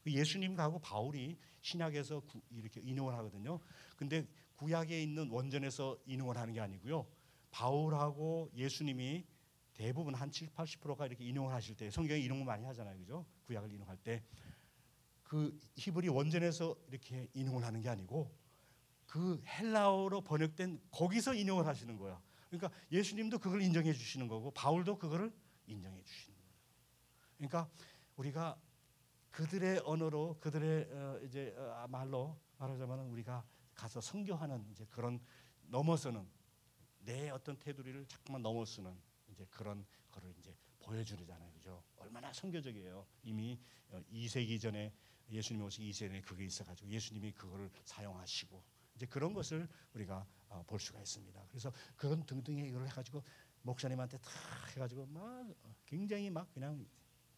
그 0.00 0.12
예수님하고 0.12 0.78
바울이 0.78 1.36
신약에서 1.60 2.20
구, 2.20 2.40
이렇게 2.50 2.80
인용을 2.80 3.14
하거든요. 3.14 3.58
근데 3.96 4.26
구약에 4.54 5.02
있는 5.02 5.28
원전에서 5.30 5.98
인용을 6.06 6.36
하는 6.36 6.54
게 6.54 6.60
아니고요. 6.60 7.06
바울하고 7.50 8.50
예수님이 8.54 9.26
대부분 9.78 10.14
한 10.14 10.30
7, 10.30 10.48
80%가 10.48 11.06
이렇게 11.06 11.24
인용을 11.24 11.54
하실 11.54 11.76
때 11.76 11.90
성경에 11.90 12.20
인용을 12.20 12.44
많이 12.44 12.64
하잖아요. 12.64 12.98
그죠? 12.98 13.24
구약을 13.46 13.72
인용할 13.72 13.96
때 13.96 14.22
그 15.28 15.60
히브리 15.76 16.08
원전에서 16.08 16.74
이렇게 16.88 17.28
인용을 17.34 17.62
하는 17.62 17.82
게 17.82 17.90
아니고 17.90 18.34
그 19.06 19.40
헬라어로 19.46 20.22
번역된 20.22 20.80
거기서 20.90 21.34
인용을 21.34 21.66
하시는 21.66 21.96
거야. 21.98 22.20
그러니까 22.48 22.70
예수님도 22.90 23.38
그걸 23.38 23.60
인정해 23.60 23.92
주시는 23.92 24.26
거고 24.26 24.50
바울도 24.52 24.96
그거를 24.96 25.30
인정해 25.66 26.02
주시는 26.02 26.38
거예요. 26.38 26.52
그러니까 27.36 27.70
우리가 28.16 28.58
그들의 29.30 29.82
언어로 29.84 30.38
그들의 30.40 30.88
어, 30.90 31.20
이제 31.22 31.54
어, 31.58 31.86
말로 31.88 32.40
말하자면 32.56 33.00
우리가 33.10 33.44
가서 33.74 34.00
선교하는 34.00 34.66
이제 34.70 34.86
그런 34.88 35.20
넘어서는 35.66 36.26
내 37.00 37.28
어떤 37.28 37.58
테두리를 37.58 38.06
자꾸만 38.06 38.40
넘어서는 38.40 38.98
이제 39.38 39.46
그런 39.50 39.86
거를 40.10 40.34
이제 40.40 40.52
보여주잖아요, 40.80 41.52
그죠? 41.52 41.82
얼마나 41.96 42.32
선교적이에요. 42.32 43.06
이미 43.22 43.60
어, 43.90 44.02
2세기 44.12 44.60
전에 44.60 44.92
예수님 45.30 45.62
오시기 45.62 45.90
2세기 45.90 46.08
전에 46.08 46.20
그게 46.22 46.44
있어가지고 46.44 46.90
예수님이 46.90 47.32
그거를 47.32 47.70
사용하시고 47.84 48.62
이제 48.96 49.06
그런 49.06 49.32
것을 49.32 49.68
우리가 49.94 50.26
어, 50.48 50.64
볼 50.66 50.80
수가 50.80 51.00
있습니다. 51.00 51.46
그래서 51.48 51.72
그런 51.94 52.24
등등의 52.26 52.68
이걸 52.68 52.86
해가지고 52.88 53.22
목사님한테 53.62 54.18
다 54.18 54.30
해가지고 54.74 55.06
막 55.06 55.46
굉장히 55.86 56.30
막 56.30 56.50
그냥 56.52 56.84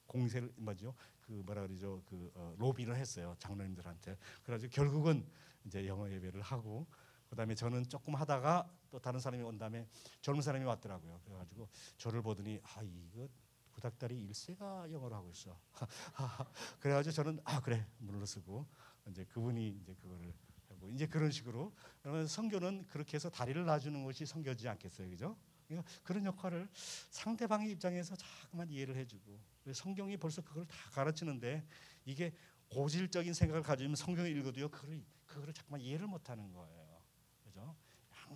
공세를 0.06 0.52
뭐죠? 0.56 0.94
그 1.20 1.32
뭐라 1.32 1.66
그러죠? 1.66 2.02
그 2.06 2.30
어, 2.34 2.54
로비를 2.58 2.96
했어요 2.96 3.36
장로님들한테. 3.38 4.16
그래가지고 4.42 4.72
결국은 4.72 5.26
이제 5.66 5.86
영어 5.86 6.10
예배를 6.10 6.40
하고 6.40 6.86
그다음에 7.30 7.54
저는 7.54 7.88
조금 7.88 8.14
하다가 8.14 8.68
또 8.90 8.98
다른 8.98 9.20
사람이 9.20 9.42
온 9.42 9.56
다음에 9.56 9.86
젊은 10.20 10.42
사람이 10.42 10.64
왔더라고요. 10.64 11.20
그래가지고 11.24 11.68
저를 11.96 12.22
보더니 12.22 12.60
아 12.62 12.82
이거 12.82 13.28
구닥다리 13.72 14.20
일세가 14.20 14.90
영어로 14.90 15.14
하고 15.14 15.30
있어. 15.30 15.58
그래가지고 16.80 17.12
저는 17.14 17.40
아 17.44 17.60
그래 17.60 17.86
물러서고 17.98 18.66
이제 19.08 19.24
그분이 19.24 19.68
이제 19.68 19.94
그거를 19.94 20.34
하고 20.68 20.90
이제 20.90 21.06
그런 21.06 21.30
식으로 21.30 21.72
그러면 22.02 22.26
성교는 22.26 22.86
그렇게 22.86 23.14
해서 23.14 23.30
다리를 23.30 23.64
놔주는 23.64 24.04
것이 24.04 24.26
성교지 24.26 24.68
않겠어요, 24.68 25.08
그죠? 25.10 25.36
그러니까 25.68 25.90
그런 26.02 26.24
역할을 26.24 26.68
상대방의 27.10 27.70
입장에서 27.70 28.16
자꾸만 28.16 28.68
이해를 28.70 28.96
해주고 28.96 29.40
성경이 29.72 30.16
벌써 30.16 30.42
그걸 30.42 30.66
다 30.66 30.76
가르치는데 30.92 31.64
이게 32.04 32.32
고질적인 32.70 33.34
생각을 33.34 33.62
가지면 33.62 33.94
성경을 33.94 34.36
읽어도요 34.36 34.68
그걸 34.68 35.00
그거를 35.26 35.52
자꾸만 35.52 35.80
이해를 35.80 36.08
못하는 36.08 36.52
거예요? 36.52 36.79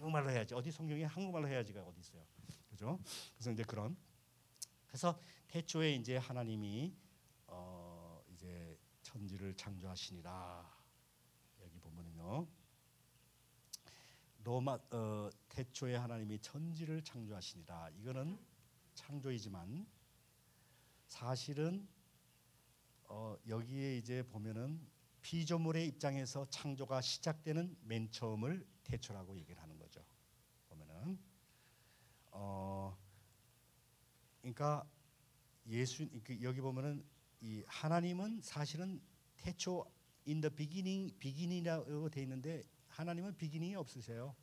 한국말로 0.04 0.30
해야지 0.30 0.54
어디 0.54 0.70
성경이 0.70 1.02
한국말로 1.04 1.48
해야지가 1.48 1.82
어디 1.82 2.00
있어요, 2.00 2.22
그죠? 2.68 2.98
그래서 3.36 3.50
이제 3.50 3.62
그런 3.62 3.96
그래서 4.86 5.18
태초에 5.48 5.94
이제 5.94 6.18
하나님이 6.18 6.94
어 7.46 8.22
이제 8.28 8.78
천지를 9.02 9.54
창조하시니라 9.54 10.70
여기 11.62 11.78
보면은요. 11.78 12.46
로마 14.42 14.78
어, 14.90 15.30
태초에 15.48 15.96
하나님이 15.96 16.38
천지를 16.40 17.02
창조하시니라. 17.02 17.92
이거는 17.96 18.38
창조이지만 18.92 19.86
사실은 21.06 21.88
어, 23.04 23.38
여기에 23.48 23.96
이제 23.96 24.22
보면은 24.22 24.86
피조물의 25.22 25.86
입장에서 25.86 26.44
창조가 26.50 27.00
시작되는 27.00 27.78
맨 27.84 28.10
처음을 28.10 28.73
태초라고 28.84 29.36
얘기를 29.36 29.60
하는 29.62 29.78
거죠. 29.78 30.04
보면은 30.68 31.18
어 32.30 32.96
그러니까 34.40 34.88
예수 35.66 36.08
그 36.22 36.40
여기 36.42 36.60
보면은 36.60 37.04
이 37.40 37.62
하나님은 37.66 38.40
사실은 38.42 39.00
태초 39.36 39.84
in 40.26 40.40
the 40.40 40.54
beginning 40.54 41.14
beginning이라고 41.18 42.08
돼 42.10 42.22
있는데 42.22 42.62
하나님은 42.88 43.36
비기닝이 43.36 43.74
없으세요. 43.74 44.34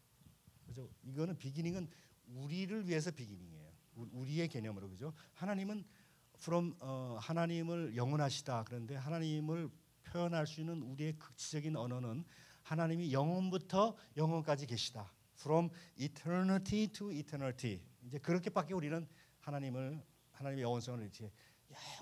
그죠? 0.65 0.89
이거는 1.03 1.37
비기닝은 1.37 1.89
우리를 2.27 2.87
위해서 2.87 3.11
비기닝이에요. 3.11 3.71
우- 3.95 4.09
우리의 4.11 4.47
개념으로 4.47 4.89
그죠? 4.89 5.13
하나님은 5.33 5.83
from 6.35 6.75
어, 6.79 7.17
하나님을 7.21 7.95
영원하시다. 7.95 8.63
그런데 8.65 8.95
하나님을 8.95 9.69
표현할 10.03 10.47
수 10.47 10.61
있는 10.61 10.81
우리의 10.81 11.17
극치적인 11.17 11.75
언어는 11.75 12.23
하나님이 12.63 13.11
영원부터 13.13 13.95
영원까지 14.17 14.67
계시다. 14.67 15.11
From 15.39 15.69
eternity 15.97 16.87
to 16.89 17.11
eternity. 17.11 17.81
이제 18.03 18.19
그렇게밖에 18.19 18.73
우리는 18.73 19.07
하나님을 19.39 20.03
하나님의 20.31 20.63
영원성을 20.63 21.05
이제 21.07 21.31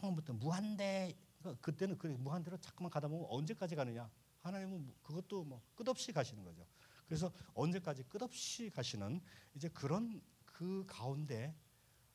영원부터 0.02 0.34
무한대 0.34 1.16
그러니까 1.40 1.62
그때는 1.62 1.98
그 1.98 2.08
무한대로 2.08 2.58
자꾸만 2.58 2.90
가다 2.90 3.08
보면 3.08 3.26
언제까지 3.30 3.76
가느냐? 3.76 4.10
하나님은 4.42 4.86
뭐 4.86 4.96
그것도 5.02 5.44
뭐 5.44 5.62
끝없이 5.76 6.12
가시는 6.12 6.44
거죠. 6.44 6.66
그래서 7.06 7.32
언제까지 7.54 8.04
끝없이 8.04 8.70
가시는 8.70 9.22
이제 9.56 9.70
그런 9.70 10.22
그 10.46 10.86
가운데 10.88 11.56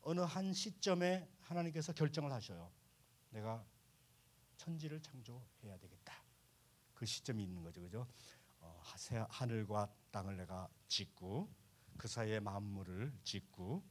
어느 0.03 0.21
한 0.21 0.53
시점에 0.53 1.29
하나님께서 1.41 1.93
결정을 1.93 2.31
하셔요. 2.33 2.71
내가 3.31 3.65
천지를 4.57 5.01
창조해야 5.01 5.79
되겠다. 5.79 6.23
그 6.95 7.07
시점이 7.07 7.43
있는 7.43 7.63
거죠, 7.63 7.81
그죠? 7.81 8.07
어, 8.85 9.17
하- 9.17 9.27
하늘과 9.31 9.93
땅을 10.11 10.37
내가 10.37 10.69
짓고 10.89 11.53
그 11.97 12.07
사이에 12.09 12.41
만물을 12.41 13.13
짓고 13.23 13.83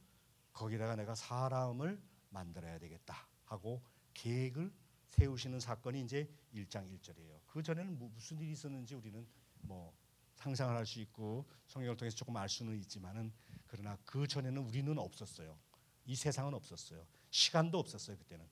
거기다가 0.52 0.94
내가 0.96 1.14
사람을 1.14 2.00
만들어야 2.30 2.78
되겠다 2.78 3.28
하고 3.44 3.82
계획을 4.14 4.72
세우시는 5.08 5.60
사건이 5.60 6.00
이제 6.02 6.28
1장 6.52 6.88
1절이에요. 6.98 7.40
그 7.46 7.62
전에는 7.62 7.98
뭐 7.98 8.08
무슨 8.08 8.38
일이 8.40 8.52
있었는지 8.52 8.94
우리는 8.94 9.26
뭐 9.62 9.92
상상을 10.36 10.74
할 10.76 10.84
수 10.86 11.00
있고 11.00 11.46
성경을 11.66 11.96
통해서 11.96 12.16
조금 12.16 12.36
알 12.36 12.48
수는 12.48 12.76
있지만은 12.80 13.32
그러나 13.66 13.96
그 14.04 14.26
전에는 14.26 14.60
우리는 14.62 14.96
없었어요. 14.98 15.58
이 16.06 16.14
세상은 16.14 16.54
없었어요. 16.54 17.06
시간도 17.30 17.78
없었어요 17.78 18.16
그때는. 18.18 18.46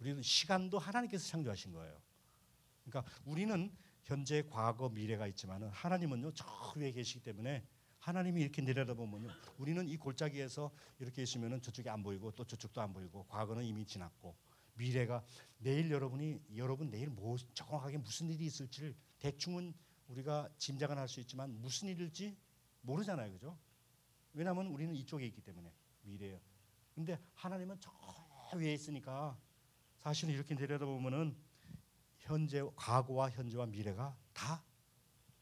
우리는 0.00 0.22
시간도 0.22 0.78
하나님께서 0.78 1.26
창조하신 1.28 1.72
거예요. 1.72 2.00
그러니까 2.84 3.10
우리는 3.24 3.70
현재, 4.04 4.42
과거, 4.50 4.88
미래가 4.88 5.26
있지만은 5.28 5.68
하나님은요 5.70 6.32
저 6.34 6.44
위에 6.76 6.92
계시기 6.92 7.22
때문에 7.22 7.64
하나님이 7.98 8.40
이렇게 8.40 8.62
내려다보면요 8.62 9.28
우리는 9.58 9.86
이 9.88 9.96
골짜기에서 9.96 10.70
이렇게 10.98 11.22
있으면은 11.22 11.60
저쪽이 11.60 11.88
안 11.88 12.02
보이고 12.02 12.30
또 12.32 12.44
저쪽도 12.44 12.80
안 12.80 12.92
보이고 12.92 13.26
과거는 13.28 13.64
이미 13.64 13.84
지났고 13.84 14.36
미래가 14.74 15.22
내일 15.58 15.90
여러분이 15.90 16.40
여러분 16.56 16.90
내일 16.90 17.10
뭐 17.10 17.36
정확하게 17.54 17.98
무슨 17.98 18.30
일이 18.30 18.46
있을지를 18.46 18.94
대충은 19.18 19.74
우리가 20.08 20.48
짐작은 20.56 20.96
할 20.96 21.06
수 21.06 21.20
있지만 21.20 21.60
무슨 21.60 21.88
일일지 21.88 22.36
모르잖아요, 22.80 23.30
그죠? 23.32 23.58
왜냐하면 24.32 24.66
우리는 24.68 24.94
이쪽에 24.94 25.26
있기 25.26 25.42
때문에 25.42 25.72
미래예요. 26.02 26.40
근데 26.94 27.18
하나님은 27.34 27.78
저 27.80 27.90
위에 28.56 28.72
있으니까 28.72 29.38
사실은 29.98 30.32
이렇게 30.34 30.54
내려다보면은 30.54 31.36
현재, 32.30 32.62
과거와 32.76 33.30
현재와 33.30 33.66
미래가 33.66 34.16
다 34.32 34.64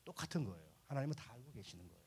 똑같은 0.05 0.45
거예요. 0.45 0.67
하나님은 0.87 1.15
다 1.15 1.33
알고 1.33 1.53
계시는 1.53 1.87
거예요, 1.87 2.03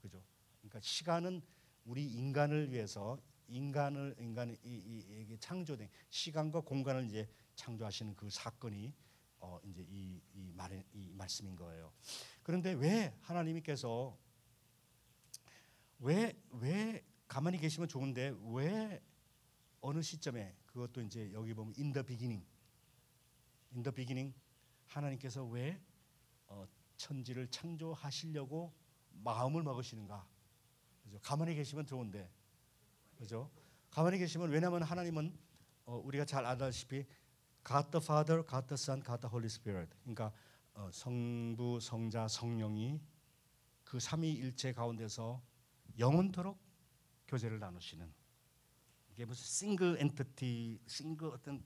그죠? 0.00 0.22
그러니까 0.60 0.80
시간은 0.80 1.42
우리 1.84 2.06
인간을 2.06 2.72
위해서 2.72 3.18
인간을 3.48 4.14
인간이 4.18 4.56
이, 4.62 5.36
창조된 5.38 5.88
시간과 6.08 6.60
공간을 6.62 7.04
이제 7.04 7.28
창조하시는 7.56 8.16
그 8.16 8.30
사건이 8.30 8.94
어 9.40 9.60
이제 9.64 9.84
이, 9.86 10.22
이 10.32 10.52
말, 10.54 10.82
이 10.94 11.12
말씀인 11.12 11.54
거예요. 11.54 11.92
그런데 12.42 12.72
왜 12.72 13.14
하나님께서 13.20 14.16
왜 15.98 16.32
왜 16.52 17.04
가만히 17.32 17.56
계시면 17.58 17.88
좋은데 17.88 18.34
왜 18.52 19.02
어느 19.80 20.02
시점에 20.02 20.54
그것도 20.66 21.00
이제 21.00 21.32
여기 21.32 21.54
보면 21.54 21.72
the 21.74 22.04
beginning, 22.04 22.46
in 23.74 23.82
the 23.82 23.94
beginning 23.94 24.34
하나님께서 24.86 25.44
왜 25.44 25.80
어, 26.46 26.66
천지를 26.96 27.48
창조하시려고 27.48 28.72
마음을 29.10 29.62
먹으시는가? 29.62 30.26
그죠? 31.02 31.18
가만히 31.22 31.54
계시면 31.54 31.86
좋은데, 31.86 32.30
그죠? 33.16 33.50
가만히 33.90 34.18
계시면 34.18 34.50
왜냐하면 34.50 34.82
하나님은 34.82 35.36
어, 35.84 35.96
우리가 35.96 36.24
잘 36.24 36.46
알다시피 36.46 37.04
God 37.66 37.90
the 37.90 38.02
Father, 38.02 38.44
God 38.46 38.66
the 38.66 38.74
Son, 38.74 39.02
God 39.02 39.20
the 39.20 39.30
Holy 39.30 39.46
Spirit. 39.46 39.94
그러니까 40.02 40.32
어, 40.74 40.90
성부, 40.92 41.80
성자, 41.80 42.28
성령이 42.28 43.00
그 43.84 44.00
삼위일체 44.00 44.72
가운데서 44.72 45.42
영원토록 45.98 46.58
교제를 47.28 47.58
나누시는 47.58 48.12
이게 49.10 49.24
무슨 49.26 49.44
싱글 49.44 49.96
엔티티, 50.00 50.80
싱글 50.86 51.28
어떤 51.28 51.62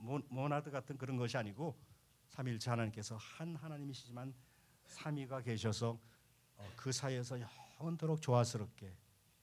모- 0.00 0.22
모나드 0.28 0.70
같은 0.70 0.96
그런 0.98 1.16
것이 1.16 1.36
아니고 1.36 1.78
삼위일체 2.28 2.70
하나님께서 2.70 3.16
한 3.16 3.56
하나님이시지만 3.56 4.34
삼위가 4.86 5.42
계셔서 5.42 5.98
어, 6.56 6.72
그 6.76 6.92
사이에서 6.92 7.38
영원토록 7.78 8.20
조화스럽게 8.20 8.94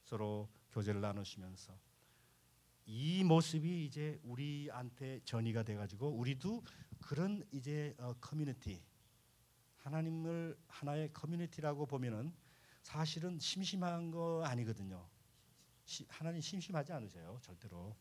서로 0.03 0.49
교제를 0.71 1.01
나누시면서 1.01 1.77
이 2.85 3.23
모습이 3.23 3.85
이제 3.85 4.19
우리한테 4.23 5.19
전이가 5.25 5.63
돼가지고 5.63 6.09
우리도 6.09 6.63
그런 7.01 7.45
이제 7.51 7.95
어, 7.99 8.13
커뮤니티 8.21 8.81
하나님을 9.77 10.57
하나의 10.67 11.11
커뮤니티라고 11.13 11.85
보면은 11.85 12.33
사실은 12.81 13.37
심심한 13.39 14.11
거 14.11 14.43
아니거든요. 14.45 15.07
시, 15.85 16.05
하나님 16.09 16.41
심심하지 16.41 16.93
않으세요, 16.93 17.37
절대로. 17.41 17.95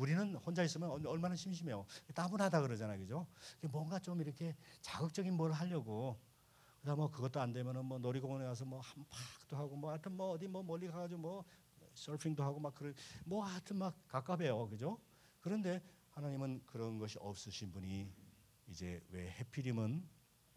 우리는 0.00 0.34
혼자 0.36 0.62
있으면 0.62 0.88
얼- 0.90 1.06
얼마나 1.06 1.36
심심해요. 1.36 1.84
따분하다 2.14 2.62
그러잖아요, 2.62 2.98
그죠? 3.00 3.26
뭔가 3.70 3.98
좀 3.98 4.18
이렇게 4.22 4.56
자극적인 4.80 5.34
뭘 5.34 5.52
하려고. 5.52 6.18
그다음 6.80 6.96
뭐 6.96 7.10
그것도 7.10 7.38
안 7.38 7.52
되면은 7.52 7.84
뭐 7.84 7.98
놀이공원에 7.98 8.46
가서 8.46 8.64
뭐 8.64 8.80
한팍도 8.80 9.58
하고 9.58 9.76
뭐 9.76 9.90
하여튼 9.90 10.12
뭐 10.16 10.30
어디 10.30 10.48
뭐 10.48 10.62
멀리 10.62 10.88
가가지고 10.88 11.20
뭐 11.20 11.44
서핑도 11.92 12.42
하고 12.42 12.58
막 12.58 12.74
그래 12.74 12.94
뭐 13.26 13.44
하여튼 13.44 13.76
막 13.76 13.94
갑갑해요, 14.08 14.70
그죠? 14.70 14.98
그런데 15.38 15.82
하나님은 16.08 16.62
그런 16.64 16.98
것이 16.98 17.18
없으신 17.20 17.70
분이 17.70 18.10
이제 18.68 19.02
왜 19.10 19.30
해피림은 19.32 20.08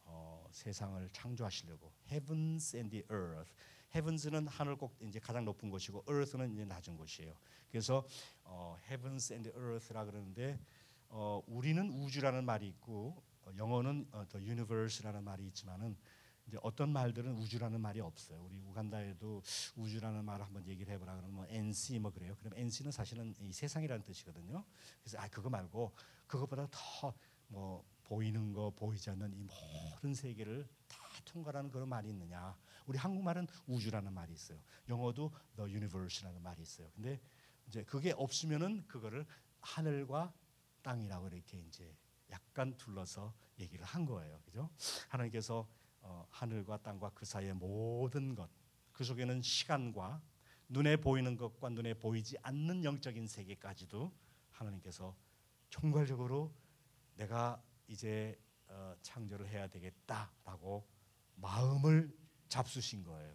어, 0.06 0.48
세상을 0.54 1.10
창조하시려고 1.12 1.92
heavens 2.10 2.78
and 2.78 2.90
the 2.92 3.06
earth. 3.12 3.54
Heavens는 3.96 4.48
하늘 4.48 4.76
꼭 4.76 4.96
이제 5.02 5.20
가장 5.20 5.46
높은 5.46 5.70
곳이고 5.70 6.04
earth는 6.10 6.54
이제 6.54 6.66
낮은 6.66 6.98
곳이에요. 6.98 7.36
그래서 7.70 8.06
어, 8.44 8.78
heavens 8.90 9.34
and 9.34 9.50
earth라 9.50 10.06
그러는데 10.06 10.60
어, 11.10 11.42
우리는 11.48 11.90
우주라는 11.92 12.44
말이 12.44 12.68
있고 12.70 13.22
어, 13.46 13.52
영어는 13.58 14.08
어, 14.12 14.26
the 14.30 14.48
universe라는 14.48 15.24
말이 15.24 15.46
있지만은 15.48 15.96
이제 16.48 16.58
어떤 16.62 16.90
말들은 16.90 17.38
우주라는 17.38 17.80
말이 17.80 18.02
없어요. 18.02 18.44
우리 18.44 18.60
우간다에도 18.60 19.42
우주라는 19.76 20.26
말을 20.26 20.46
한번 20.46 20.68
얘기를 20.68 20.94
해보라 20.94 21.16
그러면 21.16 21.36
뭐 21.36 21.46
NC 21.48 22.00
뭐 22.00 22.12
그래요. 22.12 22.36
그럼 22.40 22.54
NC는 22.58 22.92
사실은 22.92 23.34
이 23.40 23.54
세상이라는 23.54 24.04
뜻이거든요. 24.04 24.66
그래서 25.02 25.18
아 25.20 25.28
그거 25.30 25.50
말고 25.50 25.94
그것보다 26.28 26.68
더 26.72 27.14
뭐 27.54 27.84
보이는 28.04 28.52
거 28.52 28.72
보이지 28.72 29.10
않는 29.12 29.32
이 29.34 29.44
모든 29.44 30.14
세계를 30.14 30.68
다 30.88 30.98
통과하는 31.26 31.72
그런 31.72 31.88
말이 31.88 32.10
있느냐? 32.10 32.56
우리 32.86 32.98
한국말은 32.98 33.48
우주라는 33.68 34.14
말이 34.14 34.34
있어요. 34.34 34.60
영어도 34.90 35.32
the 35.56 35.72
universe라는 35.72 36.42
말이 36.42 36.62
있어요. 36.62 36.90
근데 36.96 37.20
이제 37.68 37.84
그게 37.84 38.12
없으면은 38.12 38.86
그거를 38.88 39.26
하늘과 39.62 40.34
땅이라고 40.82 41.28
이렇게 41.30 41.60
이제 41.60 41.96
약간 42.30 42.76
둘러서 42.78 43.34
얘기를 43.60 43.86
한 43.86 44.06
거예요. 44.06 44.42
그죠? 44.46 44.70
하나님께서 45.10 45.68
어, 46.02 46.28
하늘과 46.30 46.78
땅과 46.78 47.12
그 47.12 47.26
사이의 47.26 47.54
모든 47.54 48.36
것, 48.36 48.50
그 48.92 49.04
속에는 49.04 49.42
시간과 49.42 50.22
눈에 50.68 50.98
보이는 50.98 51.38
것과 51.38 51.70
눈에 51.70 51.94
보이지 51.94 52.38
않는 52.42 52.84
영적인 52.84 53.28
세계까지도 53.28 54.12
하나님께서 54.52 55.16
총괄적으로 55.70 56.54
내가 57.16 57.62
이제 57.88 58.40
어, 58.68 58.96
창조를 59.02 59.48
해야 59.48 59.68
되겠다라고 59.68 60.88
마음을 61.36 62.16
잡수신 62.54 63.04
거예요. 63.04 63.34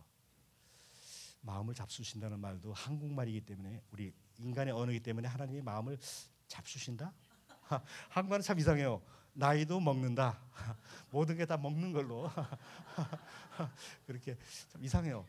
마음을 1.40 1.74
잡수신다는 1.74 2.38
말도 2.38 2.72
한국말이기 2.72 3.40
때문에 3.40 3.82
우리 3.90 4.14
인간의 4.38 4.72
언어이기 4.72 5.00
때문에 5.00 5.26
하나님이 5.26 5.60
마음을 5.60 5.98
잡수신다? 6.46 7.12
한국말은 8.10 8.42
참 8.42 8.58
이상해요. 8.60 9.02
나이도 9.32 9.80
먹는다. 9.80 10.40
모든 11.10 11.36
게 11.36 11.46
다 11.46 11.56
먹는 11.56 11.92
걸로 11.92 12.30
그렇게 14.06 14.38
참 14.68 14.84
이상해요. 14.84 15.26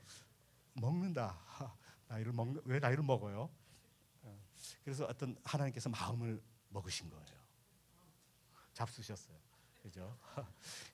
먹는다. 0.73 1.39
하, 1.45 1.75
나이를 2.09 2.31
먹는 2.33 2.61
왜 2.65 2.77
나이를 2.79 3.03
먹어요? 3.03 3.49
어, 4.21 4.39
그래서 4.83 5.05
어떤 5.05 5.35
하나님께서 5.43 5.89
마음을 5.89 6.39
먹으신 6.69 7.09
거예요. 7.09 7.39
잡수셨어요. 8.73 9.35
그죠? 9.81 10.15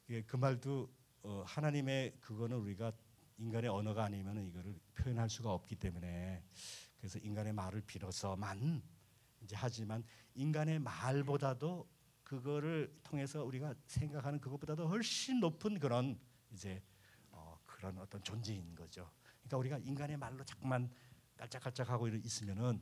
예, 0.10 0.22
그 0.22 0.38
말도 0.38 0.90
어, 1.26 1.44
하나님의 1.48 2.18
그거는 2.22 2.58
우리가 2.58 2.92
인간의 3.38 3.68
언어가 3.72 4.04
아니면 4.04 4.46
이거를 4.46 4.80
표현할 4.94 5.28
수가 5.28 5.52
없기 5.52 5.76
때문에 5.76 6.44
그래서 7.00 7.18
인간의 7.18 7.52
말을 7.52 7.82
빌어서만 7.82 8.84
이제 9.42 9.56
하지만 9.58 10.04
인간의 10.36 10.80
말보다도 10.80 11.90
그거를 12.24 12.96
통해서 13.02 13.44
우리가 13.44 13.74
생각하는 13.88 14.40
그것보다도 14.40 14.88
훨씬 14.88 15.40
높은 15.40 15.80
그런 15.80 16.20
이제 16.52 16.84
어, 17.32 17.60
그런 17.66 17.98
어떤 17.98 18.22
존재인 18.22 18.76
거죠. 18.76 19.10
그러니까 19.40 19.58
우리가 19.58 19.78
인간의 19.80 20.18
말로 20.18 20.44
자꾸만 20.44 20.92
깔짝깔짝하고 21.38 22.08
있으면은 22.08 22.82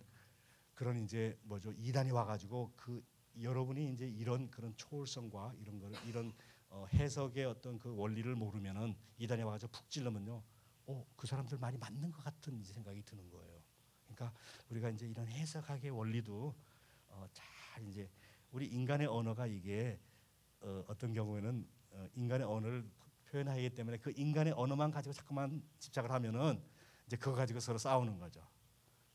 그런 0.73 0.97
이제 0.97 1.39
뭐죠 1.43 1.71
이단이 1.77 2.11
와가지고 2.11 2.73
그 2.75 3.05
여러분이 3.41 3.93
이제 3.93 4.05
이런 4.05 4.51
그런 4.51 4.75
초월성과 4.75 5.53
이런 5.59 5.79
거를 5.79 5.97
이런 6.05 6.33
어, 6.73 6.87
해석의 6.91 7.45
어떤 7.45 7.77
그 7.77 7.95
원리를 7.95 8.35
모르면은 8.35 8.95
이단이 9.19 9.43
와가지고 9.43 9.71
푹 9.71 9.89
찔러면요, 9.91 10.41
어그 10.87 11.27
사람들 11.27 11.59
말이 11.59 11.77
맞는 11.77 12.11
것 12.11 12.23
같은 12.23 12.63
생각이 12.63 13.03
드는 13.03 13.29
거예요. 13.29 13.61
그러니까 14.07 14.35
우리가 14.69 14.89
이제 14.89 15.05
이런 15.05 15.27
해석학의 15.27 15.91
원리도 15.91 16.55
어, 17.09 17.25
잘 17.31 17.87
이제 17.87 18.09
우리 18.51 18.65
인간의 18.65 19.05
언어가 19.05 19.45
이게 19.45 19.99
어, 20.61 20.83
어떤 20.87 21.13
경우에는 21.13 21.67
어, 21.91 22.07
인간의 22.15 22.47
언어를 22.47 22.89
표현하기 23.25 23.69
때문에 23.75 23.97
그 23.99 24.11
인간의 24.15 24.53
언어만 24.53 24.89
가지고 24.89 25.13
자꾸만 25.13 25.61
집착을 25.77 26.09
하면은 26.09 26.59
이제 27.05 27.17
그거 27.17 27.35
가지고 27.35 27.59
서로 27.59 27.77
싸우는 27.77 28.17
거죠. 28.17 28.41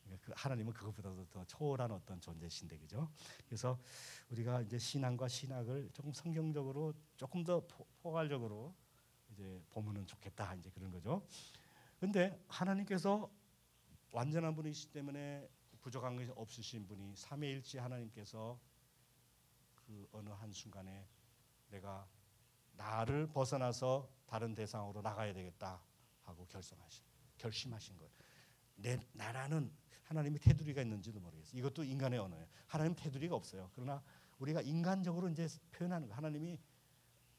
그러니까 0.09 0.27
그 0.27 0.33
하나님은 0.37 0.73
그것보다도 0.73 1.27
더 1.27 1.45
초월한 1.45 1.91
어떤 1.91 2.21
존재신데 2.21 2.79
그죠? 2.79 3.11
그래서 3.47 3.79
우리가 4.31 4.63
이제 4.63 4.79
신앙과 4.79 5.29
신학을 5.29 5.91
조금 5.93 6.13
성경적으로 6.13 6.95
조금 7.17 7.45
더 7.45 7.61
포- 7.67 7.87
포괄적으로 8.03 8.75
이제 9.31 9.63
보면은 9.71 10.07
좋겠다 10.07 10.55
이제 10.55 10.71
그런 10.71 10.91
거죠. 10.91 11.27
근데 12.01 12.43
하나님께서 12.49 13.31
완전한 14.13 14.55
분이시기 14.55 14.93
때문에 14.93 15.49
부족한 15.81 16.17
것이 16.17 16.31
없으신 16.35 16.87
분이 16.87 17.15
삼위일체 17.17 17.79
하나님께서 17.79 18.59
그 19.75 20.09
어느 20.13 20.31
한 20.31 20.51
순간에 20.53 21.07
내가 21.71 22.09
나를 22.73 23.27
벗어나서 23.29 24.09
다른 24.27 24.55
대상으로 24.55 25.03
나가야 25.03 25.33
되겠다 25.35 25.83
하고 26.23 26.47
결성하신 26.47 27.05
결심하신 27.37 27.97
거예요. 27.97 28.11
내 28.77 28.99
나라는 29.13 29.73
하나님이 30.09 30.39
테두리가 30.39 30.81
있는지도 30.83 31.21
모르겠어요. 31.21 31.59
이것도 31.59 31.85
인간의 31.85 32.19
언어예요. 32.19 32.47
하나님 32.67 32.95
테두리가 32.95 33.37
없어요. 33.37 33.71
그러나 33.75 34.03
우리가 34.39 34.63
인간적으로 34.63 35.29
이제 35.29 35.47
표현하는 35.73 36.09
거 36.09 36.15
하나님이 36.15 36.59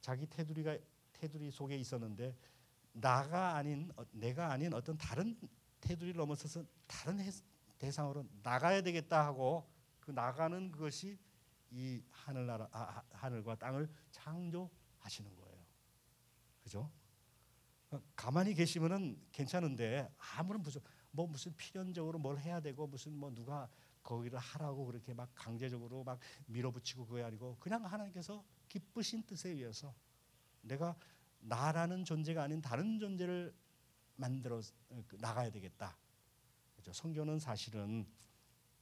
자기 0.02 0.28
테두리가 0.28 0.78
테두리 1.14 1.50
속에 1.50 1.76
있었는데 1.78 2.36
나가 2.94 3.56
아닌 3.56 3.92
어, 3.96 4.04
내가 4.12 4.52
아닌 4.52 4.74
어떤 4.76 4.98
다른 4.98 5.36
테두리를 5.82 6.16
넘어서서 6.18 6.64
다른 6.86 7.20
해- 7.20 7.32
대상으로 7.80 8.26
나가야 8.44 8.82
되겠다 8.84 9.26
하고 9.26 9.68
그 10.00 10.12
나가는 10.12 10.72
것이 10.72 11.18
이 11.72 12.04
하늘나라 12.12 12.68
아, 12.72 12.80
하- 12.82 13.04
하늘과 13.12 13.56
땅을 13.56 13.90
창조하시는 14.12 15.36
거예요. 15.36 15.66
그죠? 16.64 16.92
어, 17.90 18.00
가만히 18.16 18.54
계시면은 18.54 19.20
괜찮은데 19.32 20.14
아무런 20.38 20.62
부족 20.62 20.84
뭐 21.12 21.28
무슨 21.28 21.56
필연적으로 21.56 22.20
뭘 22.20 22.38
해야 22.40 22.60
되고 22.60 22.88
무슨 22.88 23.14
뭐 23.14 23.34
누가 23.34 23.70
거기를 24.04 24.38
하라고 24.40 24.86
그렇게 24.86 25.14
막 25.14 25.30
강제적으로 25.36 26.04
막 26.04 26.20
밀어붙이고 26.48 27.06
그게 27.06 27.24
아니고 27.24 27.58
그냥 27.60 27.86
하나님께서 27.86 28.44
기쁘신 28.68 29.24
뜻에 29.24 29.50
의해서 29.50 29.94
내가 30.62 30.96
나라는 31.40 32.06
존재가 32.06 32.44
아닌 32.44 32.62
다른 32.62 33.00
존재를 33.00 33.54
만들어 34.16 34.62
어, 34.90 35.04
그, 35.08 35.16
나가야 35.20 35.50
되겠다. 35.52 35.98
그죠? 36.76 36.92
성경은 36.94 37.40
사실은 37.40 38.06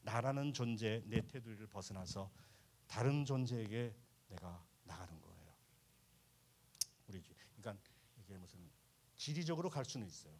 나라는 0.02 0.54
존재 0.54 1.04
내 1.06 1.22
테두리를 1.26 1.68
벗어나서 1.68 2.32
다른 2.88 3.26
존재에게 3.26 3.96
내가 4.30 4.66
나가는 4.84 5.22
거예요. 5.22 5.54
우리 7.08 7.22
주- 7.22 7.34
그러니까 7.56 7.84
이게 8.18 8.38
무슨 8.38 8.60
지리적으로 9.18 9.70
갈 9.70 9.86
수는 9.86 10.08
있어요. 10.08 10.34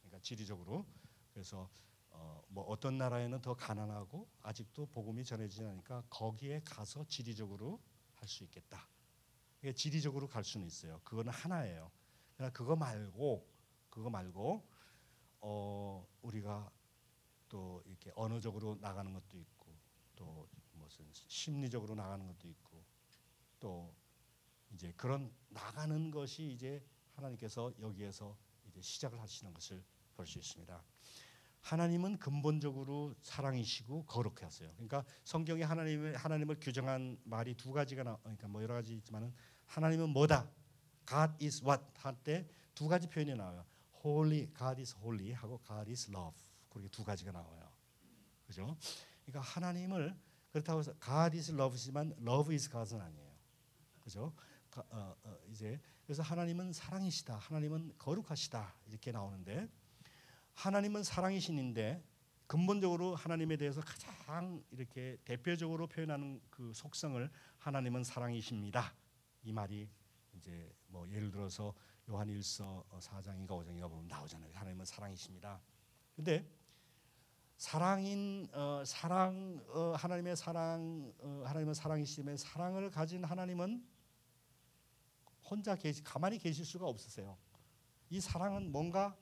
그러니까 0.00 0.18
지리적으로 0.20 0.86
그래서 1.34 1.68
어, 2.10 2.42
뭐 2.48 2.64
어떤 2.64 2.96
나라에는 2.96 3.42
더 3.42 3.54
가난하고 3.54 4.28
아직도 4.42 4.86
복음이 4.86 5.24
전해지지 5.24 5.64
않으니까 5.64 6.04
거기에 6.08 6.62
가서 6.64 7.04
지리적으로 7.06 7.82
할 8.14 8.28
수 8.28 8.44
있겠다. 8.44 8.88
이게 9.60 9.74
지리적으로 9.74 10.28
갈 10.28 10.44
수는 10.44 10.66
있어요. 10.66 11.00
그거는 11.04 11.32
하나예요. 11.32 11.90
그러나 12.34 12.50
그거 12.52 12.74
말고 12.76 13.46
그거 13.90 14.08
말고 14.08 14.66
어, 15.40 16.06
우리가 16.22 16.70
또 17.48 17.82
이렇게 17.84 18.10
언어적으로 18.14 18.76
나가는 18.76 19.12
것도 19.12 19.38
있고 19.38 19.76
또 20.16 20.48
무슨 20.72 21.06
심리적으로 21.12 21.94
나가는 21.94 22.26
것도 22.26 22.48
있고 22.48 22.84
또 23.60 23.94
이제 24.72 24.92
그런 24.96 25.34
나가는 25.48 26.10
것이 26.10 26.50
이제 26.52 26.82
하나님께서 27.12 27.72
여기에서 27.80 28.38
이제 28.66 28.80
시작을 28.80 29.20
하시는 29.20 29.52
것을 29.52 29.84
볼 30.16 30.26
수 30.26 30.38
있습니다. 30.38 30.82
하나님은 31.64 32.18
근본적으로 32.18 33.14
사랑이시고 33.22 34.04
거룩해 34.04 34.42
하세요. 34.44 34.70
그러니까 34.74 35.02
성경에 35.24 35.62
하나님을 35.62 36.14
하나님을 36.14 36.58
규정한 36.60 37.18
말이 37.24 37.54
두 37.54 37.72
가지가 37.72 38.02
나 38.02 38.18
그러니까 38.22 38.48
뭐 38.48 38.62
여러 38.62 38.74
가지 38.74 38.92
있지만은 38.94 39.32
하나님은 39.64 40.10
뭐다? 40.10 40.46
God 41.08 41.42
is 41.42 41.64
what 41.64 41.82
할 41.96 42.14
때 42.22 42.46
두 42.74 42.86
가지 42.86 43.08
표현이 43.08 43.34
나와요. 43.34 43.64
Holy, 44.04 44.48
God 44.58 44.78
is 44.80 44.94
holy 44.96 45.32
하고 45.32 45.58
God 45.66 45.88
is 45.90 46.10
love. 46.10 46.36
그렇게 46.68 46.88
두 46.88 47.02
가지가 47.02 47.32
나와요. 47.32 47.70
그죠? 48.46 48.76
그러니까 49.24 49.40
하나님을 49.40 50.14
그렇다고 50.50 50.80
해서 50.80 50.92
God 51.02 51.34
is 51.36 51.50
love지만 51.50 52.14
love 52.20 52.52
is 52.54 52.68
God은 52.68 53.00
아니에요. 53.00 53.32
그죠? 54.00 54.34
가- 54.70 54.84
어, 54.90 55.16
어, 55.24 55.36
이제 55.50 55.80
그래서 56.04 56.22
하나님은 56.22 56.74
사랑이시다. 56.74 57.36
하나님은 57.38 57.94
거룩하시다. 57.96 58.74
이렇게 58.88 59.12
나오는데 59.12 59.66
하나님은 60.54 61.02
사랑이신인데 61.02 62.02
근본적으로 62.46 63.14
하나님에 63.14 63.56
대해서 63.56 63.80
가장 63.80 64.62
이렇게 64.70 65.16
대표적으로 65.24 65.86
표현하는 65.86 66.40
그 66.50 66.72
속성을 66.74 67.30
하나님은 67.58 68.04
사랑이십니다. 68.04 68.94
이 69.42 69.52
말이 69.52 69.88
이제 70.34 70.72
뭐 70.88 71.08
예를 71.08 71.30
들어서 71.30 71.74
요한일서 72.08 72.84
4장인가 73.00 73.48
5장인가 73.48 73.88
보면 73.88 74.08
나오잖아요. 74.08 74.52
하나님은 74.54 74.84
사랑이십니다. 74.84 75.60
근데 76.14 76.46
사랑인 77.56 78.46
어, 78.52 78.82
사랑 78.84 79.64
어, 79.68 79.94
하나님의 79.96 80.36
사랑 80.36 81.12
어, 81.20 81.44
하나님은 81.46 81.72
사랑이시면 81.72 82.36
사랑을 82.36 82.90
가진 82.90 83.24
하나님은 83.24 83.84
혼자 85.44 85.74
계시 85.74 86.02
가만히 86.02 86.38
계실 86.38 86.64
수가 86.64 86.86
없으세요. 86.86 87.38
이 88.10 88.20
사랑은 88.20 88.70
뭔가 88.70 89.16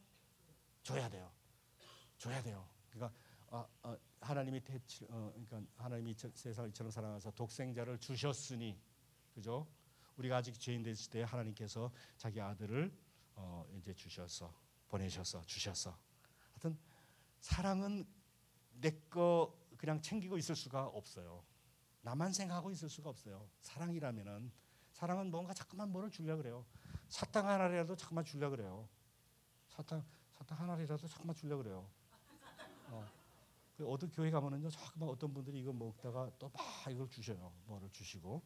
줘야 0.83 1.09
돼요. 1.09 1.31
줘야 2.19 2.43
돼요. 2.43 2.69
그러니까 2.91 3.17
아, 3.51 3.67
아, 3.83 3.97
하나님이 4.21 4.61
대치, 4.65 5.05
어, 5.11 5.31
그러니까 5.47 5.61
하나님이 5.83 6.15
저- 6.17 6.31
세상을 6.35 6.71
이처럼 6.71 6.91
사랑하사 6.91 7.31
독생자를 7.33 7.99
주셨으니 7.99 8.81
그죠? 9.35 9.67
우리가 10.17 10.39
아직 10.39 10.59
죄인 10.59 10.83
됐을 10.83 11.11
때 11.11 11.23
하나님께서 11.23 11.91
자기 12.17 12.41
아들을 12.41 12.93
어, 13.35 13.67
이제 13.77 13.93
주셔서 13.95 14.55
보내셔서 14.89 15.43
주셔서 15.45 15.99
하여튼 16.53 16.79
사랑은 17.41 18.07
내 18.81 18.91
거 19.09 19.59
그냥 19.77 20.01
챙기고 20.01 20.39
있을 20.39 20.55
수가 20.55 20.87
없어요. 20.87 21.45
나만 22.03 22.33
생각하고 22.33 22.71
있을 22.71 22.89
수가 22.89 23.11
없어요. 23.11 23.49
사랑이라면은 23.61 24.51
사랑은 24.93 25.31
뭔가 25.31 25.53
자꾸만 25.55 25.91
뭐를 25.91 26.11
주려 26.11 26.37
그래요. 26.37 26.65
사탕 27.09 27.49
하나라도 27.49 27.97
자꾸만 27.97 28.25
주려 28.25 28.49
그래요. 28.51 28.89
사탕 29.69 30.05
사탕 30.43 30.59
하나라도 30.59 31.07
자꾸만 31.07 31.37
주려 31.37 31.57
그래요. 31.57 31.87
어. 32.89 33.07
그 33.77 33.87
어떤 33.89 34.11
교회 34.11 34.31
가면은요 34.31 34.71
자꾸만 34.71 35.09
어떤 35.09 35.33
분들이 35.33 35.61
이거 35.61 35.73
먹다가 35.73 36.31
또 36.39 36.49
막 36.51 36.61
이걸 36.91 37.09
주셔요. 37.09 37.53
뭐를 37.67 37.89
주시고 37.91 38.43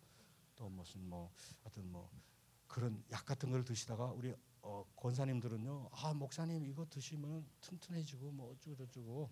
또 0.54 0.68
무슨 0.68 1.08
뭐 1.08 1.32
하여튼 1.62 1.90
뭐 1.90 2.10
그런 2.66 3.02
약 3.10 3.24
같은 3.24 3.50
걸 3.50 3.64
드시다가 3.64 4.06
우리 4.12 4.34
어, 4.62 4.84
권사님들은요 4.96 5.88
아 5.92 6.12
목사님 6.12 6.64
이거 6.66 6.84
드시면 6.88 7.46
튼튼해지고 7.62 8.30
뭐 8.32 8.52
어쩌고 8.52 8.76
저쩌고 8.76 9.30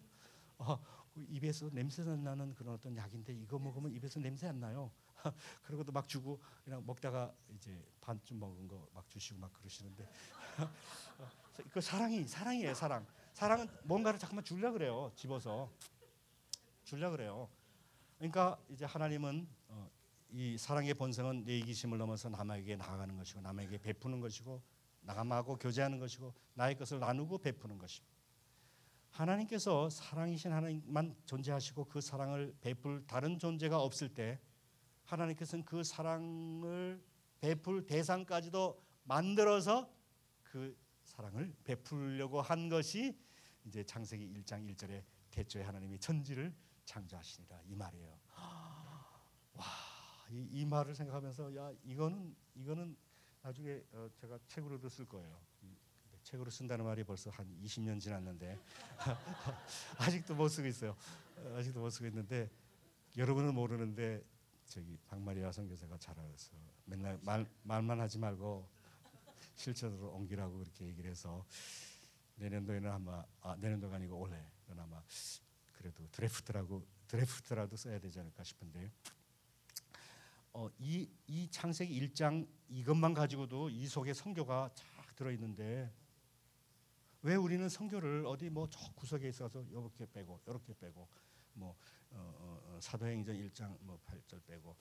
아, 0.59 0.79
그 1.13 1.25
입에서 1.29 1.69
냄새 1.71 2.03
나는 2.05 2.55
그런 2.55 2.75
어떤 2.75 2.97
약인데 2.97 3.35
이거 3.35 3.59
먹으면 3.59 3.93
입에서 3.93 4.21
냄새 4.21 4.47
안 4.49 4.59
나요. 4.61 4.91
그러고도 5.63 5.93
막 5.93 6.09
주고 6.09 6.41
그냥 6.65 6.83
먹다가 6.87 7.35
이제 7.55 7.85
반쯤 8.01 8.41
먹은 8.41 8.69
거 8.69 8.89
막 8.95 9.09
주시고 9.11 9.39
막 9.41 9.53
그러시는데 9.53 10.09
그 11.71 11.81
사랑이 11.81 12.27
사랑이에요 12.27 12.75
사랑 12.75 13.07
사랑은 13.33 13.69
뭔가를 13.83 14.19
잠깐만 14.19 14.45
줄려 14.45 14.71
그래요. 14.73 15.11
집어서 15.17 15.71
줄려 16.85 17.11
그래요. 17.11 17.49
그러니까 18.19 18.59
이제 18.69 18.85
하나님은 18.85 19.49
어, 19.69 19.91
이 20.31 20.57
사랑의 20.57 20.95
본성은 20.95 21.45
내 21.45 21.59
이기심을 21.59 21.99
넘어서 21.99 22.29
남에게 22.29 22.77
나아가는 22.77 23.17
것이고 23.17 23.41
남에게 23.41 23.79
베푸는 23.79 24.21
것이고 24.21 24.63
남하고 25.01 25.57
교제하는 25.57 25.99
것이고 25.99 26.33
나의 26.55 26.77
것을 26.77 27.01
나누고 27.01 27.39
베푸는 27.39 27.79
것입니다. 27.79 28.15
하나님께서 29.11 29.91
사랑이신 29.91 30.53
하나님만 30.53 31.17
존재하시고 31.27 31.85
그 31.87 32.01
사랑을 32.01 32.55
베풀 32.61 33.05
다른 33.07 33.39
존재가 33.39 33.81
없을 33.81 34.09
때 34.09 34.41
하나님께서는 35.05 35.65
그 35.65 35.85
사랑을 35.85 37.03
베풀 37.41 37.87
대상까지도 37.87 38.81
만들어서 39.05 39.91
그 40.43 40.77
사랑을 41.17 41.55
베풀려고 41.65 42.41
한 42.43 42.69
것이 42.69 43.17
이제 43.65 43.85
창세기 43.85 44.33
1장 44.43 44.69
1절에 44.75 45.05
대초에 45.31 45.63
하나님이 45.63 45.99
천지를 46.01 46.53
창조하시니라 46.85 47.61
이 47.67 47.75
말이에요. 47.77 48.19
와, 49.55 49.65
이, 50.31 50.49
이 50.51 50.65
말을 50.67 50.95
생각하면서 50.95 51.55
야 51.57 51.73
이거는 51.85 52.35
이거는 52.57 52.97
나중에 53.43 53.81
어, 53.93 54.09
제가 54.17 54.39
책으로도 54.49 54.89
쓸 54.89 55.07
거예요. 55.07 55.41
이- 55.63 55.77
근데 56.03 56.19
책으로 56.25 56.51
쓴다는 56.51 56.85
말이 56.85 57.05
벌써 57.05 57.31
한 57.31 57.47
20년 57.63 58.01
지났는데 58.01 58.59
아직도 59.99 60.35
못 60.35 60.49
쓰고 60.49 60.67
있어요. 60.67 60.97
어, 61.37 61.57
아직도 61.59 61.81
못 61.81 61.91
쓰고 61.91 62.07
있는데 62.09 62.51
여러분은 63.17 63.55
모르는데 63.55 64.25
저기 64.67 64.99
박마리아 65.07 65.53
선교사가 65.53 65.97
잘 65.99 66.19
알았어. 66.19 66.53
맨날 66.87 67.19
말 67.23 67.47
말만 67.63 68.01
하지 68.01 68.19
말고 68.19 68.69
실천으로 69.55 70.11
옮기라고 70.11 70.59
그렇게 70.59 70.87
얘기를 70.87 71.11
해서 71.11 71.45
내년도에는 72.37 72.91
아마 72.91 73.25
아, 73.41 73.57
내년도가 73.57 73.97
아니고 73.97 74.17
올해는 74.17 74.79
아마 74.79 75.03
그래도 75.73 76.07
드래프트라고 76.11 76.87
드래프트라도 77.07 77.77
써야 77.77 77.99
되지 77.99 78.21
않을까 78.21 78.43
싶은데 78.43 78.91
어, 80.53 80.69
이, 80.79 81.09
이 81.27 81.49
창세기 81.51 82.09
1장 82.09 82.47
이것만 82.69 83.15
가지고도 83.15 83.71
이 83.71 83.87
속에 83.87 84.15
성교가 84.15 84.71
쫙 84.75 85.17
들어 85.17 85.31
있는데 85.33 85.93
왜 87.23 87.37
우리는 87.37 87.69
성교를 87.69 88.27
어디 88.27 88.51
뭐 88.51 88.69
저 88.69 88.93
구석에 88.95 89.29
있어서 89.29 89.63
이렇게 89.63 90.07
빼고 90.07 90.41
이렇게 90.47 90.75
빼고 90.75 91.09
뭐 91.55 91.77
사도행전 92.81 93.37
1장 93.37 93.77
뭐 93.81 94.01
8절 94.05 94.45
빼고 94.47 94.77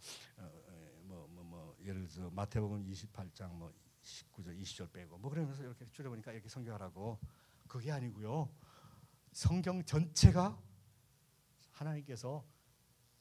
뭐뭐 1.03 1.27
뭐, 1.27 1.43
뭐 1.43 1.77
예를 1.83 2.07
들어 2.07 2.29
마태복음 2.31 2.85
28장 2.85 3.53
뭐 3.53 3.73
19절 4.01 4.59
20절 4.59 4.91
빼고 4.91 5.17
뭐 5.17 5.29
그러면서 5.29 5.63
이렇게 5.63 5.85
줄여 5.91 6.09
보니까 6.09 6.31
이렇게 6.31 6.49
성교하라고 6.49 7.19
그게 7.67 7.91
아니고요 7.91 8.49
성경 9.31 9.83
전체가 9.83 10.59
하나님께서 11.71 12.45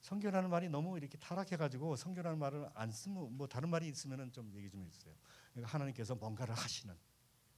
성교라는 0.03 0.51
말이 0.51 0.69
너무 0.69 0.99
이렇게 0.99 1.17
타락해가지고 1.19 1.97
성교라는 1.97 2.39
말을 2.39 2.69
안 2.75 2.91
쓰면 2.91 3.37
뭐 3.37 3.47
다른 3.47 3.71
말이 3.71 3.89
있으면은 3.89 4.33
좀 4.33 4.53
얘기 4.55 4.69
좀 4.69 4.85
해주세요. 4.85 5.15
그러니까 5.53 5.73
하나님께서 5.73 6.17
뭔가를 6.17 6.55
하시는 6.55 6.95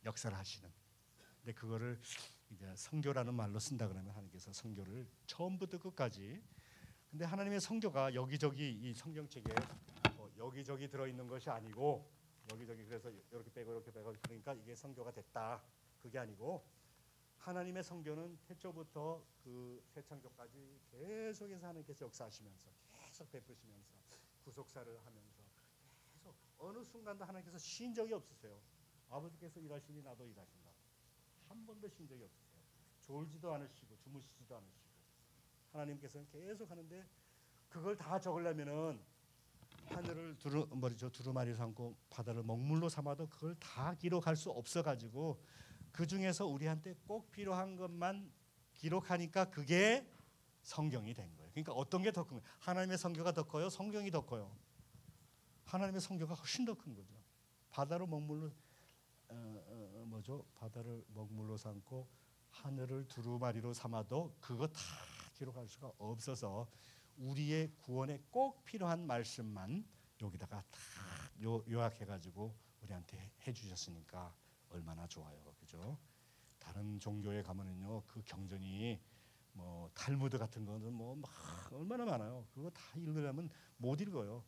역사를 0.04 0.36
하시는. 0.36 0.70
근데 1.38 1.52
그거를 1.54 1.98
이제 2.50 2.72
성교라는 2.76 3.34
말로 3.34 3.58
쓴다 3.58 3.88
그러면 3.88 4.10
하나님께서 4.10 4.52
성교를 4.52 5.06
처음부터 5.26 5.78
끝까지. 5.78 6.42
근데 7.10 7.24
하나님의 7.24 7.60
성교가 7.60 8.14
여기저기 8.14 8.72
이 8.72 8.94
성경책에 8.94 9.54
뭐 10.16 10.30
여기저기 10.36 10.88
들어 10.88 11.06
있는 11.06 11.28
것이 11.28 11.48
아니고 11.50 12.10
여기저기 12.50 12.84
그래서 12.84 13.10
이렇게 13.30 13.50
빼고 13.52 13.72
이렇게 13.72 13.90
빼고 13.90 14.14
그러니까 14.22 14.54
이게 14.54 14.74
성교가 14.74 15.12
됐다. 15.12 15.62
그게 16.02 16.18
아니고 16.18 16.62
하나님의 17.38 17.82
성교는 17.82 18.38
태초부터 18.46 19.24
그 19.42 19.82
새창조까지 19.88 20.80
계속해서 20.90 21.66
하나님께서 21.66 22.06
역사하시면서 22.06 22.70
계속 22.92 23.30
베푸시면서 23.30 23.94
구속사를 24.44 24.86
하면서 25.04 25.42
계속 26.12 26.34
어느 26.58 26.82
순간도 26.82 27.24
하나님께서 27.24 27.58
쉰 27.58 27.94
적이 27.94 28.14
없으세요. 28.14 28.60
아버지께서 29.08 29.60
일하시니 29.60 30.02
나도 30.02 30.24
일하신다. 30.26 30.63
한 31.54 31.64
번도 31.66 31.88
쉰 31.88 32.06
적이 32.08 32.24
없으세요. 32.24 32.60
졸지도 33.00 33.54
않으시고 33.54 33.96
주무시지도 33.98 34.56
않으시고 34.56 34.84
하나님께서는 35.72 36.26
계속 36.28 36.68
하는데 36.70 37.06
그걸 37.68 37.96
다 37.96 38.18
적으려면은 38.18 39.00
하늘을 39.86 40.36
두루 40.38 40.66
머리죠 40.72 41.10
두루마리 41.10 41.54
삼고 41.54 41.96
바다를 42.10 42.42
먹물로 42.42 42.88
삼아도 42.88 43.28
그걸 43.28 43.54
다 43.56 43.94
기록할 43.94 44.34
수 44.36 44.50
없어 44.50 44.82
가지고 44.82 45.40
그 45.92 46.06
중에서 46.06 46.46
우리한테 46.46 46.94
꼭 47.06 47.30
필요한 47.30 47.76
것만 47.76 48.32
기록하니까 48.74 49.50
그게 49.50 50.08
성경이 50.62 51.14
된 51.14 51.32
거예요. 51.36 51.50
그러니까 51.52 51.72
어떤 51.72 52.02
게 52.02 52.10
더 52.10 52.24
큰 52.24 52.38
거예요? 52.40 52.42
하나님의 52.60 52.98
성교가 52.98 53.32
더 53.32 53.44
커요? 53.44 53.68
성경이 53.68 54.10
더 54.10 54.24
커요? 54.24 54.56
하나님의 55.66 56.00
성교가 56.00 56.34
훨씬 56.34 56.64
더 56.64 56.74
큰 56.74 56.94
거죠. 56.94 57.14
바다로 57.70 58.06
먹물로 58.06 58.46
어, 59.28 59.34
어, 59.34 59.64
어, 59.68 59.73
뭐죠? 60.14 60.44
바다를 60.54 61.04
먹물로 61.08 61.56
삼고 61.56 62.08
하늘을 62.50 63.08
두루마리로 63.08 63.72
삼아도 63.72 64.36
그거 64.40 64.68
다 64.68 64.80
기록할 65.34 65.66
수가 65.66 65.90
없어서 65.98 66.68
우리의 67.16 67.72
구원에 67.80 68.20
꼭 68.30 68.64
필요한 68.64 69.08
말씀만 69.08 69.84
여기다가 70.22 70.62
다 70.70 70.80
요, 71.42 71.64
요약해 71.68 72.04
가지고 72.04 72.54
우리한테 72.82 73.32
해 73.44 73.52
주셨으니까 73.52 74.32
얼마나 74.68 75.04
좋아요, 75.08 75.52
그죠? 75.58 75.98
다른 76.60 77.00
종교에 77.00 77.42
가면은요 77.42 78.04
그 78.06 78.22
경전이 78.22 79.00
뭐 79.52 79.90
탈무드 79.94 80.38
같은 80.38 80.64
거는 80.64 80.92
뭐 80.92 81.16
막 81.16 81.28
얼마나 81.72 82.04
많아요. 82.04 82.46
그거 82.54 82.70
다 82.70 82.82
읽으려면 82.96 83.50
못 83.78 84.00
읽어요. 84.00 84.44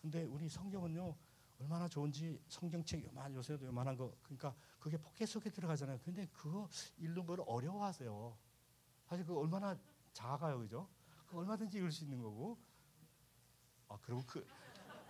근데 0.00 0.24
우리 0.24 0.48
성경은요 0.48 1.14
얼마나 1.60 1.86
좋은지 1.88 2.42
성경책 2.48 3.04
요만 3.04 3.34
요새도 3.34 3.66
요만한 3.66 3.96
거 3.96 4.16
그러니까 4.22 4.54
그게 4.78 4.96
포켓 4.96 5.26
속에 5.26 5.50
들어가잖아요. 5.50 6.00
근데 6.02 6.26
그거 6.32 6.68
읽는 6.98 7.26
걸 7.26 7.40
어려워하세요. 7.46 8.36
사실 9.04 9.24
그 9.24 9.38
얼마나 9.38 9.78
작아요, 10.12 10.58
그죠? 10.58 10.88
그 11.28 11.38
얼마든지 11.38 11.78
읽을 11.78 11.92
수 11.92 12.04
있는 12.04 12.20
거고. 12.20 12.58
아 13.88 13.98
그리고 14.02 14.24
그 14.26 14.44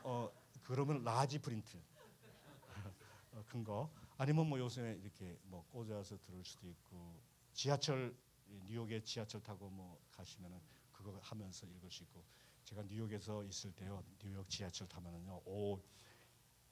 어 0.02 0.30
그러면 0.62 1.02
large 1.04 1.38
print 1.38 1.78
어, 3.32 3.44
큰 3.46 3.64
거. 3.64 3.90
아니면 4.16 4.48
뭐 4.48 4.58
요새 4.58 4.98
이렇게 5.02 5.38
뭐 5.44 5.64
꽂아서 5.68 6.18
들을 6.18 6.44
수도 6.44 6.68
있고 6.68 7.20
지하철 7.52 8.16
이 8.46 8.60
뉴욕에 8.66 9.02
지하철 9.02 9.42
타고 9.42 9.68
뭐 9.68 10.00
가시면은 10.10 10.60
그거 10.92 11.18
하면서 11.22 11.66
읽을 11.66 11.90
수 11.90 12.02
있고 12.04 12.24
제가 12.64 12.82
뉴욕에서 12.82 13.44
있을 13.44 13.72
때요 13.72 14.02
뉴욕 14.18 14.48
지하철 14.48 14.88
타면은요 14.88 15.42
오 15.44 15.80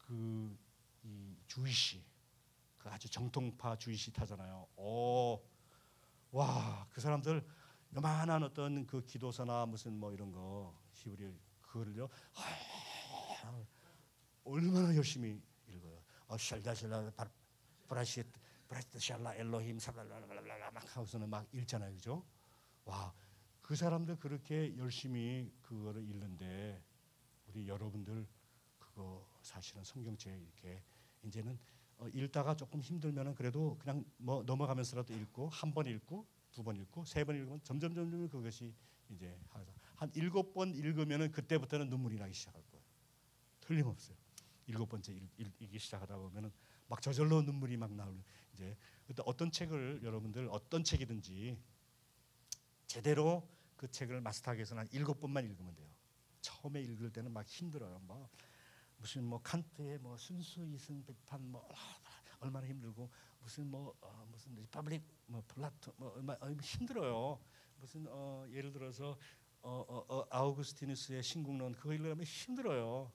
그 0.09 0.69
이 1.05 1.37
주이시 1.47 2.05
그 2.77 2.89
아주 2.91 3.09
정통파 3.09 3.77
주이시 3.77 4.13
타잖아요 4.13 4.67
오 4.77 5.41
와그 6.31 7.01
사람들 7.01 7.47
요만한 7.97 8.43
어떤 8.43 8.87
그 8.87 9.05
기도서나 9.05 9.67
무슨 9.67 9.99
뭐 9.99 10.13
이런 10.13 10.31
거 10.33 10.79
히브리 10.93 11.33
아, 12.35 13.65
얼마나 14.45 14.95
열심히 14.97 15.41
읽어요. 15.69 16.03
어, 16.27 16.37
바- 17.17 17.31
브라시 17.87 18.25
브라시트 18.67 18.99
샬라 18.99 19.35
엘로힘 19.37 19.79
사발라라라라 19.79 20.71
막 20.73 20.97
하고서는 20.97 21.29
막 21.31 21.47
읽잖아요, 21.55 21.95
그죠? 21.95 22.27
와, 22.85 23.15
그 23.63 23.77
사람들 23.77 24.17
그렇게 24.19 24.77
열심히 24.77 25.55
그거를 25.63 26.03
읽는데 26.09 26.83
우리 27.47 27.69
여러분들 27.69 28.27
그거 28.79 29.27
사실은 29.49 29.83
성경책 29.83 30.41
이렇게 30.43 30.83
이제는 31.23 31.59
어, 31.97 32.07
읽다가 32.09 32.55
조금 32.55 32.81
힘들면은 32.81 33.35
그래도 33.35 33.77
그냥 33.79 34.05
뭐 34.19 34.43
넘어가면서라도 34.45 35.15
읽고 35.15 35.49
한 35.49 35.73
번 35.73 35.87
읽고 35.87 36.27
두 36.53 36.63
번 36.63 36.77
읽고 36.77 37.05
세 37.05 37.25
번 37.25 37.35
읽으면 37.37 37.61
점점 37.65 37.95
점점 37.95 38.29
그것이 38.29 38.75
이제. 39.11 39.39
한 39.97 40.11
일곱 40.15 40.53
번 40.55 40.75
읽으면은 40.75 41.33
그때부터는 41.33 41.89
눈물이 41.89 42.19
나기 42.19 42.33
시작할 42.35 42.63
거예요. 42.71 42.85
틀림없어요. 43.61 44.17
일곱 44.67 44.89
번째 44.91 45.13
읽, 45.13 45.29
읽, 45.39 45.53
읽기 45.61 45.79
시작하다 45.79 46.17
보면은 46.19 46.53
막 46.87 47.03
저절로 47.03 47.43
눈물이 47.43 47.77
막 47.79 47.93
나오는 47.93 48.23
이제 48.55 48.77
그때 49.07 49.23
어떤 49.27 49.51
책을 49.51 50.01
여러분들 50.05 50.47
어떤 50.53 50.85
책이든지 50.85 51.59
제대로 52.87 53.49
그 53.77 53.91
책을 53.91 54.21
마스터하기 54.21 54.59
위해서는 54.59 54.83
한 54.83 54.89
일곱 54.93 55.19
번만 55.21 55.45
읽으면 55.45 55.75
돼요. 55.75 55.89
처음에 56.43 56.81
읽을 56.83 57.11
때는 57.13 57.33
막 57.33 57.47
힘들어요. 57.47 57.99
뭐 58.05 58.29
무슨 58.99 59.25
뭐 59.25 59.41
칸트의 59.43 59.99
뭐 59.99 60.17
순수 60.17 60.65
이성 60.67 61.03
비판 61.05 61.51
뭐 61.51 61.69
얼마나 62.41 62.67
힘들고 62.67 63.11
무슨 63.41 63.71
뭐 63.71 63.95
어, 64.01 64.27
무슨 64.31 64.55
Republic 64.55 65.03
뭐 65.27 65.43
플라토 65.49 65.93
뭐 65.97 66.13
얼마 66.15 66.37
얼마 66.41 66.61
힘들어요. 66.61 67.41
무슨 67.81 68.07
어, 68.09 68.45
예를 68.51 68.73
들어서 68.73 69.17
어, 69.63 69.85
어, 69.89 70.05
어, 70.09 70.27
아우구스티누스의 70.31 71.23
신국론 71.23 71.73
그거 71.75 71.93
읽으려면 71.95 72.25
힘들어요. 72.25 73.11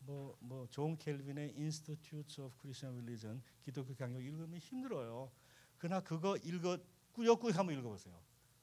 뭐뭐 0.00 0.66
존 0.70 0.96
칼빈의 0.98 1.54
Institutes 1.56 2.40
of 2.40 2.54
Christian 2.60 3.42
기독교 3.64 3.94
강요 3.94 4.22
읽으면 4.22 4.58
힘들어요. 4.58 5.30
그러나 5.78 6.00
그거 6.00 6.36
읽어 6.36 6.78
꾸역꾸역 7.12 7.58
한번 7.58 7.78
읽어보세요. 7.78 8.14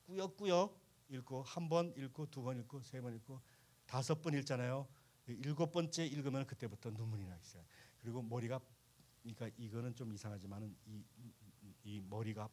꾸역꾸역 0.06 0.80
읽고 1.10 1.44
한 1.44 1.68
번 1.70 1.94
읽고 1.98 2.28
두 2.30 2.44
번 2.44 2.60
읽고 2.60 2.82
세 2.82 3.02
번 3.02 3.16
읽고 3.16 3.42
다섯 3.86 4.22
번 4.22 4.34
읽잖아요. 4.36 4.88
일곱 5.28 5.72
번째 5.72 6.06
읽으면 6.06 6.46
그때부터 6.48 6.90
눈물이 6.92 7.26
나기 7.26 7.44
시작. 7.46 7.64
그리고 8.00 8.22
머리가 8.22 8.60
그러니까 9.22 9.50
이거는 9.58 9.96
좀 9.96 10.12
이상하지만은 10.14 10.76
이, 10.88 11.04
이- 11.18 11.76
이 11.84 12.00
머리가 12.02 12.50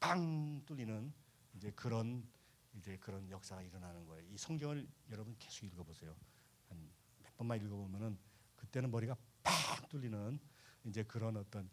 빵 0.00 0.62
뚫리는 0.64 1.12
이제 1.54 1.70
그런 1.72 2.26
이제 2.74 2.96
그런 2.98 3.28
역사가 3.30 3.62
일어나는 3.62 4.04
거예요. 4.06 4.26
이 4.30 4.36
성경을 4.36 4.86
여러분 5.10 5.34
계속 5.38 5.64
읽어보세요. 5.66 6.14
한 6.68 6.90
몇 7.22 7.36
번만 7.36 7.60
읽어보면은 7.62 8.18
그때는 8.56 8.90
머리가 8.90 9.14
팍 9.42 9.88
뚫리는 9.90 10.38
이제 10.84 11.02
그런 11.02 11.36
어떤 11.36 11.68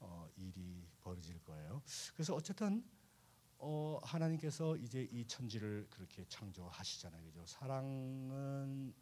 어, 0.00 0.28
일이 0.36 0.84
벌어질 1.00 1.38
거예요. 1.44 1.82
그래서 2.14 2.34
어쨌든 2.34 2.84
어, 3.58 4.00
하나님께서 4.02 4.76
이제 4.76 5.08
이 5.12 5.24
천지를 5.24 5.86
그렇게 5.88 6.24
창조하시잖아요. 6.28 7.24
그죠? 7.26 7.46
사랑은 7.46 8.92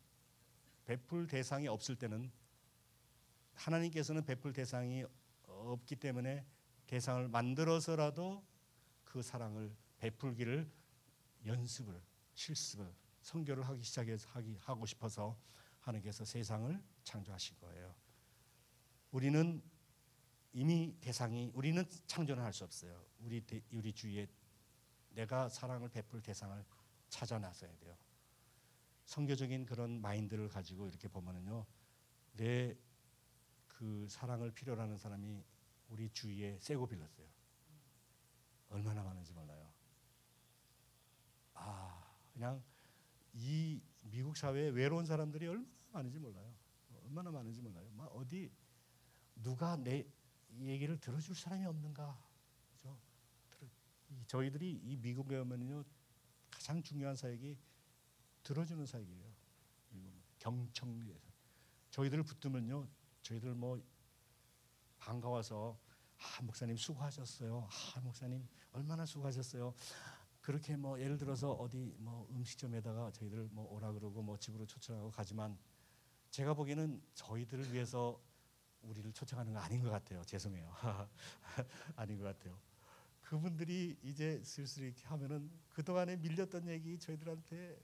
베풀 0.84 1.26
대상이 1.26 1.68
없을 1.68 1.96
때는 1.96 2.30
하나님께서는 3.54 4.24
베풀 4.24 4.52
대상이 4.52 5.04
없기 5.46 5.96
때문에 5.96 6.44
대상을 6.86 7.28
만들어서라도 7.28 8.44
그 9.04 9.22
사랑을 9.22 9.74
베풀기를 9.98 10.70
연습을 11.46 12.02
실습을 12.34 12.92
성교를 13.20 13.62
하기 13.68 13.82
시작해서 13.82 14.28
하기 14.30 14.56
하고 14.62 14.84
싶어서 14.86 15.38
하나님께서 15.80 16.24
세상을 16.24 16.82
창조하신 17.04 17.56
거예요. 17.60 17.94
우리는 19.10 19.62
이미 20.52 20.96
대상이 21.00 21.50
우리는 21.54 21.84
창조는 22.06 22.42
할 22.42 22.52
수 22.52 22.64
없어요. 22.64 23.04
우리 23.20 23.40
대- 23.40 23.62
우리 23.72 23.92
주위에 23.92 24.26
내가 25.10 25.48
사랑을 25.48 25.88
베풀 25.88 26.20
대상을 26.22 26.64
찾아 27.08 27.38
나서야 27.38 27.74
돼요. 27.78 27.96
성교적인 29.04 29.66
그런 29.66 30.00
마인드를 30.00 30.48
가지고 30.48 30.88
이렇게 30.88 31.08
보면은요. 31.08 31.66
내 32.36 32.76
그 33.82 34.06
사랑을 34.08 34.52
필요로 34.52 34.80
하는 34.80 34.96
사람이 34.96 35.44
우리 35.88 36.08
주위에 36.10 36.56
세고 36.60 36.86
빌렸어요. 36.86 37.26
얼마나 38.68 39.02
많은지 39.02 39.32
몰라요. 39.32 39.72
아, 41.54 42.14
그냥 42.32 42.62
이 43.32 43.82
미국 44.02 44.36
사회에 44.36 44.68
외로운 44.68 45.04
사람들이 45.04 45.48
얼마나 45.48 45.66
많은지 45.90 46.20
몰라요. 46.20 46.54
얼마나 47.02 47.32
많은지 47.32 47.60
몰라요. 47.60 47.90
막 47.96 48.06
어디 48.14 48.52
누가 49.34 49.76
내 49.76 50.06
얘기를 50.60 50.96
들어줄 51.00 51.34
사람이 51.34 51.66
없는가, 51.66 52.24
그죠? 52.70 52.96
저희들이 54.28 54.80
이 54.84 54.96
미국에 54.96 55.38
오면요 55.38 55.82
가장 56.52 56.80
중요한 56.80 57.16
사역이 57.16 57.58
들어주는 58.42 58.84
사역이에요. 58.86 59.32
그리고 59.88 60.12
경청에서 60.38 61.32
저희들을 61.90 62.24
붙들면요, 62.24 62.88
저희들 63.22 63.54
뭐 63.54 63.82
반가워서 64.98 65.78
아 66.18 66.42
목사님 66.42 66.76
수고하셨어요. 66.76 67.68
아 67.96 68.00
목사님 68.00 68.46
얼마나 68.72 69.04
수고하셨어요. 69.04 69.74
그렇게 70.40 70.76
뭐 70.76 70.98
예를 71.00 71.18
들어서 71.18 71.52
어디 71.52 71.94
뭐 71.98 72.26
음식점에다가 72.30 73.12
저희들 73.12 73.48
뭐 73.52 73.66
오라 73.72 73.92
그러고 73.92 74.22
뭐 74.22 74.36
집으로 74.36 74.66
초청하고 74.66 75.10
가지만 75.10 75.56
제가 76.30 76.54
보기에는 76.54 77.00
저희들을 77.14 77.72
위해서 77.72 78.20
우리를 78.82 79.12
초청하는 79.12 79.52
거 79.52 79.60
아닌 79.60 79.82
것 79.82 79.90
같아요. 79.90 80.24
죄송해요. 80.24 80.74
아닌 81.94 82.18
것 82.18 82.24
같아요. 82.24 82.58
그분들이 83.20 83.96
이제 84.02 84.42
슬슬 84.42 84.84
이렇게 84.84 85.06
하면은 85.06 85.50
그 85.68 85.84
동안에 85.84 86.16
밀렸던 86.16 86.68
얘기 86.68 86.98
저희들한테 86.98 87.80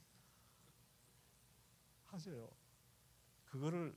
하셔요. 2.12 2.50
그거를 3.44 3.96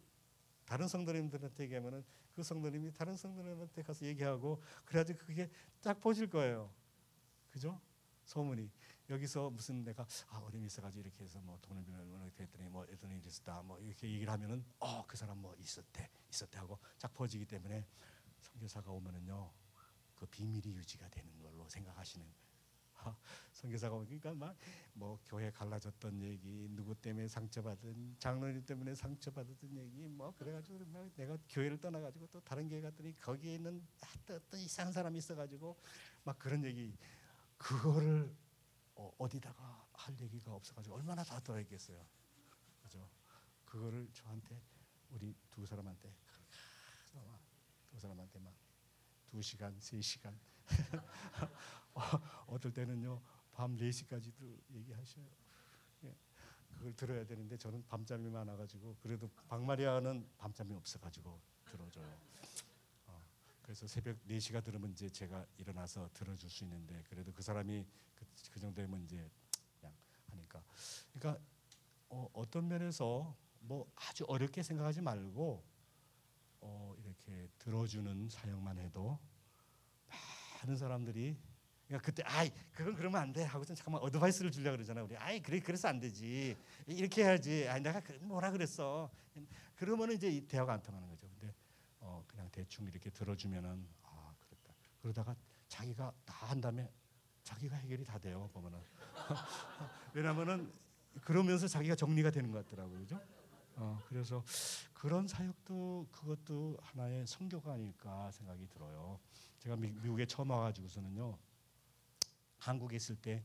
다른 0.66 0.88
성도님들한테 0.88 1.64
얘기하면은 1.64 2.04
그 2.34 2.44
성도님이 2.44 2.94
다른 2.94 3.16
성도님한테 3.18 3.82
가서 3.84 4.06
얘기하고 4.06 4.62
그래야지 4.86 5.14
그게 5.16 5.50
딱 5.82 6.00
퍼질 6.00 6.30
거예요. 6.30 6.74
그죠? 7.50 7.82
소문이 8.24 8.72
여기서 9.10 9.50
무슨 9.50 9.84
내가 9.84 10.06
아 10.30 10.38
어려움이 10.38 10.68
있어가지고 10.68 11.02
이렇게 11.02 11.26
해서 11.26 11.40
뭐 11.42 11.58
돈을 11.62 11.84
빌려 11.84 12.02
이렇게 12.24 12.44
했더니 12.44 12.70
뭐 12.70 12.86
어떤 12.90 13.12
일이 13.12 13.28
있었다 13.28 13.62
뭐 13.62 13.78
이렇게 13.80 14.10
얘기를 14.10 14.32
하면은 14.32 14.64
어 14.80 15.04
그 15.06 15.18
사람 15.18 15.40
뭐 15.40 15.54
있었대 15.58 16.10
있었대 16.30 16.58
하고 16.60 16.80
쫙 16.98 17.14
퍼지기 17.14 17.46
때문에 17.46 17.86
선교사가 18.40 18.90
오면은요 18.92 19.52
그 20.16 20.26
비밀이 20.28 20.74
유지가 20.76 21.10
되는 21.10 21.38
걸로 21.42 21.68
생각하시는 21.68 22.26
하, 22.26 22.32
선교사가 23.54 23.96
오니까 23.96 24.34
막 24.34 24.56
뭐 24.94 25.20
교회 25.26 25.50
갈라졌던 25.52 26.22
얘기 26.22 26.68
누구 26.72 26.94
때문에 26.96 27.28
상처받은 27.28 28.18
장로님 28.20 28.66
때문에 28.66 28.94
상처받았던 28.96 29.78
얘기 29.78 30.08
뭐 30.08 30.34
그래가지고 30.36 30.80
막 30.86 31.10
내가 31.16 31.38
교회를 31.50 31.80
떠나가지고 31.80 32.28
또 32.28 32.40
다른 32.42 32.68
교회 32.68 32.82
갔더니 32.82 33.18
거기에 33.20 33.56
있는 33.56 33.82
아, 34.02 34.08
또 34.26 34.36
어떤 34.36 34.60
이상한 34.60 34.92
사람이 34.92 35.18
있어가지고 35.18 35.80
막 36.24 36.38
그런 36.38 36.64
얘기 36.66 36.96
그거를 37.58 38.36
어, 38.96 39.12
어디다가 39.18 39.88
할 39.94 40.20
얘기가 40.20 40.54
없어가지고 40.54 40.96
얼마나 40.96 41.24
다 41.24 41.40
떠있겠어요. 41.40 42.06
그죠? 42.84 43.10
그거를 43.66 44.10
저한테 44.14 44.62
우리 45.10 45.34
두 45.50 45.66
사람한테 45.66 46.14
계속 47.06 47.28
막, 47.28 47.40
두 47.90 48.00
사람한테 48.00 48.40
막 48.40 48.54
두 49.32 49.42
시간, 49.42 49.74
세 49.80 50.02
시간 50.02 50.38
어, 51.94 52.02
어떨 52.48 52.74
때는요 52.74 53.22
밤 53.54 53.76
4시까지도 53.76 54.58
얘기하셔요. 54.74 55.26
예, 56.06 56.16
그걸 56.74 56.96
들어야 56.96 57.26
되는데 57.26 57.58
저는 57.58 57.84
밤잠이 57.88 58.30
많아가지고 58.30 58.96
그래도 59.02 59.30
박마리아는 59.48 60.28
밤잠이 60.38 60.74
없어가지고 60.74 61.40
들어줘요. 61.66 62.18
어, 63.08 63.22
그래서 63.62 63.88
새벽 63.88 64.18
4시가 64.28 64.64
들으면 64.64 64.92
이제 64.92 65.10
제가 65.10 65.46
일어나서 65.58 66.10
들어줄 66.14 66.50
수 66.50 66.64
있는데 66.64 67.04
그래도 67.10 67.32
그 67.34 67.42
사람이 67.42 67.86
그, 68.16 68.26
그 68.52 68.60
정도면 68.60 69.02
이제 69.04 69.30
그냥 69.80 69.94
하니까 70.30 70.64
그러니까 71.14 71.44
어, 72.10 72.30
어떤 72.34 72.68
면에서 72.68 73.36
뭐 73.60 73.90
아주 73.96 74.26
어렵게 74.28 74.64
생각하지 74.64 75.02
말고 75.02 75.64
어, 76.62 76.96
이렇게 76.98 77.50
들어주는 77.60 78.30
사역만 78.30 78.78
해도 78.80 79.20
많은 80.62 80.78
사람들이 80.78 81.38
그러니까 81.92 82.06
그때 82.06 82.24
아이 82.26 82.50
그건 82.74 82.96
그러면 82.96 83.22
안 83.22 83.34
돼. 83.34 83.44
하고 83.44 83.66
좀 83.66 83.76
잠깐만 83.76 84.02
어드바이스를 84.04 84.50
주려 84.50 84.72
고 84.72 84.78
그러잖아 84.78 85.04
우리 85.04 85.18
아이 85.18 85.42
그래 85.42 85.60
그래서 85.60 85.90
안 85.90 86.00
되지. 86.00 86.56
이렇게 86.88 87.24
해야지. 87.26 87.68
아이 87.68 87.82
내가 87.82 88.00
그 88.00 88.14
뭐라 88.22 88.50
그랬어. 88.52 89.10
그러면은 89.76 90.16
이제 90.16 90.30
이 90.30 90.42
대화가 90.48 90.74
안 90.74 90.82
통하는 90.82 91.08
거죠. 91.10 91.28
근데 91.28 91.54
어 92.00 92.24
그냥 92.28 92.48
대충 92.52 92.88
이렇게 92.88 93.10
들어주면은 93.10 93.86
아 94.04 94.34
그랬다. 94.40 94.74
그러다가 95.02 95.36
자기가 95.68 96.14
다 96.26 96.42
한 96.48 96.60
다음에 96.62 96.90
자기가 97.44 97.76
해결이 97.76 98.04
다 98.06 98.18
돼요 98.20 98.50
보면은. 98.54 98.80
왜냐면은 100.14 100.72
그러면서 101.22 101.68
자기가 101.68 101.96
정리가 101.96 102.32
되는 102.32 102.52
것 102.52 102.64
같더라고요. 102.66 103.00
그죠? 103.00 103.20
어 103.76 104.02
그래서 104.08 104.44
그런 104.94 105.28
사역도 105.28 106.08
그것도 106.12 106.78
하나의 106.82 107.28
성교가 107.28 107.74
아닐까 107.74 108.32
생각이 108.32 108.68
들어요. 108.70 109.20
제가 109.60 109.76
미, 109.76 109.92
미국에 109.92 110.26
처음 110.26 110.50
와가지고서는요 110.52 111.38
한국에 112.62 112.96
있을 112.98 113.16
때 113.16 113.44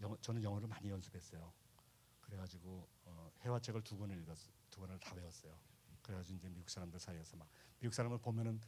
영어, 0.00 0.16
저는 0.20 0.42
영어를 0.42 0.68
많이 0.68 0.88
연습했어요. 0.88 1.52
그래가지고 2.20 2.88
어, 3.04 3.30
회화책을 3.44 3.82
두 3.82 3.98
권을 3.98 4.16
읽었, 4.22 4.38
두 4.70 4.80
권을 4.80 4.98
다 5.00 5.14
외웠어요. 5.16 5.58
그래가지고 6.02 6.36
이제 6.38 6.48
미국 6.50 6.70
사람들 6.70 7.00
사이에서 7.00 7.36
막 7.36 7.48
미국 7.80 7.92
사람을 7.94 8.18
보면은 8.18 8.60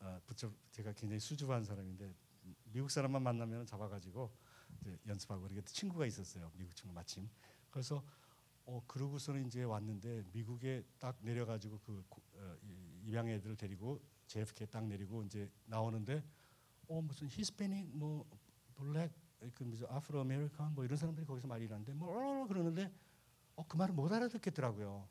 어, 0.00 0.20
붙여 0.26 0.52
제가 0.72 0.92
굉장히 0.92 1.20
수줍어한 1.20 1.64
사람인데 1.64 2.12
미국 2.64 2.90
사람만 2.90 3.22
만나면 3.22 3.64
잡아가지고 3.66 4.32
이제 4.80 4.98
연습하고 5.06 5.46
이렇게 5.46 5.62
친구가 5.70 6.06
있었어요. 6.06 6.50
미국 6.56 6.74
친구 6.74 6.92
마침. 6.92 7.28
그래서 7.70 8.04
어 8.64 8.82
그러고서는 8.86 9.46
이제 9.46 9.62
왔는데 9.62 10.24
미국에 10.32 10.84
딱 10.98 11.16
내려가지고 11.22 11.78
그 11.80 12.04
고- 12.08 12.22
어, 12.34 12.56
이- 12.62 13.02
입양 13.04 13.28
애들 13.28 13.56
데리고 13.56 14.00
JFK 14.26 14.66
딱 14.66 14.84
내리고 14.84 15.22
이제 15.22 15.48
나오는데 15.64 16.22
어 16.88 17.00
무슨 17.00 17.28
히스패닉 17.30 17.96
뭐 17.96 18.28
black 18.74 19.12
그 19.54 19.62
무슨 19.64 19.86
Afro 19.88 20.20
American 20.20 20.74
뭐 20.74 20.84
이런 20.84 20.96
사람들이 20.96 21.26
거기서 21.26 21.46
말이 21.48 21.68
나는데 21.68 21.92
뭐 21.92 22.46
그러는데 22.46 22.92
어 23.56 23.64
그 23.66 23.76
말을 23.76 23.94
못 23.94 24.12
알아듣겠더라고요. 24.12 25.08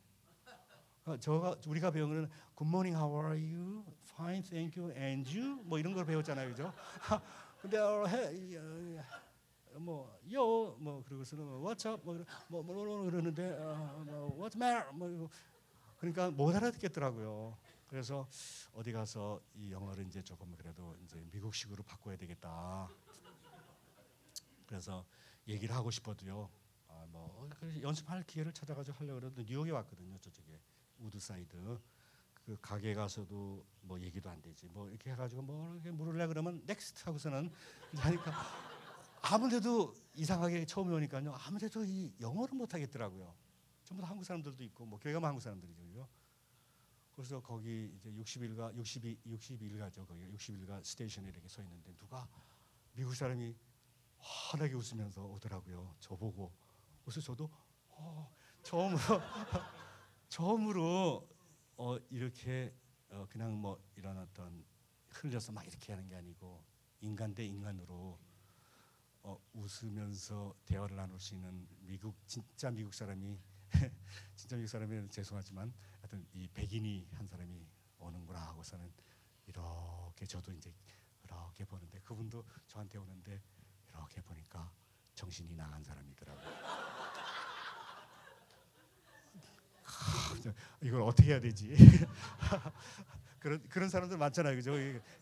어, 1.05 1.17
저가 1.17 1.55
우리가 1.67 1.91
배운 1.91 2.09
거는 2.09 2.29
Good 2.55 2.67
morning, 2.69 2.95
how 2.97 3.13
are 3.15 3.37
you? 3.37 3.85
Fine, 4.11 4.43
thank 4.43 4.81
you, 4.81 4.93
and 4.95 5.29
you? 5.37 5.61
뭐 5.63 5.79
이런 5.79 5.93
걸 5.93 6.05
배웠잖아요, 6.05 6.49
그죠? 6.49 6.73
근데 7.61 7.77
어, 7.77 8.05
해, 8.05 8.57
어, 8.57 9.79
뭐, 9.79 10.19
yo, 10.29 10.75
뭐 10.79 11.01
그러고서는 11.03 11.45
What's 11.61 11.89
up? 11.89 12.03
뭐, 12.03 12.15
뭐, 12.49 12.63
뭐, 12.63 12.85
뭐 12.85 13.03
그러는데 13.05 13.51
어, 13.57 14.03
뭐, 14.05 14.37
What's 14.37 14.55
matter? 14.55 14.91
뭐. 14.93 15.29
그러니까 15.97 16.29
못 16.31 16.53
알아듣겠더라고요. 16.55 17.57
그래서 17.87 18.27
어디 18.73 18.91
가서 18.91 19.41
이 19.55 19.71
영어를 19.71 20.05
이제 20.07 20.21
조금 20.21 20.53
그래도 20.57 20.95
이제 21.03 21.25
미국식으로 21.31 21.83
바꿔야 21.83 22.17
되겠다. 22.17 22.89
그래서 24.67 25.05
얘기를 25.47 25.73
하고 25.73 25.89
싶어도요. 25.89 26.49
아, 26.89 27.05
뭐 27.09 27.49
연습할 27.81 28.23
기회를 28.23 28.53
찾아가지고 28.53 28.97
하려고 28.97 29.21
그래도 29.21 29.41
뉴욕에 29.41 29.71
왔거든요. 29.71 30.17
저쪽에 30.19 30.59
우드사이드 30.99 31.79
그 32.45 32.57
가게 32.61 32.93
가서도 32.93 33.65
뭐 33.81 33.99
얘기도 33.99 34.29
안 34.29 34.41
되지. 34.41 34.67
뭐 34.67 34.89
이렇게 34.89 35.11
해가지고 35.11 35.41
뭐 35.41 35.73
이렇게 35.73 35.91
물을래 35.91 36.27
그러면 36.27 36.61
next 36.65 37.03
하고서는 37.05 37.51
하니까 37.95 38.31
아무래도 39.21 39.93
이상하게 40.13 40.65
처음에 40.65 40.93
오니까요. 40.93 41.33
아무래도 41.33 41.83
이 41.83 42.13
영어를 42.21 42.55
못 42.55 42.73
하겠더라고요. 42.73 43.33
전부 43.83 44.01
다 44.01 44.09
한국 44.09 44.23
사람들도 44.23 44.63
있고 44.65 44.85
뭐 44.85 44.99
교회가 44.99 45.25
한국 45.25 45.41
사람들이죠. 45.41 46.07
그래서 47.11 47.41
거기 47.41 47.91
이제 47.95 48.11
60일가 48.11 48.75
62 48.75 49.17
61가죠. 49.25 50.07
거기 50.07 50.23
61가 50.27 50.83
스테이션에 50.83 51.29
이렇게 51.29 51.47
서 51.47 51.61
있는데 51.63 51.93
누가 51.97 52.27
미국 52.93 53.15
사람이 53.15 53.55
환하게 54.19 54.73
웃으면서 54.73 55.23
오더라고요. 55.23 55.95
저보고. 55.99 56.51
그래서 57.03 57.21
저도 57.21 57.49
어, 57.89 58.35
처음으로 58.63 58.99
처음으로 60.29 61.29
어, 61.77 61.97
이렇게 62.09 62.73
어, 63.09 63.25
그냥 63.29 63.59
뭐 63.59 63.81
이런 63.95 64.17
어떤 64.17 64.65
흘려서 65.09 65.51
막 65.51 65.65
이렇게 65.65 65.93
하는 65.93 66.07
게 66.07 66.15
아니고 66.15 66.63
인간 67.01 67.33
대 67.33 67.45
인간으로 67.45 68.19
어, 69.23 69.39
웃으면서 69.53 70.55
대화를 70.65 70.95
나눌 70.95 71.19
수 71.19 71.35
있는 71.35 71.67
미국 71.81 72.15
진짜 72.25 72.71
미국 72.71 72.93
사람이 72.93 73.39
진짜 74.35 74.55
미국 74.55 74.69
사람이 74.69 75.09
죄송하지만 75.09 75.73
하여튼 75.99 76.25
이 76.33 76.47
백인이 76.47 77.09
한 77.11 77.27
사람이 77.27 77.67
오는구나 77.99 78.39
하고서는 78.47 78.91
이렇게 79.45 80.25
저도 80.25 80.51
이제 80.53 80.73
이렇게 81.23 81.65
보는데 81.65 81.99
그분도 81.99 82.45
저한테 82.67 82.97
오는데 82.97 83.41
이렇게 83.99 84.21
보니까 84.21 84.71
정신이 85.15 85.55
나간 85.55 85.83
사람이더라고요. 85.83 86.47
이걸 90.81 91.01
어떻게 91.01 91.31
해야 91.31 91.39
되지? 91.39 91.75
그런 93.39 93.67
그런 93.69 93.89
사람들 93.89 94.17
많잖아요, 94.17 94.55
그죠? 94.55 94.77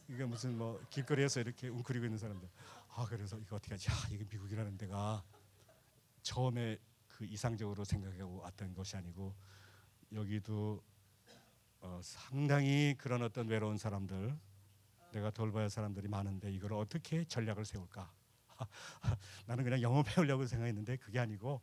이게 0.08 0.26
무슨 0.26 0.58
뭐 0.58 0.82
길거리에서 0.90 1.40
이렇게 1.42 1.68
웅크리고 1.68 2.06
있는 2.06 2.18
사람들. 2.18 2.48
아 2.96 3.06
그래서 3.10 3.38
이거 3.38 3.58
어떻게 3.58 3.74
하지? 3.74 3.90
아, 3.92 3.94
이게 4.10 4.24
미국이라는 4.30 4.78
데가 4.78 5.24
처음에 6.22 6.78
그 7.08 7.26
이상적으로 7.26 7.84
생각하고 7.84 8.38
왔던 8.38 8.74
것이 8.74 8.98
아니고 8.98 9.36
여기도 10.14 10.84
어, 11.82 12.00
상당히 12.02 12.96
그런 12.98 13.22
어떤 13.22 13.48
외로운 13.48 13.78
사람들, 13.78 14.36
내가 15.12 15.30
돌봐야 15.30 15.64
할 15.64 15.70
사람들이 15.70 16.08
많은데 16.08 16.52
이걸 16.52 16.74
어떻게 16.74 17.24
전략을 17.26 17.64
세울까? 17.64 18.12
나는 19.48 19.64
그냥 19.64 19.82
영어 19.82 20.04
배우려고 20.04 20.46
생각했는데 20.46 20.98
그게 20.98 21.20
아니고 21.20 21.62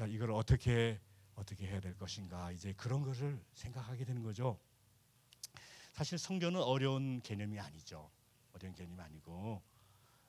야, 0.00 0.06
이걸 0.06 0.32
어떻게 0.32 1.00
어떻게 1.34 1.66
해야 1.66 1.80
될 1.80 1.96
것인가 1.96 2.52
이제 2.52 2.72
그런 2.76 3.02
것을 3.02 3.40
생각하게 3.54 4.04
되는 4.04 4.22
거죠. 4.22 4.58
사실 5.92 6.18
성교는 6.18 6.60
어려운 6.60 7.20
개념이 7.22 7.58
아니죠. 7.58 8.10
어려운 8.52 8.74
개념이 8.74 9.00
아니고 9.00 9.62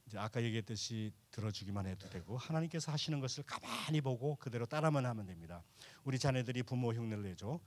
이제 0.07 0.17
아까 0.19 0.41
얘기했듯이 0.43 1.11
들어주기만 1.31 1.87
해도 1.87 2.07
되고 2.09 2.37
하나님께서 2.37 2.91
하시는 2.91 3.19
것을 3.19 3.43
가만히 3.43 4.01
보고 4.01 4.35
그대로 4.35 4.65
따라만 4.65 5.05
하면 5.05 5.25
됩니다. 5.25 5.63
우리 6.03 6.19
자녀들이 6.19 6.61
부모 6.63 6.93
흉내를 6.93 7.23
내죠. 7.23 7.59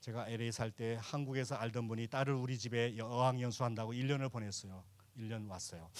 제가 0.00 0.28
LA 0.28 0.52
살 0.52 0.70
때 0.70 0.98
한국에서 1.00 1.54
알던 1.56 1.88
분이 1.88 2.08
딸을 2.08 2.34
우리 2.34 2.58
집에 2.58 2.98
어학연수 3.00 3.64
한다고 3.64 3.92
1년을 3.92 4.30
보냈어요. 4.30 4.84
1년 5.16 5.48
왔어요. 5.48 5.90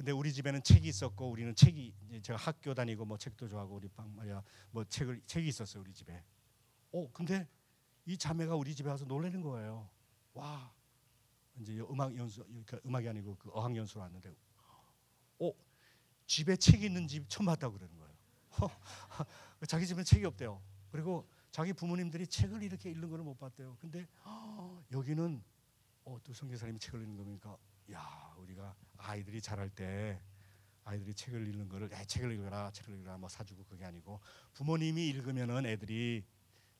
근데 0.00 0.12
우리 0.12 0.32
집에는 0.32 0.62
책이 0.62 0.88
있었고 0.88 1.28
우리는 1.28 1.54
책이 1.54 1.92
제가 2.22 2.38
학교 2.38 2.72
다니고 2.72 3.04
뭐 3.04 3.18
책도 3.18 3.48
좋아하고 3.48 3.74
우리 3.74 3.86
방 3.88 4.16
말이야 4.16 4.42
뭐 4.70 4.82
책을 4.82 5.20
책이 5.26 5.46
있었어요 5.48 5.82
우리 5.82 5.92
집에. 5.92 6.24
어 6.90 7.12
근데 7.12 7.46
이 8.06 8.16
자매가 8.16 8.56
우리 8.56 8.74
집에 8.74 8.88
와서 8.88 9.04
놀라는 9.04 9.42
거예요. 9.42 9.90
와 10.32 10.72
이제 11.58 11.78
음악 11.80 12.16
연수 12.16 12.42
그러니까 12.44 12.80
음악이 12.86 13.10
아니고 13.10 13.36
그 13.36 13.50
어학 13.52 13.76
연수를 13.76 14.00
왔는데 14.00 14.34
어 15.40 15.52
집에 16.24 16.56
책이 16.56 16.86
있는 16.86 17.06
집 17.06 17.28
처음 17.28 17.44
봤다고 17.44 17.74
그러는 17.74 17.94
거예요. 17.98 18.14
자기 19.68 19.86
집에 19.86 20.02
책이 20.02 20.24
없대요. 20.24 20.62
그리고 20.90 21.28
자기 21.50 21.74
부모님들이 21.74 22.26
책을 22.26 22.62
이렇게 22.62 22.90
읽는 22.90 23.10
거를 23.10 23.22
못 23.22 23.36
봤대요. 23.38 23.76
근데 23.78 24.08
여기는 24.92 25.44
어, 26.06 26.18
또 26.24 26.32
성교사님이 26.32 26.78
책을 26.78 27.02
읽는 27.02 27.18
거 27.18 27.24
보니까 27.24 27.58
야 27.92 28.34
우리가 28.38 28.74
아이들이 29.02 29.40
자랄 29.40 29.70
때 29.70 30.20
아이들이 30.84 31.14
책을 31.14 31.46
읽는 31.48 31.68
거를 31.68 31.90
애 31.92 32.04
책을 32.04 32.32
읽어라 32.32 32.70
책을 32.72 32.98
읽어라 32.98 33.18
뭐 33.18 33.28
사주고 33.28 33.64
그게 33.64 33.84
아니고 33.84 34.20
부모님이 34.54 35.08
읽으면은 35.08 35.66
애들이 35.66 36.24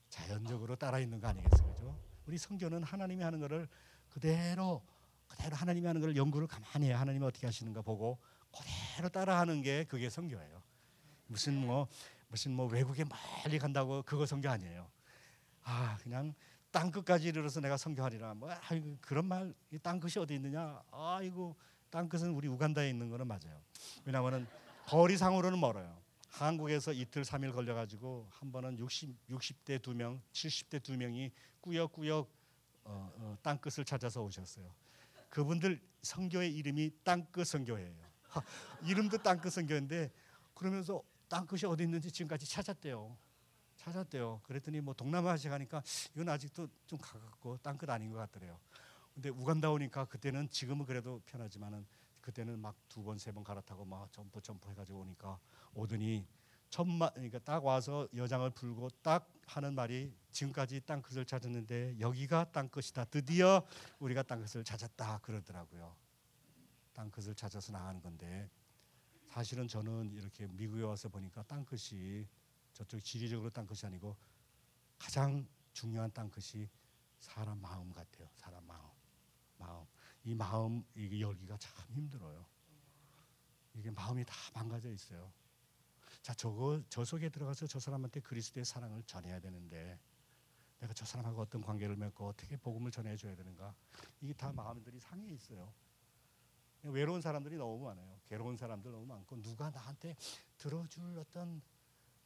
자연적으로 0.08 0.76
따라 0.76 0.98
읽는 0.98 1.20
거 1.20 1.28
아니겠어요, 1.28 1.74
그죠? 1.74 1.98
우리 2.26 2.36
성교는 2.36 2.82
하나님이 2.82 3.22
하는 3.22 3.38
거를 3.38 3.68
그대로 4.08 4.84
그대로 5.28 5.54
하나님이 5.54 5.86
하는 5.86 6.00
걸 6.00 6.16
연구를 6.16 6.48
가만히 6.48 6.88
해 6.88 6.92
하나님이 6.92 7.24
어떻게 7.24 7.46
하시는가 7.46 7.82
보고 7.82 8.18
그대로 8.50 9.08
따라하는 9.08 9.62
게 9.62 9.84
그게 9.84 10.10
성교예요. 10.10 10.62
무슨 11.26 11.54
뭐 11.54 11.86
무슨 12.28 12.52
뭐 12.52 12.66
외국에 12.66 13.04
멀리 13.44 13.58
간다고 13.58 14.02
그거 14.02 14.26
성교 14.26 14.48
아니에요. 14.48 14.90
아 15.62 15.96
그냥 16.02 16.34
땅 16.72 16.90
끝까지 16.90 17.28
이르러서 17.28 17.60
내가 17.60 17.76
성교하리라. 17.76 18.34
뭐 18.34 18.50
아이고 18.68 18.96
그런 19.00 19.26
말 19.26 19.54
땅 19.82 20.00
끝이 20.00 20.14
어디 20.18 20.34
있느냐? 20.34 20.82
아이고 20.90 21.56
땅 21.90 22.08
끝은 22.08 22.30
우리 22.30 22.48
우간다에 22.48 22.88
있는 22.88 23.10
거는 23.10 23.26
맞아요. 23.26 23.60
왜냐하면은 24.04 24.46
거리상으로는 24.86 25.58
멀어요. 25.60 26.00
한국에서 26.28 26.92
이틀 26.92 27.24
삼일 27.24 27.52
걸려 27.52 27.74
가지고 27.74 28.28
한 28.30 28.52
번은 28.52 28.78
60 28.78 29.28
60대 29.28 29.82
두 29.82 29.94
명, 29.94 30.22
70대 30.32 30.82
두 30.82 30.96
명이 30.96 31.32
꾸역꾸역 31.60 32.30
어, 32.84 33.12
어, 33.16 33.36
땅 33.42 33.58
끝을 33.58 33.84
찾아서 33.84 34.22
오셨어요. 34.22 34.72
그분들 35.28 35.80
성교의 36.02 36.54
이름이 36.56 36.92
땅끝 37.04 37.46
성교회예요. 37.48 38.10
하, 38.28 38.42
이름도 38.84 39.18
땅끝 39.18 39.52
성교인데 39.52 40.10
그러면서 40.54 41.02
땅 41.28 41.46
끝이 41.46 41.64
어디 41.66 41.84
있는지 41.84 42.10
지금까지 42.10 42.48
찾았대요. 42.48 43.16
찾았대요. 43.76 44.40
그랬더니 44.44 44.80
뭐 44.80 44.94
동남아시아 44.94 45.50
가니까 45.50 45.82
이건 46.14 46.28
아직도 46.28 46.68
좀 46.86 46.98
가깝고 46.98 47.58
땅끝 47.58 47.88
아닌 47.90 48.10
것 48.10 48.18
같더래요. 48.18 48.58
근데 49.20 49.28
우간다 49.28 49.70
오니까 49.70 50.06
그때는 50.06 50.48
지금은 50.48 50.86
그래도 50.86 51.20
편하지만은 51.26 51.86
그때는 52.22 52.58
막 52.58 52.74
두 52.88 53.02
번 53.02 53.16
세 53.18 53.32
번 53.32 53.44
갈아타고 53.44 53.84
막 53.84 54.10
점프 54.12 54.40
점프 54.40 54.70
해가지고 54.70 55.00
오니까 55.00 55.38
오더니 55.74 56.26
첫마 56.70 57.10
그러니까 57.10 57.38
딱 57.40 57.62
와서 57.62 58.08
여장을 58.14 58.48
풀고 58.50 58.88
딱 59.02 59.30
하는 59.46 59.74
말이 59.74 60.10
지금까지 60.30 60.80
땅 60.86 61.02
끝을 61.02 61.26
찾았는데 61.26 62.00
여기가 62.00 62.50
땅 62.52 62.70
끝이다. 62.70 63.04
드디어 63.06 63.62
우리가 63.98 64.22
땅 64.22 64.40
끝을 64.40 64.64
찾았다 64.64 65.18
그러더라고요. 65.18 65.94
땅 66.94 67.10
끝을 67.10 67.34
찾아서 67.34 67.72
나가는 67.72 68.00
건데 68.00 68.48
사실은 69.26 69.68
저는 69.68 70.12
이렇게 70.12 70.46
미국에 70.46 70.82
와서 70.82 71.10
보니까 71.10 71.42
땅 71.42 71.66
끝이 71.66 72.26
저쪽 72.72 73.04
지리적으로 73.04 73.50
땅 73.50 73.66
끝이 73.66 73.80
아니고 73.84 74.16
가장 74.98 75.46
중요한 75.74 76.10
땅 76.12 76.30
끝이 76.30 76.70
사람 77.18 77.60
마음 77.60 77.92
같아요. 77.92 78.26
사람 78.36 78.64
마음, 78.66 78.80
마음. 79.60 79.84
이 80.24 80.34
마음 80.34 80.82
이게 80.94 81.20
열기가 81.20 81.56
참 81.58 81.72
힘들어요. 81.90 82.44
이게 83.74 83.90
마음이 83.90 84.24
다 84.24 84.34
망가져 84.54 84.90
있어요. 84.90 85.32
자, 86.22 86.34
저거 86.34 86.82
저 86.88 87.04
속에 87.04 87.28
들어가서 87.28 87.66
저 87.66 87.78
사람한테 87.78 88.20
그리스도의 88.20 88.64
사랑을 88.64 89.02
전해야 89.04 89.40
되는데 89.40 89.98
내가 90.80 90.92
저 90.94 91.04
사람하고 91.04 91.42
어떤 91.42 91.60
관계를 91.60 91.96
맺고 91.96 92.26
어떻게 92.26 92.56
복음을 92.56 92.90
전해 92.90 93.16
줘야 93.16 93.36
되는가? 93.36 93.74
이게 94.20 94.32
다 94.32 94.52
마음들이 94.52 94.98
상해 94.98 95.28
있어요. 95.28 95.72
외로운 96.82 97.20
사람들이 97.20 97.56
너무 97.56 97.84
많아요. 97.84 98.20
괴로운 98.26 98.56
사람들 98.56 98.90
너무 98.90 99.04
많고 99.06 99.40
누가 99.42 99.70
나한테 99.70 100.16
들어줄 100.56 101.18
어떤 101.18 101.62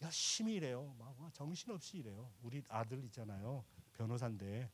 열심히 0.01 0.55
일해요. 0.55 0.94
막 0.98 1.16
정신없이 1.32 1.98
일해요. 1.98 2.32
우리 2.43 2.62
아들 2.69 3.05
있잖아요. 3.05 3.65
변호사인데 3.94 4.70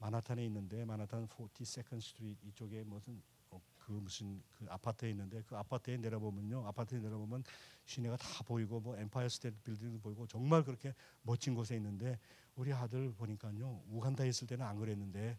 마나탄에 0.00 0.44
있는데 0.46 0.84
마나탄 0.84 1.28
42nd 1.28 2.00
Street 2.00 2.46
이쪽에 2.46 2.82
무슨 2.82 3.22
어, 3.50 3.60
그 3.78 3.92
무슨 3.92 4.42
그 4.52 4.66
아파트에 4.68 5.10
있는데 5.10 5.42
그 5.46 5.56
아파트에 5.56 5.98
내려보면요. 5.98 6.66
아파트에 6.66 6.98
내려보면 6.98 7.44
시내가 7.84 8.16
다 8.16 8.42
보이고 8.44 8.80
뭐 8.80 8.96
엠파이어 8.96 9.28
스테이트 9.28 9.60
빌딩도 9.62 10.00
보이고 10.00 10.26
정말 10.26 10.64
그렇게 10.64 10.94
멋진 11.22 11.54
곳에 11.54 11.76
있는데 11.76 12.18
우리 12.56 12.72
아들 12.72 13.12
보니까요. 13.12 13.82
우간다에 13.88 14.28
있을 14.28 14.46
때는 14.46 14.64
안 14.64 14.78
그랬는데 14.78 15.38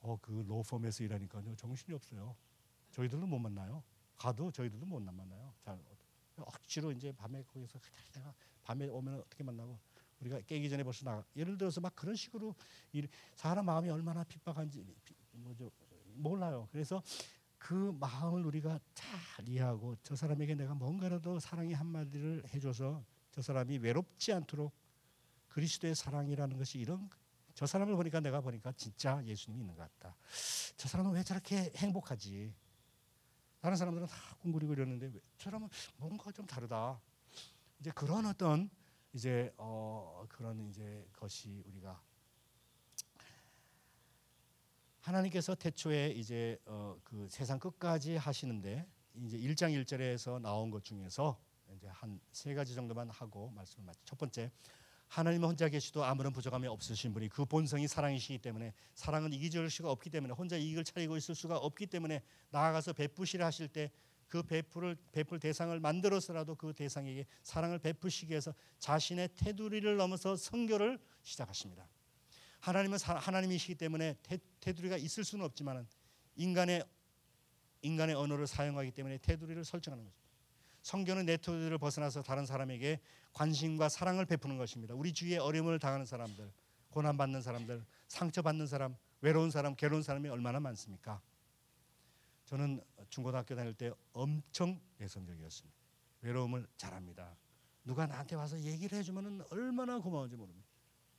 어그 0.00 0.44
로펌에서 0.46 1.04
일하니까요. 1.04 1.56
정신이 1.56 1.94
없어요. 1.94 2.36
저희들도 2.90 3.26
못 3.26 3.38
만나요. 3.38 3.82
가도 4.18 4.50
저희들도 4.50 4.84
못 4.84 5.00
만나요. 5.00 5.54
잘 5.64 5.78
억지로 6.36 6.92
이제 6.92 7.10
밤에 7.12 7.42
거기서 7.42 7.78
내가 8.14 8.34
밤에 8.62 8.86
오면 8.88 9.20
어떻게 9.20 9.42
만나고 9.42 9.78
우리가 10.20 10.40
깨기 10.42 10.68
전에 10.68 10.82
벌써 10.82 11.04
나가. 11.04 11.24
예를 11.36 11.56
들어서 11.56 11.80
막 11.80 11.94
그런 11.94 12.14
식으로 12.16 12.54
일, 12.92 13.08
사람 13.34 13.66
마음이 13.66 13.88
얼마나 13.90 14.24
핍박한지 14.24 14.84
피- 15.04 15.14
뭐죠 15.32 15.70
몰라요. 16.14 16.68
그래서 16.72 17.02
그 17.58 17.96
마음을 18.00 18.44
우리가 18.46 18.78
잘 18.94 19.48
이해하고 19.48 19.96
저 20.02 20.16
사람에게 20.16 20.54
내가 20.54 20.74
뭔가라도 20.74 21.38
사랑의 21.38 21.74
한마디를 21.74 22.42
해줘서 22.54 23.04
저 23.30 23.42
사람이 23.42 23.78
외롭지 23.78 24.32
않도록 24.32 24.72
그리스도의 25.48 25.94
사랑이라는 25.94 26.56
것이 26.56 26.78
이런 26.78 27.08
저 27.54 27.66
사람을 27.66 27.94
보니까 27.96 28.20
내가 28.20 28.40
보니까 28.40 28.72
진짜 28.72 29.20
예수님이 29.24 29.62
있는 29.62 29.74
것 29.74 29.82
같다. 29.98 30.16
저 30.76 30.88
사람은 30.88 31.12
왜 31.12 31.22
저렇게 31.24 31.72
행복하지? 31.76 32.54
다른 33.60 33.76
사람들은 33.76 34.06
다 34.06 34.16
궁구리고 34.40 34.72
이러는데 34.72 35.06
왜 35.06 35.20
저 35.36 35.44
사람은 35.44 35.68
뭔가 35.96 36.30
좀 36.32 36.46
다르다. 36.46 37.00
이제 37.80 37.90
그런 37.92 38.26
어떤 38.26 38.70
이제 39.12 39.52
어 39.56 40.24
그런 40.28 40.60
이제 40.68 41.06
것이 41.12 41.62
우리가 41.66 42.00
하나님께서 45.00 45.54
태초에 45.54 46.10
이제 46.10 46.58
어 46.66 46.96
그 47.04 47.26
세상 47.30 47.58
끝까지 47.58 48.16
하시는데 48.16 48.86
이제 49.14 49.38
1장 49.38 49.72
1절에서 49.72 50.40
나온 50.40 50.70
것 50.70 50.84
중에서 50.84 51.38
이제 51.74 51.86
한 51.88 52.20
세 52.32 52.54
가지 52.54 52.74
정도만 52.74 53.10
하고 53.10 53.50
말씀을 53.50 53.86
마치. 53.86 54.00
첫 54.04 54.18
번째 54.18 54.50
하나님은 55.08 55.48
혼자 55.48 55.68
계시도 55.70 56.04
아무런 56.04 56.32
부족함이 56.34 56.66
없으신 56.66 57.14
분이 57.14 57.30
그 57.30 57.44
본성이 57.46 57.88
사랑이시기 57.88 58.38
때문에 58.40 58.74
사랑은 58.94 59.32
이기적일 59.32 59.70
수가 59.70 59.90
없기 59.90 60.10
때문에 60.10 60.34
혼자 60.34 60.56
이익을 60.56 60.84
차리고 60.84 61.16
있을 61.16 61.34
수가 61.34 61.56
없기 61.56 61.86
때문에 61.86 62.22
나아가서 62.50 62.92
베푸시라 62.92 63.46
하실 63.46 63.68
때 63.68 63.90
그 64.28 64.42
베풀을 64.42 64.96
베풀 65.12 65.40
대상을 65.40 65.78
만들어서라도 65.80 66.54
그 66.54 66.72
대상에게 66.72 67.26
사랑을 67.42 67.78
베푸시기 67.78 68.30
위해서 68.30 68.54
자신의 68.78 69.30
테두리를 69.34 69.96
넘어서 69.96 70.36
성교를 70.36 70.98
시작하십니다. 71.22 71.88
하나님은 72.60 72.98
사, 72.98 73.14
하나님이시기 73.14 73.74
때문에 73.76 74.16
테, 74.22 74.38
테두리가 74.60 74.96
있을 74.96 75.24
수는 75.24 75.44
없지만은 75.44 75.86
인간의 76.36 76.84
인간의 77.82 78.16
언어를 78.16 78.46
사용하기 78.46 78.90
때문에 78.90 79.18
테두리를 79.18 79.64
설정하는 79.64 80.04
거죠. 80.04 80.16
성교는 80.82 81.26
내 81.26 81.36
테두리를 81.36 81.76
벗어나서 81.78 82.22
다른 82.22 82.44
사람에게 82.44 83.00
관심과 83.32 83.88
사랑을 83.88 84.26
베푸는 84.26 84.56
것입니다. 84.58 84.94
우리 84.94 85.12
주위에 85.12 85.38
어려움을 85.38 85.78
당하는 85.78 86.04
사람들, 86.04 86.50
고난 86.90 87.16
받는 87.16 87.42
사람들, 87.42 87.84
상처 88.08 88.42
받는 88.42 88.66
사람, 88.66 88.96
외로운 89.20 89.50
사람, 89.50 89.74
괴로운 89.74 90.02
사람이 90.02 90.28
얼마나 90.28 90.60
많습니까? 90.60 91.20
저는 92.48 92.82
중고등학교 93.10 93.54
다닐 93.54 93.74
때 93.74 93.92
엄청 94.14 94.80
내성적이었습니다. 94.96 95.78
외로움을 96.22 96.66
잘합니다. 96.78 97.36
누가 97.84 98.06
나한테 98.06 98.36
와서 98.36 98.58
얘기를 98.58 98.96
해주면 98.96 99.44
얼마나 99.50 99.98
고마운지 99.98 100.34
모릅니다. 100.34 100.66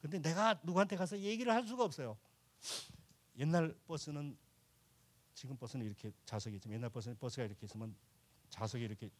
근데 0.01 0.17
내가 0.17 0.59
누구한테 0.63 0.95
가서 0.95 1.19
얘기를 1.19 1.53
할 1.53 1.67
수가 1.67 1.83
없어요. 1.83 2.17
옛날 3.37 3.77
버스는 3.85 4.35
지금 5.35 5.55
버스는 5.55 5.85
이렇게 5.85 6.11
좌석이 6.25 6.55
있지만 6.55 6.77
옛날 6.77 6.89
버스는 6.89 7.15
버스가 7.19 7.43
이렇게 7.43 7.67
있으면 7.67 7.95
좌석이 8.49 8.83
이렇게 8.83 9.11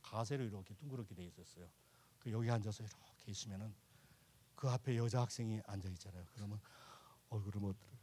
가세로 0.00 0.44
이렇게 0.44 0.72
둥그렇게 0.72 1.14
돼 1.14 1.26
있었어요. 1.26 1.68
그 2.20 2.32
여기 2.32 2.50
앉아서 2.50 2.84
이렇게 2.84 3.30
있으면은 3.30 3.74
그 4.54 4.66
앞에 4.66 4.96
여자 4.96 5.20
학생이 5.20 5.60
앉아 5.66 5.90
있잖아요. 5.90 6.24
그러면 6.32 6.58
얼굴을 7.28 7.60
못 7.60 7.76
너무 7.82 8.02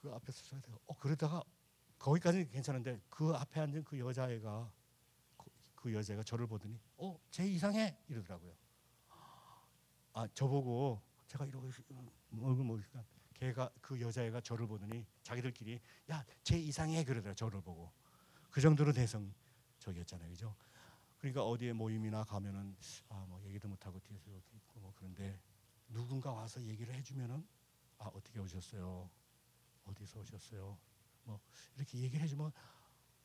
그 0.00 0.10
앞에서 0.12 0.42
서야 0.44 0.60
돼요. 0.60 0.78
어 0.86 0.94
그러다가 0.96 1.42
거기까지는 1.98 2.48
괜찮은데 2.48 3.00
그 3.08 3.34
앞에 3.34 3.60
앉은 3.60 3.84
그 3.84 3.98
여자애가 3.98 4.72
그- 5.36 5.50
그 5.74 5.92
여자가 5.94 6.22
저를 6.22 6.46
보더니 6.46 6.78
어 6.96 7.18
쟤 7.30 7.44
이상해 7.46 7.98
이러더라고요. 8.08 8.54
아 10.12 10.26
저보고 10.34 11.00
제가 11.26 11.44
이러고 11.46 11.68
있- 11.68 11.74
얼굴 12.40 12.64
모으니까 12.64 13.04
걔가 13.34 13.70
그 13.80 14.00
여자애가 14.00 14.40
저를 14.40 14.66
보더니 14.66 15.06
자기들끼리 15.22 15.80
야 16.10 16.24
쟤 16.42 16.58
이상해 16.58 17.04
그러더라 17.04 17.34
저를 17.34 17.60
보고 17.60 17.92
그 18.50 18.60
정도로 18.60 18.92
대성적이었잖아요, 18.92 20.30
그죠? 20.30 20.56
그러니까 21.18 21.44
어디에 21.44 21.72
모임이나 21.72 22.24
가면은 22.24 22.76
아 23.10 23.24
뭐 23.28 23.40
얘기도 23.44 23.68
못 23.68 23.84
하고 23.86 24.00
뒤에서 24.00 24.30
뭐 24.74 24.92
그런데 24.96 25.38
누군가 25.88 26.32
와서 26.32 26.62
얘기를 26.62 26.94
해 26.94 27.02
주면은 27.02 27.46
아 27.98 28.06
어떻게 28.06 28.38
오셨어요? 28.40 29.10
어디서 29.88 30.20
오셨어요? 30.20 30.78
뭐 31.24 31.40
이렇게 31.76 31.98
얘기를 31.98 32.22
해주면 32.24 32.52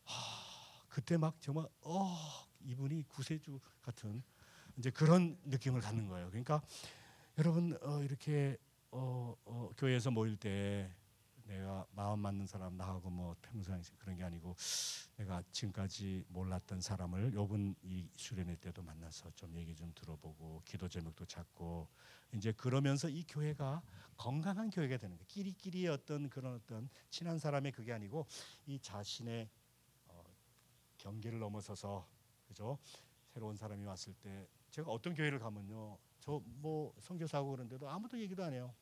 아 0.06 0.84
그때 0.90 1.18
막 1.18 1.40
정말 1.42 1.68
어 1.82 2.18
이분이 2.62 3.04
구세주 3.10 3.60
같은 3.82 4.24
이제 4.78 4.90
그런 4.90 5.38
느낌을 5.46 5.82
갖는 5.82 6.08
거예요. 6.08 6.28
그러니까 6.30 6.62
여러분 7.38 7.78
어, 7.82 8.02
이렇게 8.04 8.58
어, 8.92 9.36
어, 9.46 9.70
교회에서 9.78 10.12
모일 10.12 10.38
때 10.38 10.92
내가 11.46 11.86
마음 11.92 12.20
맞는 12.20 12.48
사람 12.48 12.78
나하고 12.78 13.10
뭐 13.10 13.36
평생 13.42 13.82
그런 13.98 14.16
게 14.16 14.24
아니고 14.24 14.56
내가 15.18 15.44
지금까지 15.52 16.24
몰랐던 16.30 16.82
사람을 16.82 17.34
요번 17.34 17.76
이 17.84 18.08
수련회 18.16 18.56
때도 18.58 18.82
만나서 18.82 19.32
좀 19.32 19.56
얘기 19.56 19.76
좀 19.76 19.92
들어보고 19.94 20.62
기도 20.66 20.88
제목도 20.88 21.26
찾고 21.26 21.88
이제 22.34 22.52
그러면서 22.54 23.10
이 23.10 23.24
교회가 23.28 23.82
건강한 24.18 24.70
교회가 24.70 24.98
되는 24.98 25.16
거예요. 25.18 25.26
끼리끼리의 25.28 25.88
어떤 25.90 26.30
그런 26.30 26.56
어떤 26.56 26.90
친한 27.10 27.38
사람의 27.38 27.72
그게 27.72 27.92
아니고 27.94 28.26
이 28.66 28.80
자신의 28.80 29.50
어, 30.08 30.24
경계를 30.98 31.40
넘어서서 31.40 32.08
그죠? 32.48 32.78
새로운 33.34 33.56
사람이 33.58 33.84
왔을 33.86 34.14
때 34.16 34.48
제가 34.72 34.92
어떤 34.92 35.14
교회를 35.14 35.40
가면요. 35.40 35.98
저 36.20 36.42
뭐 36.46 36.94
선교사고 37.02 37.52
그런데도 37.52 37.90
아무도 37.90 38.18
얘기도 38.20 38.44
안 38.44 38.54
해요. 38.54 38.74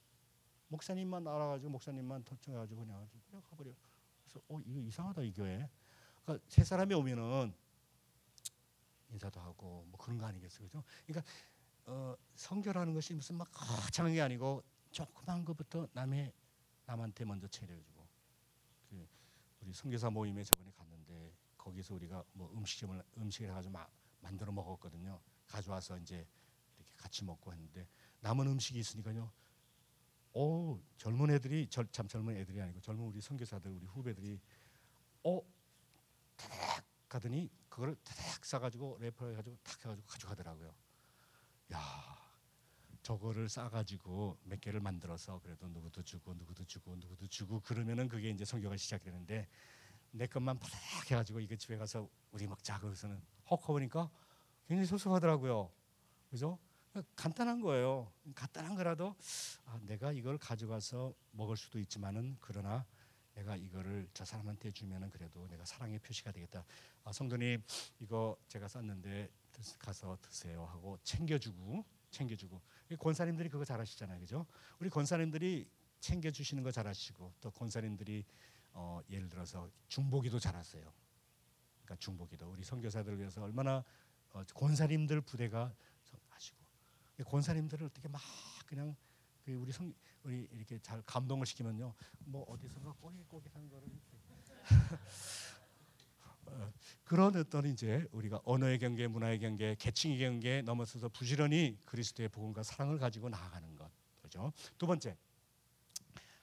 목사님만 0.71 1.27
알아가지고 1.27 1.69
목사님만 1.69 2.23
터쳐가지고 2.23 2.81
그냥 2.81 3.09
그냥 3.27 3.41
가버려. 3.49 3.71
그래서 4.23 4.39
어 4.47 4.59
이거 4.65 4.79
이상하다 4.79 5.21
이 5.23 5.33
교회. 5.33 5.69
그러니까 6.23 6.45
새 6.49 6.63
사람이 6.63 6.93
오면은 6.93 7.53
인사도 9.09 9.41
하고 9.41 9.85
뭐 9.89 9.99
그런 9.99 10.17
거 10.17 10.25
아니겠어요, 10.25 10.67
그죠? 10.67 10.83
그러니까 11.05 11.29
어, 11.85 12.15
성교라는 12.35 12.93
것이 12.93 13.13
무슨 13.13 13.35
막 13.35 13.49
거창한 13.51 14.13
게 14.13 14.21
아니고 14.21 14.63
조그만 14.91 15.43
것부터 15.43 15.87
남의 15.91 16.31
남한테 16.85 17.25
먼저 17.25 17.47
차려주고 17.47 18.07
그 18.89 19.07
우리 19.59 19.73
선교사 19.73 20.09
모임에 20.09 20.43
저번에 20.43 20.71
갔는데 20.71 21.33
거기서 21.57 21.95
우리가 21.95 22.23
뭐 22.31 22.49
음식점을 22.53 23.03
음식을 23.17 23.49
해가지고 23.49 23.73
막 23.73 23.91
만들어 24.21 24.53
먹었거든요. 24.53 25.19
가져와서 25.47 25.97
이제 25.97 26.25
이렇게 26.77 26.93
같이 26.95 27.25
먹고 27.25 27.51
했는데 27.51 27.87
남은 28.21 28.47
음식이 28.47 28.79
있으니까요. 28.79 29.31
오 30.33 30.79
젊은 30.97 31.29
애들이 31.31 31.67
절, 31.67 31.87
참 31.91 32.07
젊은 32.07 32.37
애들이 32.37 32.61
아니고 32.61 32.79
젊은 32.79 33.03
우리 33.05 33.19
선교사들 33.19 33.71
우리 33.71 33.85
후배들이 33.85 34.39
어 35.23 35.41
타닥 36.37 36.85
가더니 37.09 37.49
그걸 37.69 37.95
타닥 38.03 38.45
싸가지고 38.45 38.97
래퍼 38.99 39.27
해가지고 39.27 39.57
탁 39.63 39.79
해가지고 39.85 40.07
가져가더라고요. 40.07 40.73
야 41.73 41.79
저거를 43.01 43.49
싸가지고 43.49 44.37
몇 44.43 44.61
개를 44.61 44.79
만들어서 44.79 45.39
그래도 45.39 45.67
누구도 45.67 46.03
주고 46.03 46.33
누구도 46.33 46.63
주고 46.65 46.95
누구도 46.95 47.27
주고 47.27 47.59
그러면은 47.59 48.07
그게 48.07 48.29
이제 48.29 48.45
성교가 48.45 48.77
시작되는데 48.77 49.47
내 50.11 50.27
것만 50.27 50.59
파닥 50.59 50.79
해가지고 51.11 51.39
이거 51.39 51.55
집에 51.55 51.77
가서 51.77 52.09
우리 52.31 52.47
먹자 52.47 52.79
그래서는 52.79 53.21
헉 53.49 53.69
하니까 53.69 54.09
굉장히 54.67 54.87
섭섭하더라고요. 54.87 55.71
그죠? 56.29 56.57
간단한 57.15 57.61
거예요. 57.61 58.11
간단한 58.35 58.75
거라도 58.75 59.15
아, 59.65 59.79
내가 59.83 60.11
이걸 60.11 60.37
가져가서 60.37 61.13
먹을 61.31 61.55
수도 61.55 61.79
있지만은 61.79 62.37
그러나 62.41 62.85
내가 63.33 63.55
이거를 63.55 64.09
저 64.13 64.25
사람한테 64.25 64.71
주면은 64.71 65.09
그래도 65.09 65.47
내가 65.47 65.63
사랑의 65.63 65.99
표시가 65.99 66.31
되겠다. 66.31 66.65
아, 67.05 67.11
성도님 67.13 67.63
이거 67.99 68.37
제가 68.47 68.67
쌌는데 68.67 69.29
드- 69.53 69.77
가서 69.77 70.17
드세요 70.21 70.65
하고 70.65 70.97
챙겨주고 71.03 71.85
챙겨주고 72.11 72.61
이 72.89 72.95
권사님들이 72.97 73.47
그거 73.47 73.63
잘하시잖아요, 73.63 74.19
그죠? 74.19 74.45
우리 74.79 74.89
권사님들이 74.89 75.69
챙겨주시는 76.01 76.61
거 76.63 76.71
잘하시고 76.71 77.33
또 77.39 77.51
권사님들이 77.51 78.25
어, 78.73 78.99
예를 79.09 79.29
들어서 79.29 79.69
중보기도 79.87 80.39
잘하세요. 80.39 80.83
그러니까 81.83 81.95
중보기도 81.99 82.49
우리 82.51 82.63
선교사들을 82.63 83.17
위해서 83.17 83.41
얼마나 83.43 83.83
어, 84.33 84.43
권사님들 84.55 85.21
부대가 85.21 85.73
권사님들을 87.23 87.85
어떻게 87.85 88.07
막 88.07 88.21
그냥 88.65 88.95
그 89.43 89.53
우리 89.53 89.71
성 89.71 89.93
우리 90.23 90.47
이렇게 90.51 90.79
잘 90.79 91.01
감동을 91.03 91.45
시키면요 91.45 91.93
뭐 92.19 92.43
어디선가 92.43 92.93
꼬깃꼬깃한 92.93 93.69
거를 93.69 93.87
어, 96.45 96.71
그런 97.03 97.35
어떤 97.35 97.65
이제 97.65 98.07
우리가 98.11 98.41
언어의 98.45 98.79
경계, 98.79 99.07
문화의 99.07 99.39
경계, 99.39 99.75
계층의 99.75 100.19
경계 100.19 100.61
넘어서서 100.61 101.09
부지런히 101.09 101.77
그리스도의 101.85 102.29
복음과 102.29 102.63
사랑을 102.63 102.99
가지고 102.99 103.29
나아가는 103.29 103.75
것, 103.75 103.89
그죠? 104.21 104.51
두 104.77 104.87
번째, 104.87 105.17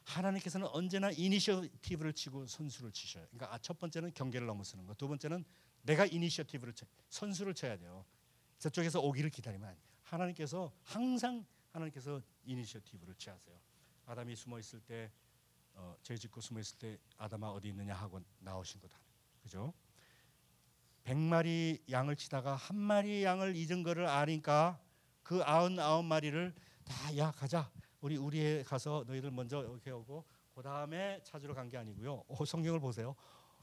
하나님께서는 0.04 0.66
언제나 0.68 1.10
이니셔티브를 1.10 2.12
치고 2.14 2.46
선수를 2.46 2.92
치셔요. 2.92 3.26
그러니까 3.30 3.54
아, 3.54 3.58
첫 3.58 3.78
번째는 3.78 4.14
경계를 4.14 4.46
넘어서는 4.46 4.86
것, 4.86 4.96
두 4.96 5.08
번째는 5.08 5.44
내가 5.82 6.06
이니셔티브를 6.06 6.72
쳐, 6.72 6.86
선수를 7.08 7.54
쳐야 7.54 7.76
돼요. 7.76 8.04
저쪽에서 8.58 9.00
오기를 9.00 9.30
기다리면. 9.30 9.76
하나님께서 10.10 10.72
항상 10.84 11.44
하나님께서 11.72 12.20
이니셔티브를 12.44 13.14
취하세요. 13.16 13.56
아담이 14.06 14.34
숨어 14.36 14.58
있을 14.58 14.80
때 14.80 15.10
어, 15.74 15.94
죄 16.02 16.16
짓고 16.16 16.40
숨어 16.40 16.60
있을 16.60 16.78
때 16.78 16.98
아담아 17.18 17.50
어디 17.50 17.68
있느냐 17.68 17.94
하고 17.94 18.20
나오신 18.40 18.80
거다. 18.80 18.98
그죠? 19.42 19.72
백 21.04 21.16
마리 21.16 21.82
양을 21.90 22.16
치다가 22.16 22.54
한 22.56 22.76
마리 22.76 23.22
양을 23.22 23.54
잊은 23.56 23.82
거를 23.82 24.06
아니까 24.06 24.80
그 25.22 25.42
아흔 25.44 25.78
아홉 25.78 26.04
마리를 26.04 26.54
다 26.84 27.16
야 27.16 27.30
가자. 27.30 27.70
우리 28.00 28.16
우리에 28.16 28.62
가서 28.62 29.04
너희들 29.06 29.30
먼저 29.30 29.62
이렇게 29.62 29.90
오고 29.90 30.24
그 30.54 30.62
다음에 30.62 31.20
찾으러 31.22 31.54
간 31.54 31.68
게 31.68 31.76
아니고요. 31.76 32.24
어, 32.28 32.44
성경을 32.44 32.80
보세요. 32.80 33.14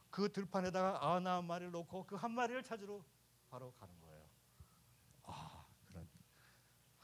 그 0.09 0.31
들판에다가 0.31 0.99
아흔 1.05 1.26
아홉 1.27 1.43
마리를 1.45 1.72
놓고 1.72 2.05
그 2.05 2.15
한 2.15 2.31
마리를 2.31 2.61
찾으러 2.63 3.03
바로 3.49 3.72
가는 3.73 3.93
거예요. 4.01 4.23
아 5.23 5.65
그런 5.88 6.07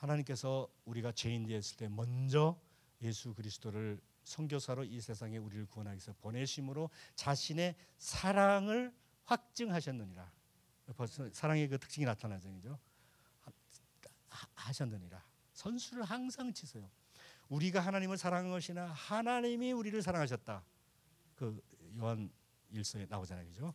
하나님께서 0.02 0.68
우리가 0.86 1.12
죄인 1.12 1.46
되었을 1.46 1.78
때 1.78 1.88
먼저 1.88 2.60
예수 3.02 3.34
그리스도를 3.34 4.02
선교사로 4.24 4.84
이 4.84 5.00
세상에 5.00 5.38
우리를 5.38 5.66
구원하기 5.68 5.96
위해서 5.96 6.14
보내심으로 6.22 6.90
자신의 7.16 7.76
사랑을 7.98 8.94
확증하셨느니라. 9.26 10.32
벌써 10.96 11.30
사랑의 11.32 11.68
그 11.68 11.78
특징이 11.78 12.06
나타나죠. 12.06 12.80
하셨느니라. 14.56 15.24
선수를 15.54 16.04
항상 16.04 16.52
치세요. 16.54 16.90
우리가 17.50 17.80
하나님을 17.80 18.18
사랑한 18.18 18.50
것이나 18.50 18.88
하나님이 18.88 19.72
우리를 19.72 20.02
사랑하셨다. 20.02 20.64
그 21.36 21.62
요한 21.98 22.32
일서에 22.70 23.06
나오잖아요. 23.08 23.46
그죠? 23.48 23.74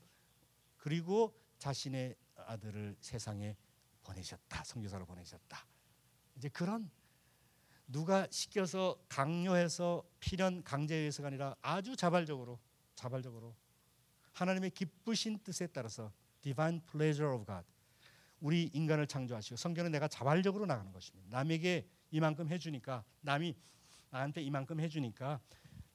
그리고 0.76 1.38
자신의 1.58 2.16
아들을 2.34 2.96
세상에 3.00 3.56
보내셨다. 4.02 4.64
선교사로 4.64 5.06
보내셨다. 5.06 5.75
이제 6.36 6.48
그런 6.48 6.90
누가 7.88 8.26
시켜서 8.30 8.96
강요해서 9.08 10.04
필연 10.20 10.64
강제에 10.64 10.98
의해서가 10.98 11.28
아니라 11.28 11.54
아주 11.62 11.96
자발적으로 11.96 12.58
자발적으로 12.94 13.54
하나님의 14.32 14.70
기쁘신 14.70 15.38
뜻에 15.38 15.66
따라서 15.68 16.12
divine 16.42 16.80
pleasure 16.90 17.34
of 17.34 17.46
God 17.46 17.66
우리 18.40 18.64
인간을 18.72 19.06
창조하시고 19.06 19.56
성경은 19.56 19.92
내가 19.92 20.08
자발적으로 20.08 20.66
나가는 20.66 20.92
것입니다. 20.92 21.28
남에게 21.30 21.88
이만큼 22.10 22.48
해주니까 22.48 23.04
남이 23.22 23.56
나한테 24.10 24.42
이만큼 24.42 24.80
해주니까 24.80 25.40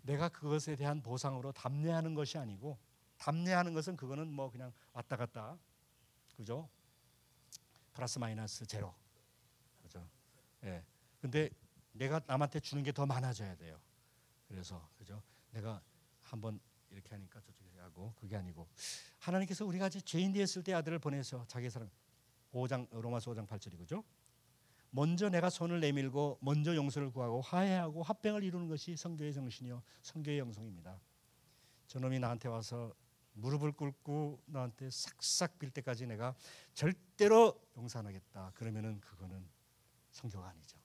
내가 0.01 0.29
그것에 0.29 0.75
대한 0.75 1.01
보상으로 1.01 1.51
답례하는 1.51 2.15
것이 2.15 2.37
아니고 2.37 2.79
답례하는 3.17 3.73
것은 3.73 3.95
그거는 3.95 4.31
뭐 4.31 4.49
그냥 4.49 4.73
왔다 4.93 5.15
갔다 5.15 5.57
그죠? 6.35 6.67
플러스 7.93 8.17
마이너스 8.17 8.65
제로? 8.65 9.00
예. 10.63 10.83
근데 11.19 11.49
내가 11.93 12.21
남한테 12.25 12.59
주는 12.59 12.83
게 12.83 12.91
더 12.91 13.05
많아져야 13.05 13.55
돼요. 13.55 13.79
그래서 14.47 14.89
그죠? 14.97 15.21
내가 15.51 15.81
한번 16.21 16.59
이렇게 16.89 17.09
하니까 17.11 17.39
저쪽에 17.41 17.79
하고 17.79 18.13
그게 18.15 18.35
아니고 18.35 18.67
하나님께서 19.19 19.65
우리가 19.65 19.89
죄인 19.89 20.33
되었을 20.33 20.63
때 20.63 20.73
아들을 20.73 20.99
보내서 20.99 21.45
자기 21.47 21.69
사랑 21.69 21.89
5장 22.53 22.87
로마서 22.91 23.31
5장 23.31 23.47
8절이 23.47 23.77
그죠? 23.77 24.03
먼저 24.89 25.29
내가 25.29 25.49
손을 25.49 25.79
내밀고 25.79 26.39
먼저 26.41 26.75
용서를 26.75 27.11
구하고 27.11 27.41
화해하고 27.41 28.03
합병을 28.03 28.43
이루는 28.43 28.67
것이 28.67 28.97
성교의 28.97 29.33
정신이요 29.33 29.81
성교의 30.01 30.39
영성입니다. 30.39 30.99
저놈이 31.87 32.19
나한테 32.19 32.49
와서 32.49 32.93
무릎을 33.33 33.71
꿇고 33.71 34.43
나한테 34.47 34.89
싹싹 34.89 35.59
빌 35.59 35.69
때까지 35.71 36.05
내가 36.07 36.35
절대로 36.73 37.57
용서 37.77 37.99
안 37.99 38.07
하겠다. 38.07 38.51
그러면은 38.53 38.99
그거는 38.99 39.47
성교가 40.11 40.49
아니죠. 40.49 40.77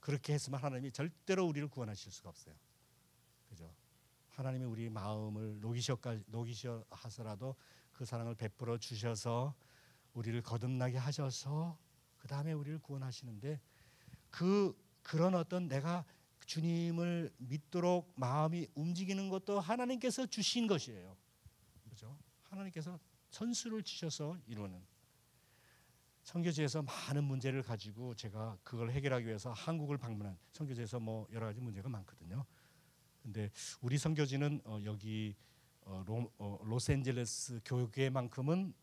그렇게 0.00 0.32
했으면 0.32 0.60
하나님이 0.60 0.92
절대로 0.92 1.46
우리를 1.46 1.68
구원하실 1.68 2.12
수가 2.12 2.28
없어요. 2.30 2.54
그죠? 3.48 3.74
하나님이 4.30 4.64
우리 4.64 4.88
마음을 4.88 5.60
녹이셔 5.60 5.98
녹이셔 6.26 6.84
하서라도 6.90 7.56
그 7.92 8.04
사랑을 8.04 8.34
베풀어 8.34 8.78
주셔서 8.78 9.54
우리를 10.14 10.40
거듭나게 10.42 10.96
하셔서 10.96 11.78
그 12.16 12.28
다음에 12.28 12.52
우리를 12.52 12.78
구원하시는데 12.78 13.60
그 14.30 14.76
그런 15.02 15.34
어떤 15.34 15.68
내가 15.68 16.04
주님을 16.46 17.32
믿도록 17.38 18.12
마음이 18.16 18.68
움직이는 18.74 19.28
것도 19.28 19.60
하나님께서 19.60 20.26
주신 20.26 20.66
것이에요. 20.66 21.16
그죠? 21.90 22.16
하나님께서 22.44 22.98
선수를 23.30 23.82
치셔서 23.82 24.38
이루는 24.46 24.82
선교지에서 26.28 26.82
많은 26.82 27.24
문제를 27.24 27.62
가지고 27.62 28.14
제가 28.14 28.58
그걸 28.62 28.90
해결하기 28.90 29.26
위해서 29.26 29.50
한국을 29.52 29.96
방문한 29.96 30.36
선교지에서 30.52 31.00
뭐 31.00 31.26
여러 31.32 31.46
가지 31.46 31.58
문제가 31.58 31.88
많거든요. 31.88 32.44
근데 33.22 33.50
우리 33.80 33.96
선교지는 33.96 34.60
어 34.64 34.78
여기 34.84 35.34
어 35.80 36.04
로, 36.06 36.30
어 36.36 36.58
로스앤젤레스 36.64 37.60
교회만큼은 37.64 38.74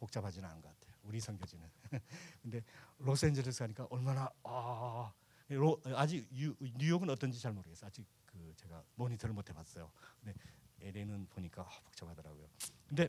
복잡하지는 0.00 0.48
않은 0.48 0.60
것 0.60 0.68
같아요. 0.70 0.96
우리 1.04 1.20
선교지는. 1.20 1.70
근데 2.42 2.64
로스앤젤레스 2.98 3.60
가니까 3.60 3.86
얼마나 3.90 4.28
아 4.42 5.12
로, 5.50 5.80
아직 5.94 6.28
유, 6.32 6.52
뉴욕은 6.60 7.08
어떤지 7.10 7.40
잘 7.40 7.52
모르겠어요. 7.52 7.86
아직 7.86 8.04
그 8.26 8.52
제가 8.56 8.82
모니터를 8.96 9.32
못 9.32 9.48
해봤어요. 9.48 9.88
근데 10.20 10.36
LA는 10.80 11.28
보니까 11.28 11.62
아, 11.62 11.80
복잡하더라고요. 11.84 12.48
근데 12.88 13.08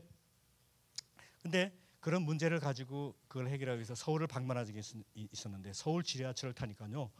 근데 1.42 1.72
그런 2.00 2.22
문제를 2.22 2.60
가지고 2.60 3.14
그걸 3.28 3.48
해결하기 3.48 3.78
위해서 3.78 3.94
서울을 3.94 4.26
방문하기 4.26 4.72
있었는데 5.14 5.72
서울 5.72 6.02
지하철을 6.02 6.54
타니까요. 6.54 7.10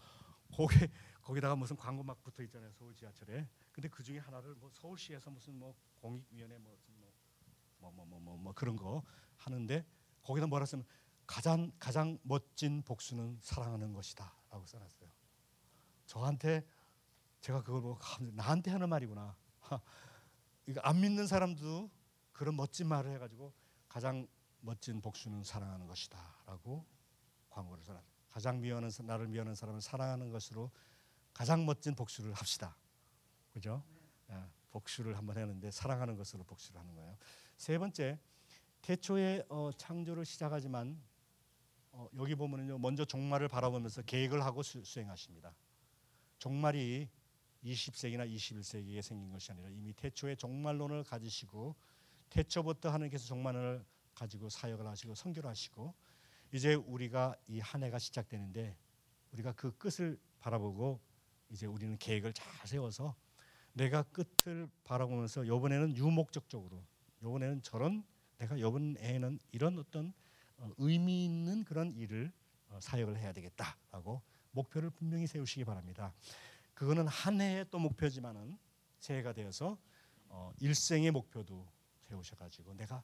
거기 0.52 0.74
거기다가 1.22 1.54
무슨 1.54 1.76
광고 1.76 2.02
막 2.02 2.20
붙어 2.22 2.42
있잖아요. 2.42 2.72
서울 2.72 2.94
지하철에. 2.94 3.46
근데 3.72 3.88
그 3.88 4.02
중에 4.02 4.18
하나를 4.18 4.54
뭐 4.56 4.70
서울시에서 4.72 5.30
무슨 5.30 5.54
뭐 5.58 5.74
공익위원회 6.00 6.58
뭐 6.58 6.76
뭐 7.80 7.90
뭐 7.92 8.04
뭐뭐뭐 8.06 8.52
그런 8.54 8.76
거 8.76 9.02
하는데 9.36 9.84
거기다 10.22 10.46
뭐라 10.46 10.66
쓰면 10.66 10.84
가장 11.26 11.72
가장 11.78 12.18
멋진 12.22 12.82
복수는 12.82 13.38
사랑하는 13.40 13.92
것이다라고 13.92 14.66
써놨어요. 14.66 15.10
저한테 16.06 16.66
제가 17.40 17.62
그걸 17.62 17.80
보고 17.80 17.98
나한테 18.32 18.70
하는 18.70 18.88
말이구나. 18.88 19.36
이거 20.66 20.80
안 20.82 21.00
믿는 21.00 21.26
사람도 21.26 21.90
그런 22.32 22.56
멋진 22.56 22.86
말을 22.88 23.12
해가지고 23.12 23.52
가장 23.88 24.26
멋진 24.60 25.00
복수는 25.00 25.42
사랑하는 25.42 25.86
것이다라고 25.86 26.84
광고를 27.50 27.82
써놨어요. 27.84 28.10
가장 28.28 28.60
미워하는 28.60 28.90
나를 29.02 29.28
미워하는 29.28 29.54
사람을 29.54 29.80
사랑하는 29.80 30.30
것으로 30.30 30.70
가장 31.32 31.66
멋진 31.66 31.94
복수를 31.94 32.32
합시다. 32.32 32.76
그죠? 33.52 33.82
네. 34.28 34.36
복수를 34.70 35.16
한번 35.16 35.36
했는데 35.36 35.70
사랑하는 35.70 36.16
것으로 36.16 36.44
복수를 36.44 36.80
하는 36.80 36.94
거예요. 36.94 37.16
세 37.56 37.78
번째 37.78 38.18
태초에 38.82 39.44
어, 39.48 39.70
창조를 39.76 40.24
시작하지만 40.24 41.00
어, 41.92 42.08
여기 42.16 42.34
보면은요 42.34 42.78
먼저 42.78 43.04
종말을 43.04 43.48
바라보면서 43.48 44.02
계획을 44.02 44.44
하고 44.44 44.62
수, 44.62 44.82
수행하십니다. 44.84 45.54
종말이 46.38 47.08
20세기나 47.64 48.32
21세기에 48.32 49.02
생긴 49.02 49.30
것이 49.32 49.52
아니라 49.52 49.68
이미 49.68 49.92
태초에 49.92 50.36
종말론을 50.36 51.04
가지시고 51.04 51.74
태초부터 52.30 52.90
하나님께서 52.90 53.26
종말을 53.26 53.84
가지고 54.20 54.50
사역을 54.50 54.86
하시고 54.86 55.14
선교를 55.14 55.48
하시고 55.48 55.94
이제 56.52 56.74
우리가 56.74 57.34
이 57.48 57.58
한 57.60 57.82
해가 57.82 57.98
시작되는데 57.98 58.76
우리가 59.32 59.52
그 59.52 59.74
끝을 59.78 60.18
바라보고 60.40 61.00
이제 61.48 61.66
우리는 61.66 61.96
계획을 61.96 62.34
잘 62.34 62.66
세워서 62.66 63.16
내가 63.72 64.02
끝을 64.02 64.68
바라보면서 64.84 65.44
이번에는 65.44 65.96
유목적적으로 65.96 66.84
이번에는 67.22 67.62
저런 67.62 68.04
내가 68.36 68.56
이번 68.56 68.96
해에는 68.98 69.38
이런 69.52 69.78
어떤 69.78 70.12
어, 70.58 70.70
의미 70.76 71.24
있는 71.24 71.64
그런 71.64 71.94
일을 71.94 72.30
어, 72.68 72.78
사역을 72.80 73.16
해야 73.16 73.32
되겠다라고 73.32 74.20
목표를 74.50 74.90
분명히 74.90 75.26
세우시기 75.26 75.64
바랍니다. 75.64 76.12
그거는 76.74 77.06
한 77.08 77.40
해의 77.40 77.64
또 77.70 77.78
목표지만은 77.78 78.58
새해가 78.98 79.32
되어서 79.32 79.78
어, 80.28 80.52
일생의 80.60 81.10
목표도 81.10 81.66
세우셔가지고 82.02 82.74
내가 82.74 83.02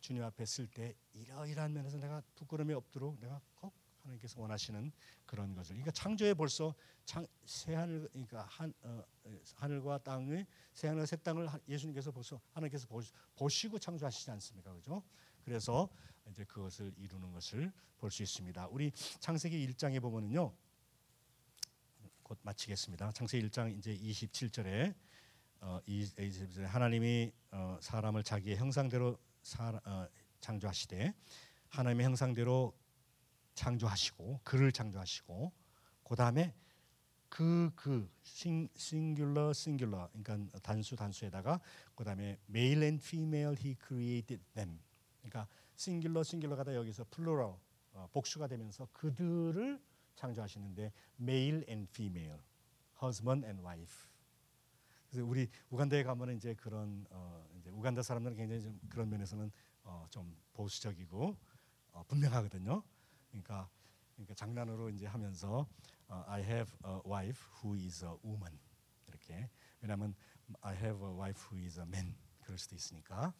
주님 0.00 0.22
앞에 0.22 0.44
쓸 0.44 0.66
때 0.66 0.94
이러이러한 1.12 1.72
면에서 1.72 1.98
내가 1.98 2.22
부끄러움이 2.34 2.72
없도록 2.74 3.18
내가 3.20 3.40
꼭 3.54 3.74
하나님께서 4.02 4.40
원하시는 4.40 4.92
그런 5.26 5.54
것을. 5.54 5.74
그러니까 5.74 5.90
창조에 5.90 6.34
벌써 6.34 6.74
창, 7.04 7.26
새 7.44 7.74
하늘 7.74 8.08
그러니까 8.12 8.42
한 8.44 8.72
어, 8.82 9.02
하늘과 9.54 9.98
땅의 9.98 10.46
새 10.74 10.88
하늘과 10.88 11.06
새 11.06 11.16
땅을 11.16 11.48
예수님께서 11.68 12.10
벌써 12.10 12.40
하나님께서 12.52 12.86
보시고 13.36 13.78
창조하시지 13.78 14.30
않습니까, 14.30 14.72
그죠? 14.74 15.02
그래서 15.44 15.88
이제 16.30 16.44
그것을 16.44 16.92
이루는 16.96 17.32
것을 17.32 17.72
볼 17.98 18.10
수 18.10 18.22
있습니다. 18.22 18.68
우리 18.68 18.92
창세기 19.20 19.66
1장에 19.68 20.00
보면은요. 20.00 20.54
곧 22.22 22.38
마치겠습니다. 22.42 23.12
창세기 23.12 23.48
1장 23.48 23.76
이제 23.76 23.96
27절에 23.96 24.94
어, 25.60 25.80
이, 25.86 26.06
이 26.18 26.62
하나님이 26.62 27.32
어, 27.50 27.78
사람을 27.80 28.22
자기의 28.22 28.56
형상대로 28.56 29.18
사, 29.42 29.68
어, 29.84 30.08
창조하시되 30.40 31.14
하나님의 31.68 32.06
형상대로 32.06 32.72
창조하시고 33.54 34.40
그를 34.44 34.72
창조하시고 34.72 35.52
그 36.04 36.16
다음에 36.16 36.54
그그 37.28 38.10
싱귤러 38.22 39.52
싱귤러 39.52 40.10
그러니까 40.12 40.58
단수 40.60 40.96
단수에다가 40.96 41.60
그 41.94 42.04
다음에 42.04 42.38
male 42.48 42.82
and 42.84 43.04
female 43.04 43.56
he 43.58 43.76
created 43.86 44.42
them. 44.54 44.80
그러니까 45.20 45.46
싱귤러 45.76 46.22
싱귤러가 46.22 46.64
다 46.64 46.74
여기서 46.74 47.04
플루럴 47.10 47.54
어, 47.92 48.08
복수가 48.12 48.46
되면서 48.46 48.88
그들을 48.92 49.80
창조하시는데 50.14 50.92
male 51.20 51.64
and 51.68 51.88
female, 51.90 52.40
husband 53.02 53.46
and 53.46 53.62
wife. 53.62 54.07
그래서 55.08 55.26
우리 55.26 55.48
우간다에 55.70 56.02
가면 56.02 56.36
이제 56.36 56.54
그런 56.54 57.06
어 57.10 57.46
이제 57.58 57.70
우간다 57.70 58.02
사람들은 58.02 58.36
굉장히 58.36 58.62
좀 58.62 58.78
그런 58.88 59.08
면에서는 59.08 59.50
어 59.84 60.06
좀 60.10 60.36
보수적이고 60.52 61.36
어 61.92 62.02
분명하거든요. 62.08 62.82
그러니까 63.28 63.68
그러니까 64.14 64.34
장난으로 64.34 64.90
이제 64.90 65.06
하면서 65.06 65.66
어, 66.08 66.24
I 66.26 66.42
have 66.42 66.72
a 66.84 67.00
wife 67.06 67.46
who 67.62 67.74
is 67.76 68.04
a 68.04 68.10
woman. 68.24 68.58
이렇게. 69.06 69.48
왜냐하면 69.80 70.14
I 70.60 70.74
have 70.74 71.02
a 71.06 71.12
wife 71.12 71.40
who 71.50 71.64
is 71.64 71.78
a 71.78 71.86
man. 71.86 72.14
그럴 72.42 72.58
수도 72.58 72.74
있으니까. 72.74 73.32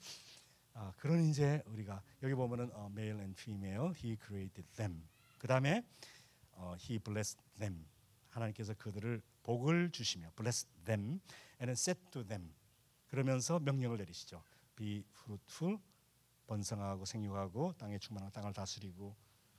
아, 0.74 0.92
그런 0.96 1.24
이제 1.24 1.62
우리가 1.66 2.02
여기 2.22 2.34
보면은 2.34 2.70
어, 2.72 2.86
male 2.92 3.18
and 3.18 3.40
female 3.40 3.92
he 3.96 4.16
created 4.24 4.64
them. 4.76 5.06
그 5.38 5.48
다음에 5.48 5.84
어, 6.52 6.76
he 6.78 6.98
blessed 6.98 7.42
them 7.58 7.84
하나님께서 8.38 8.74
그들을 8.74 9.20
복을 9.42 9.90
주시며 9.90 10.30
bless 10.36 10.66
them 10.84 11.20
and 11.60 11.72
said 11.72 12.00
to 12.10 12.24
them. 12.24 12.52
그러면서 13.08 13.58
명령을 13.58 13.98
내리시죠. 13.98 14.42
Be 14.76 15.04
fruitful 15.12 15.78
번성하고 16.46 17.04
생육하고 17.04 17.74
땅에 17.76 17.98
충만한 17.98 18.30
땅을 18.32 18.52
다스리고 18.52 19.14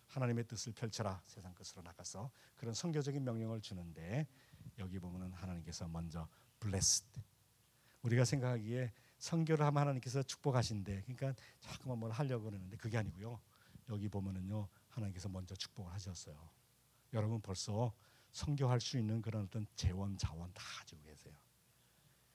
하나님의 0.08 0.48
뜻을 0.48 0.74
펼쳐라. 0.74 1.22
세상 1.28 1.54
끝으로 1.54 1.84
나가서 1.84 2.32
그런 2.56 2.74
성교적인 2.74 3.24
명령을 3.24 3.62
주는데 3.62 4.28
여기 4.80 4.98
보면은 5.00 5.32
하나님께서 5.34 5.88
먼저 5.88 6.28
blessed. 6.60 7.22
우리가 8.02 8.26
생각하기에 8.26 8.92
성교를 9.20 9.66
하면 9.66 9.82
하나님께서 9.82 10.24
축복하신대. 10.24 11.04
그러니까 11.04 11.34
자꾸만 11.60 12.00
뭘 12.00 12.12
하려고 12.12 12.46
그러는데 12.46 12.78
그게 12.78 12.98
아니고요. 12.98 13.40
여기 13.90 14.08
보면은요 14.08 14.68
하나님께서 14.90 15.30
먼저 15.30 15.56
축복을 15.56 15.92
하셨어요. 15.94 16.50
여러분 17.14 17.42
벌써 17.42 17.94
성교할 18.32 18.80
수 18.80 18.98
있는 18.98 19.22
그런 19.22 19.44
어떤 19.44 19.66
재원 19.76 20.18
자원 20.18 20.52
다 20.54 20.64
가지고 20.80 21.02
계세요. 21.04 21.34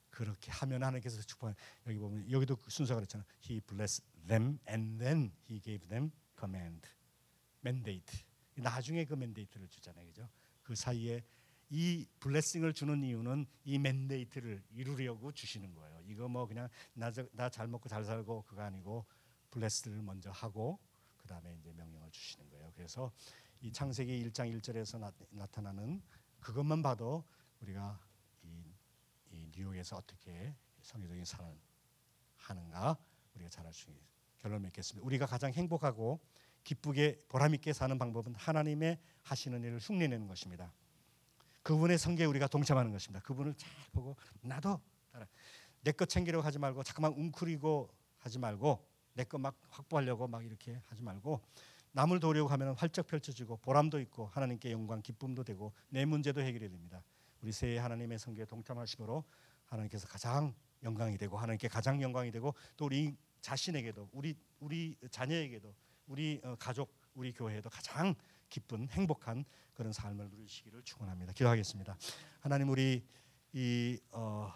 그렇게 0.09 0.51
하면 0.51 0.83
하나님께서 0.83 1.21
축복 1.21 1.53
여기 1.87 1.97
보면 1.97 2.31
여기도 2.31 2.55
그 2.55 2.71
순서가 2.71 3.01
그렇잖아요. 3.01 3.27
He 3.43 3.59
blessed 3.61 4.05
them 4.27 4.59
and 4.69 5.03
then 5.03 5.31
He 5.49 5.59
gave 5.59 5.87
them 5.87 6.11
command 6.39 6.87
맨데이트 7.61 8.23
나중에 8.55 9.05
그 9.05 9.13
맨데이트를 9.13 9.67
주잖아요. 9.67 10.05
그죠? 10.07 10.29
그 10.63 10.75
사이에 10.75 11.23
이 11.69 12.07
블레싱을 12.19 12.73
주는 12.73 13.03
이유는 13.03 13.45
이 13.65 13.79
맨데이트를 13.79 14.63
이루려고 14.71 15.31
주시는 15.31 15.73
거예요. 15.73 15.99
이거 16.05 16.27
뭐 16.27 16.47
그냥 16.47 16.69
나잘 16.93 17.67
먹고 17.67 17.89
잘 17.89 18.05
살고 18.05 18.43
그거 18.43 18.61
아니고 18.61 19.05
블레스를 19.51 20.01
먼저 20.01 20.29
하고 20.31 20.79
그 21.17 21.27
다음에 21.27 21.55
이제 21.55 21.73
명령을 21.73 22.11
주시는 22.11 22.49
거예요. 22.51 22.71
그래서 22.75 23.11
이 23.61 23.71
창세기 23.71 24.29
1장 24.29 24.51
1절에서 24.59 24.99
나, 24.99 25.11
나타나는 25.31 26.01
그것만 26.39 26.81
봐도 26.81 27.23
우리가 27.61 27.99
이, 28.43 28.63
이 29.31 29.49
뉴욕에서 29.55 29.97
어떻게 29.97 30.53
성교적인 30.81 31.25
삶을 31.25 31.57
하는가 32.37 32.97
우리가 33.33 33.49
잘 33.49 33.65
알 33.65 33.73
수 33.73 33.89
있는 33.89 34.01
결론 34.37 34.61
맺겠습니다 34.61 35.05
우리가 35.05 35.25
가장 35.25 35.51
행복하고 35.51 36.19
기쁘게 36.63 37.23
보람 37.27 37.53
있게 37.55 37.73
사는 37.73 37.97
방법은 37.97 38.35
하나님의 38.35 38.99
하시는 39.23 39.63
일을 39.63 39.79
흉내내는 39.79 40.27
것입니다. 40.27 40.73
그분의 41.63 41.97
성계에 41.97 42.25
우리가 42.27 42.47
동참하는 42.47 42.91
것입니다. 42.91 43.23
그분을 43.25 43.55
잘 43.55 43.69
보고 43.91 44.15
나도 44.41 44.79
내 45.81 45.91
것 45.91 46.09
챙기려고 46.09 46.43
하지 46.45 46.59
말고 46.59 46.83
자꾸만 46.83 47.13
웅크리고 47.13 47.89
하지 48.19 48.39
말고 48.39 48.87
내 49.13 49.23
것 49.23 49.39
막 49.39 49.55
확보하려고 49.69 50.27
막 50.27 50.43
이렇게 50.45 50.81
하지 50.85 51.01
말고 51.01 51.41
남을 51.95 52.19
도우려고 52.19 52.49
하면 52.49 52.75
활짝 52.75 53.07
펼쳐지고 53.07 53.55
보람도 53.57 54.01
있고 54.01 54.27
하나님께 54.27 54.69
영광 54.69 55.01
기쁨도 55.01 55.45
되고 55.45 55.71
내 55.87 56.03
문제도 56.03 56.41
해결이 56.41 56.67
됩니다. 56.67 57.01
우리 57.41 57.53
새해 57.53 57.77
하나님의 57.77 58.19
성계에 58.19 58.43
동참하심으로 58.43 59.23
하나님께서 59.63 60.05
가장 60.05 60.53
영광이 60.83 61.17
되고 61.17 61.37
하나님께 61.37 61.69
가장 61.69 62.01
영광이 62.01 62.31
되고 62.31 62.53
또 62.75 62.85
우리 62.85 63.15
자신에게도 63.39 64.09
우리 64.11 64.35
우리 64.59 64.97
자녀에게도 65.09 65.73
우리 66.07 66.41
어, 66.43 66.57
가족, 66.59 66.93
우리 67.13 67.31
교회에도 67.31 67.69
가장 67.69 68.13
기쁜 68.49 68.89
행복한 68.89 69.45
그런 69.73 69.93
삶을 69.93 70.29
누리시기를 70.31 70.83
축원합니다. 70.83 71.31
기도하겠습니다. 71.31 71.97
하나님 72.41 72.69
우리 72.71 73.05
이 73.53 73.97
어, 74.11 74.51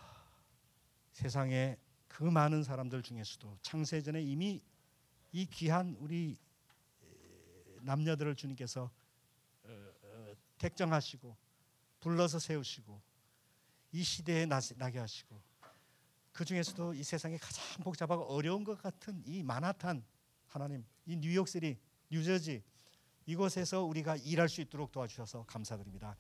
세상에 1.14 1.78
그 2.10 2.26
많은 2.26 2.64
사람들 2.64 3.02
중에서도 3.02 3.60
창세전에 3.62 4.22
이미 4.22 4.62
이 5.32 5.46
귀한 5.46 5.96
우리 6.00 6.38
남녀들을 7.84 8.36
주님께서 8.36 8.92
어, 9.64 9.70
어, 10.04 10.34
택정하시고 10.58 11.36
불러서 12.00 12.40
세우시고 12.40 13.02
이 13.92 14.04
시대에 14.04 14.46
나게 14.46 15.00
하시고 15.00 15.42
그 16.32 16.46
중에서도 16.46 16.94
이 16.94 17.04
세상에 17.04 17.38
가장 17.38 17.64
복잡하고 17.84 18.24
어려운 18.24 18.64
것 18.64 18.82
같은 18.82 19.22
이 19.26 19.44
마나탄 19.44 20.04
하나님 20.48 20.86
이 21.06 21.16
뉴욕시리, 21.18 21.78
뉴저지 22.10 22.64
이곳에서 23.26 23.84
우리가 23.84 24.16
일할 24.18 24.50
수 24.50 24.62
있도록 24.62 24.92
도와주셔서 24.92 25.46
감사드립니다. 25.46 26.16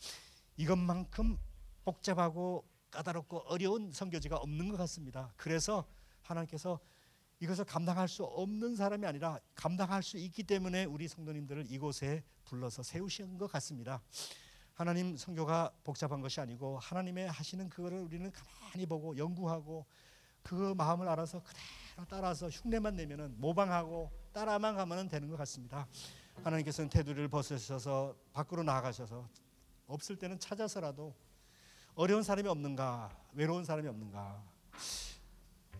이것만큼 0.57 1.37
복잡하고 1.83 2.67
까다롭고 2.91 3.39
어려운 3.47 3.91
선교지가 3.91 4.37
없는 4.37 4.69
것 4.69 4.77
같습니다. 4.77 5.33
그래서 5.37 5.87
하나님께서 6.21 6.79
이것을 7.39 7.63
감당할 7.65 8.07
수 8.07 8.23
없는 8.23 8.75
사람이 8.75 9.05
아니라 9.05 9.39
감당할 9.55 10.03
수 10.03 10.17
있기 10.17 10.43
때문에 10.43 10.85
우리 10.85 11.07
성도님들을 11.07 11.71
이곳에 11.71 12.23
불러서 12.43 12.83
세우신 12.83 13.37
것 13.37 13.47
같습니다. 13.51 14.01
하나님 14.73 15.15
성교가 15.15 15.71
복잡한 15.83 16.21
것이 16.21 16.39
아니고 16.41 16.79
하나님의 16.79 17.29
하시는 17.29 17.69
그거를 17.69 17.99
우리는 17.99 18.31
가만히 18.31 18.85
보고 18.85 19.17
연구하고 19.17 19.85
그 20.41 20.73
마음을 20.77 21.07
알아서 21.07 21.41
그대로 21.43 22.05
따라서 22.09 22.49
흉내만 22.49 22.95
내면은 22.95 23.35
모방하고 23.39 24.11
따라만 24.31 24.75
가면 24.75 25.07
되는 25.07 25.29
것 25.29 25.37
같습니다. 25.37 25.87
하나님께서는 26.43 26.89
테두리를 26.89 27.27
벗으셔서 27.27 28.15
밖으로 28.31 28.63
나가셔서 28.63 29.27
없을 29.87 30.15
때는 30.15 30.39
찾아서라도 30.39 31.13
어려운 31.95 32.23
사람이 32.23 32.47
없는가, 32.47 33.09
외로운 33.33 33.65
사람이 33.65 33.87
없는가, 33.87 34.41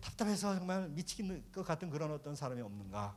답답해서 0.00 0.54
정말 0.54 0.88
미치는 0.88 1.52
것 1.52 1.64
같은 1.64 1.90
그런 1.90 2.10
어떤 2.12 2.34
사람이 2.34 2.60
없는가. 2.62 3.16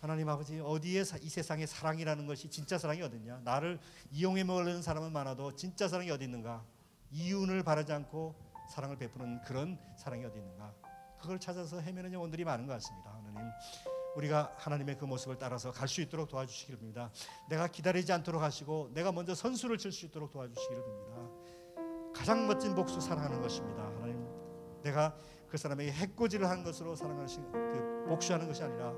하나님 0.00 0.28
아버지 0.28 0.60
어디에 0.60 1.02
이 1.22 1.28
세상에 1.28 1.64
사랑이라는 1.64 2.26
것이 2.26 2.50
진짜 2.50 2.76
사랑이 2.76 3.00
어딨냐? 3.02 3.40
나를 3.44 3.80
이용해 4.10 4.44
먹으려는 4.44 4.82
사람은 4.82 5.12
많아도 5.12 5.54
진짜 5.56 5.88
사랑이 5.88 6.10
어디 6.10 6.24
있는가? 6.24 6.62
이윤을 7.10 7.62
바라지 7.62 7.92
않고 7.92 8.34
사랑을 8.70 8.98
베푸는 8.98 9.40
그런 9.42 9.78
사랑이 9.96 10.24
어디 10.24 10.38
있는가? 10.38 10.74
그걸 11.20 11.40
찾아서 11.40 11.80
헤매는 11.80 12.12
영혼들이 12.12 12.44
많은 12.44 12.66
것 12.66 12.74
같습니다. 12.74 13.14
하나님 13.14 13.50
우리가 14.16 14.52
하나님의 14.58 14.98
그 14.98 15.06
모습을 15.06 15.38
따라서 15.38 15.72
갈 15.72 15.88
수 15.88 16.02
있도록 16.02 16.28
도와주시기를 16.28 16.80
빕니다. 16.80 17.10
내가 17.48 17.66
기다리지 17.66 18.12
않도록 18.12 18.42
하시고 18.42 18.90
내가 18.92 19.10
먼저 19.10 19.34
선수를 19.34 19.78
칠 19.78 19.90
수 19.90 20.04
있도록 20.06 20.30
도와주시기를 20.32 20.82
빕니다. 20.82 22.12
가장 22.12 22.46
멋진 22.46 22.74
복수 22.74 23.00
사랑하는 23.00 23.40
것입니다. 23.40 23.82
하나님 23.84 24.24
내가 24.82 25.16
그 25.54 25.58
사람에게 25.58 25.92
해코지를 25.92 26.50
한 26.50 26.64
것으로 26.64 26.96
사랑하신 26.96 27.52
그 27.52 28.06
복수하는 28.08 28.48
것이 28.48 28.64
아니라 28.64 28.92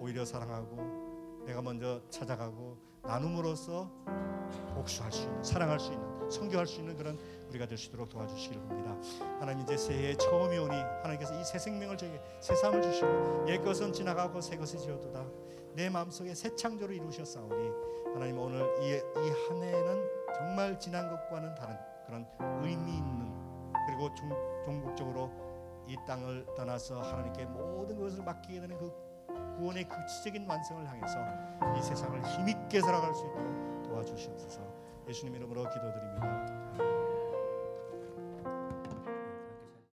오히려 0.00 0.24
사랑하고 0.24 1.44
내가 1.46 1.62
먼저 1.62 2.02
찾아가고 2.10 2.76
나눔으로써 3.04 3.88
복수할 4.74 5.12
수 5.12 5.22
있는 5.22 5.44
사랑할 5.44 5.78
수 5.78 5.92
있는 5.92 6.28
성교할 6.28 6.66
수 6.66 6.80
있는 6.80 6.96
그런 6.96 7.16
우리가 7.50 7.66
될 7.68 7.78
수 7.78 7.86
있도록 7.86 8.08
도와주시기를 8.08 8.62
봅니다. 8.62 8.96
하나님 9.38 9.62
이제 9.62 9.76
새해 9.76 10.16
처음이 10.16 10.58
오니 10.58 10.74
하나님께서 10.74 11.40
이 11.40 11.44
새 11.44 11.60
생명을 11.60 11.96
저에게 11.96 12.20
새 12.40 12.56
삶을 12.56 12.82
주시고 12.82 13.44
옛 13.50 13.58
것은 13.62 13.92
지나가고 13.92 14.40
새 14.40 14.56
것이 14.56 14.78
지어도다 14.78 15.24
내 15.76 15.88
마음속에 15.88 16.34
새 16.34 16.52
창조를 16.56 16.96
이루셨사오니 16.96 17.70
하나님 18.12 18.38
오늘 18.38 18.60
이 18.82 19.30
한 19.48 19.62
해는 19.62 20.08
정말 20.34 20.80
지난 20.80 21.08
것과는 21.08 21.54
다른 21.54 21.76
그런 22.06 22.26
의미 22.64 22.96
있는 22.96 23.32
그리고 23.86 24.12
종, 24.16 24.30
종국적으로 24.64 25.41
이 25.86 25.96
땅을 26.06 26.46
떠나서 26.56 27.00
하나님께 27.00 27.46
모든 27.46 27.98
것을 27.98 28.22
맡기게 28.24 28.60
되는 28.60 28.76
그 28.78 28.92
구원의 29.56 29.88
그 29.88 29.94
지적인 30.06 30.48
완성을 30.48 30.86
향해서 30.88 31.18
이 31.76 31.82
세상을 31.82 32.22
힘있게 32.24 32.80
살아갈 32.80 33.14
수 33.14 33.26
있도록 33.26 33.82
도와주시옵소서 33.84 34.60
예수님 35.08 35.34
이름으로 35.36 35.68
기도드립니다. 35.68 36.61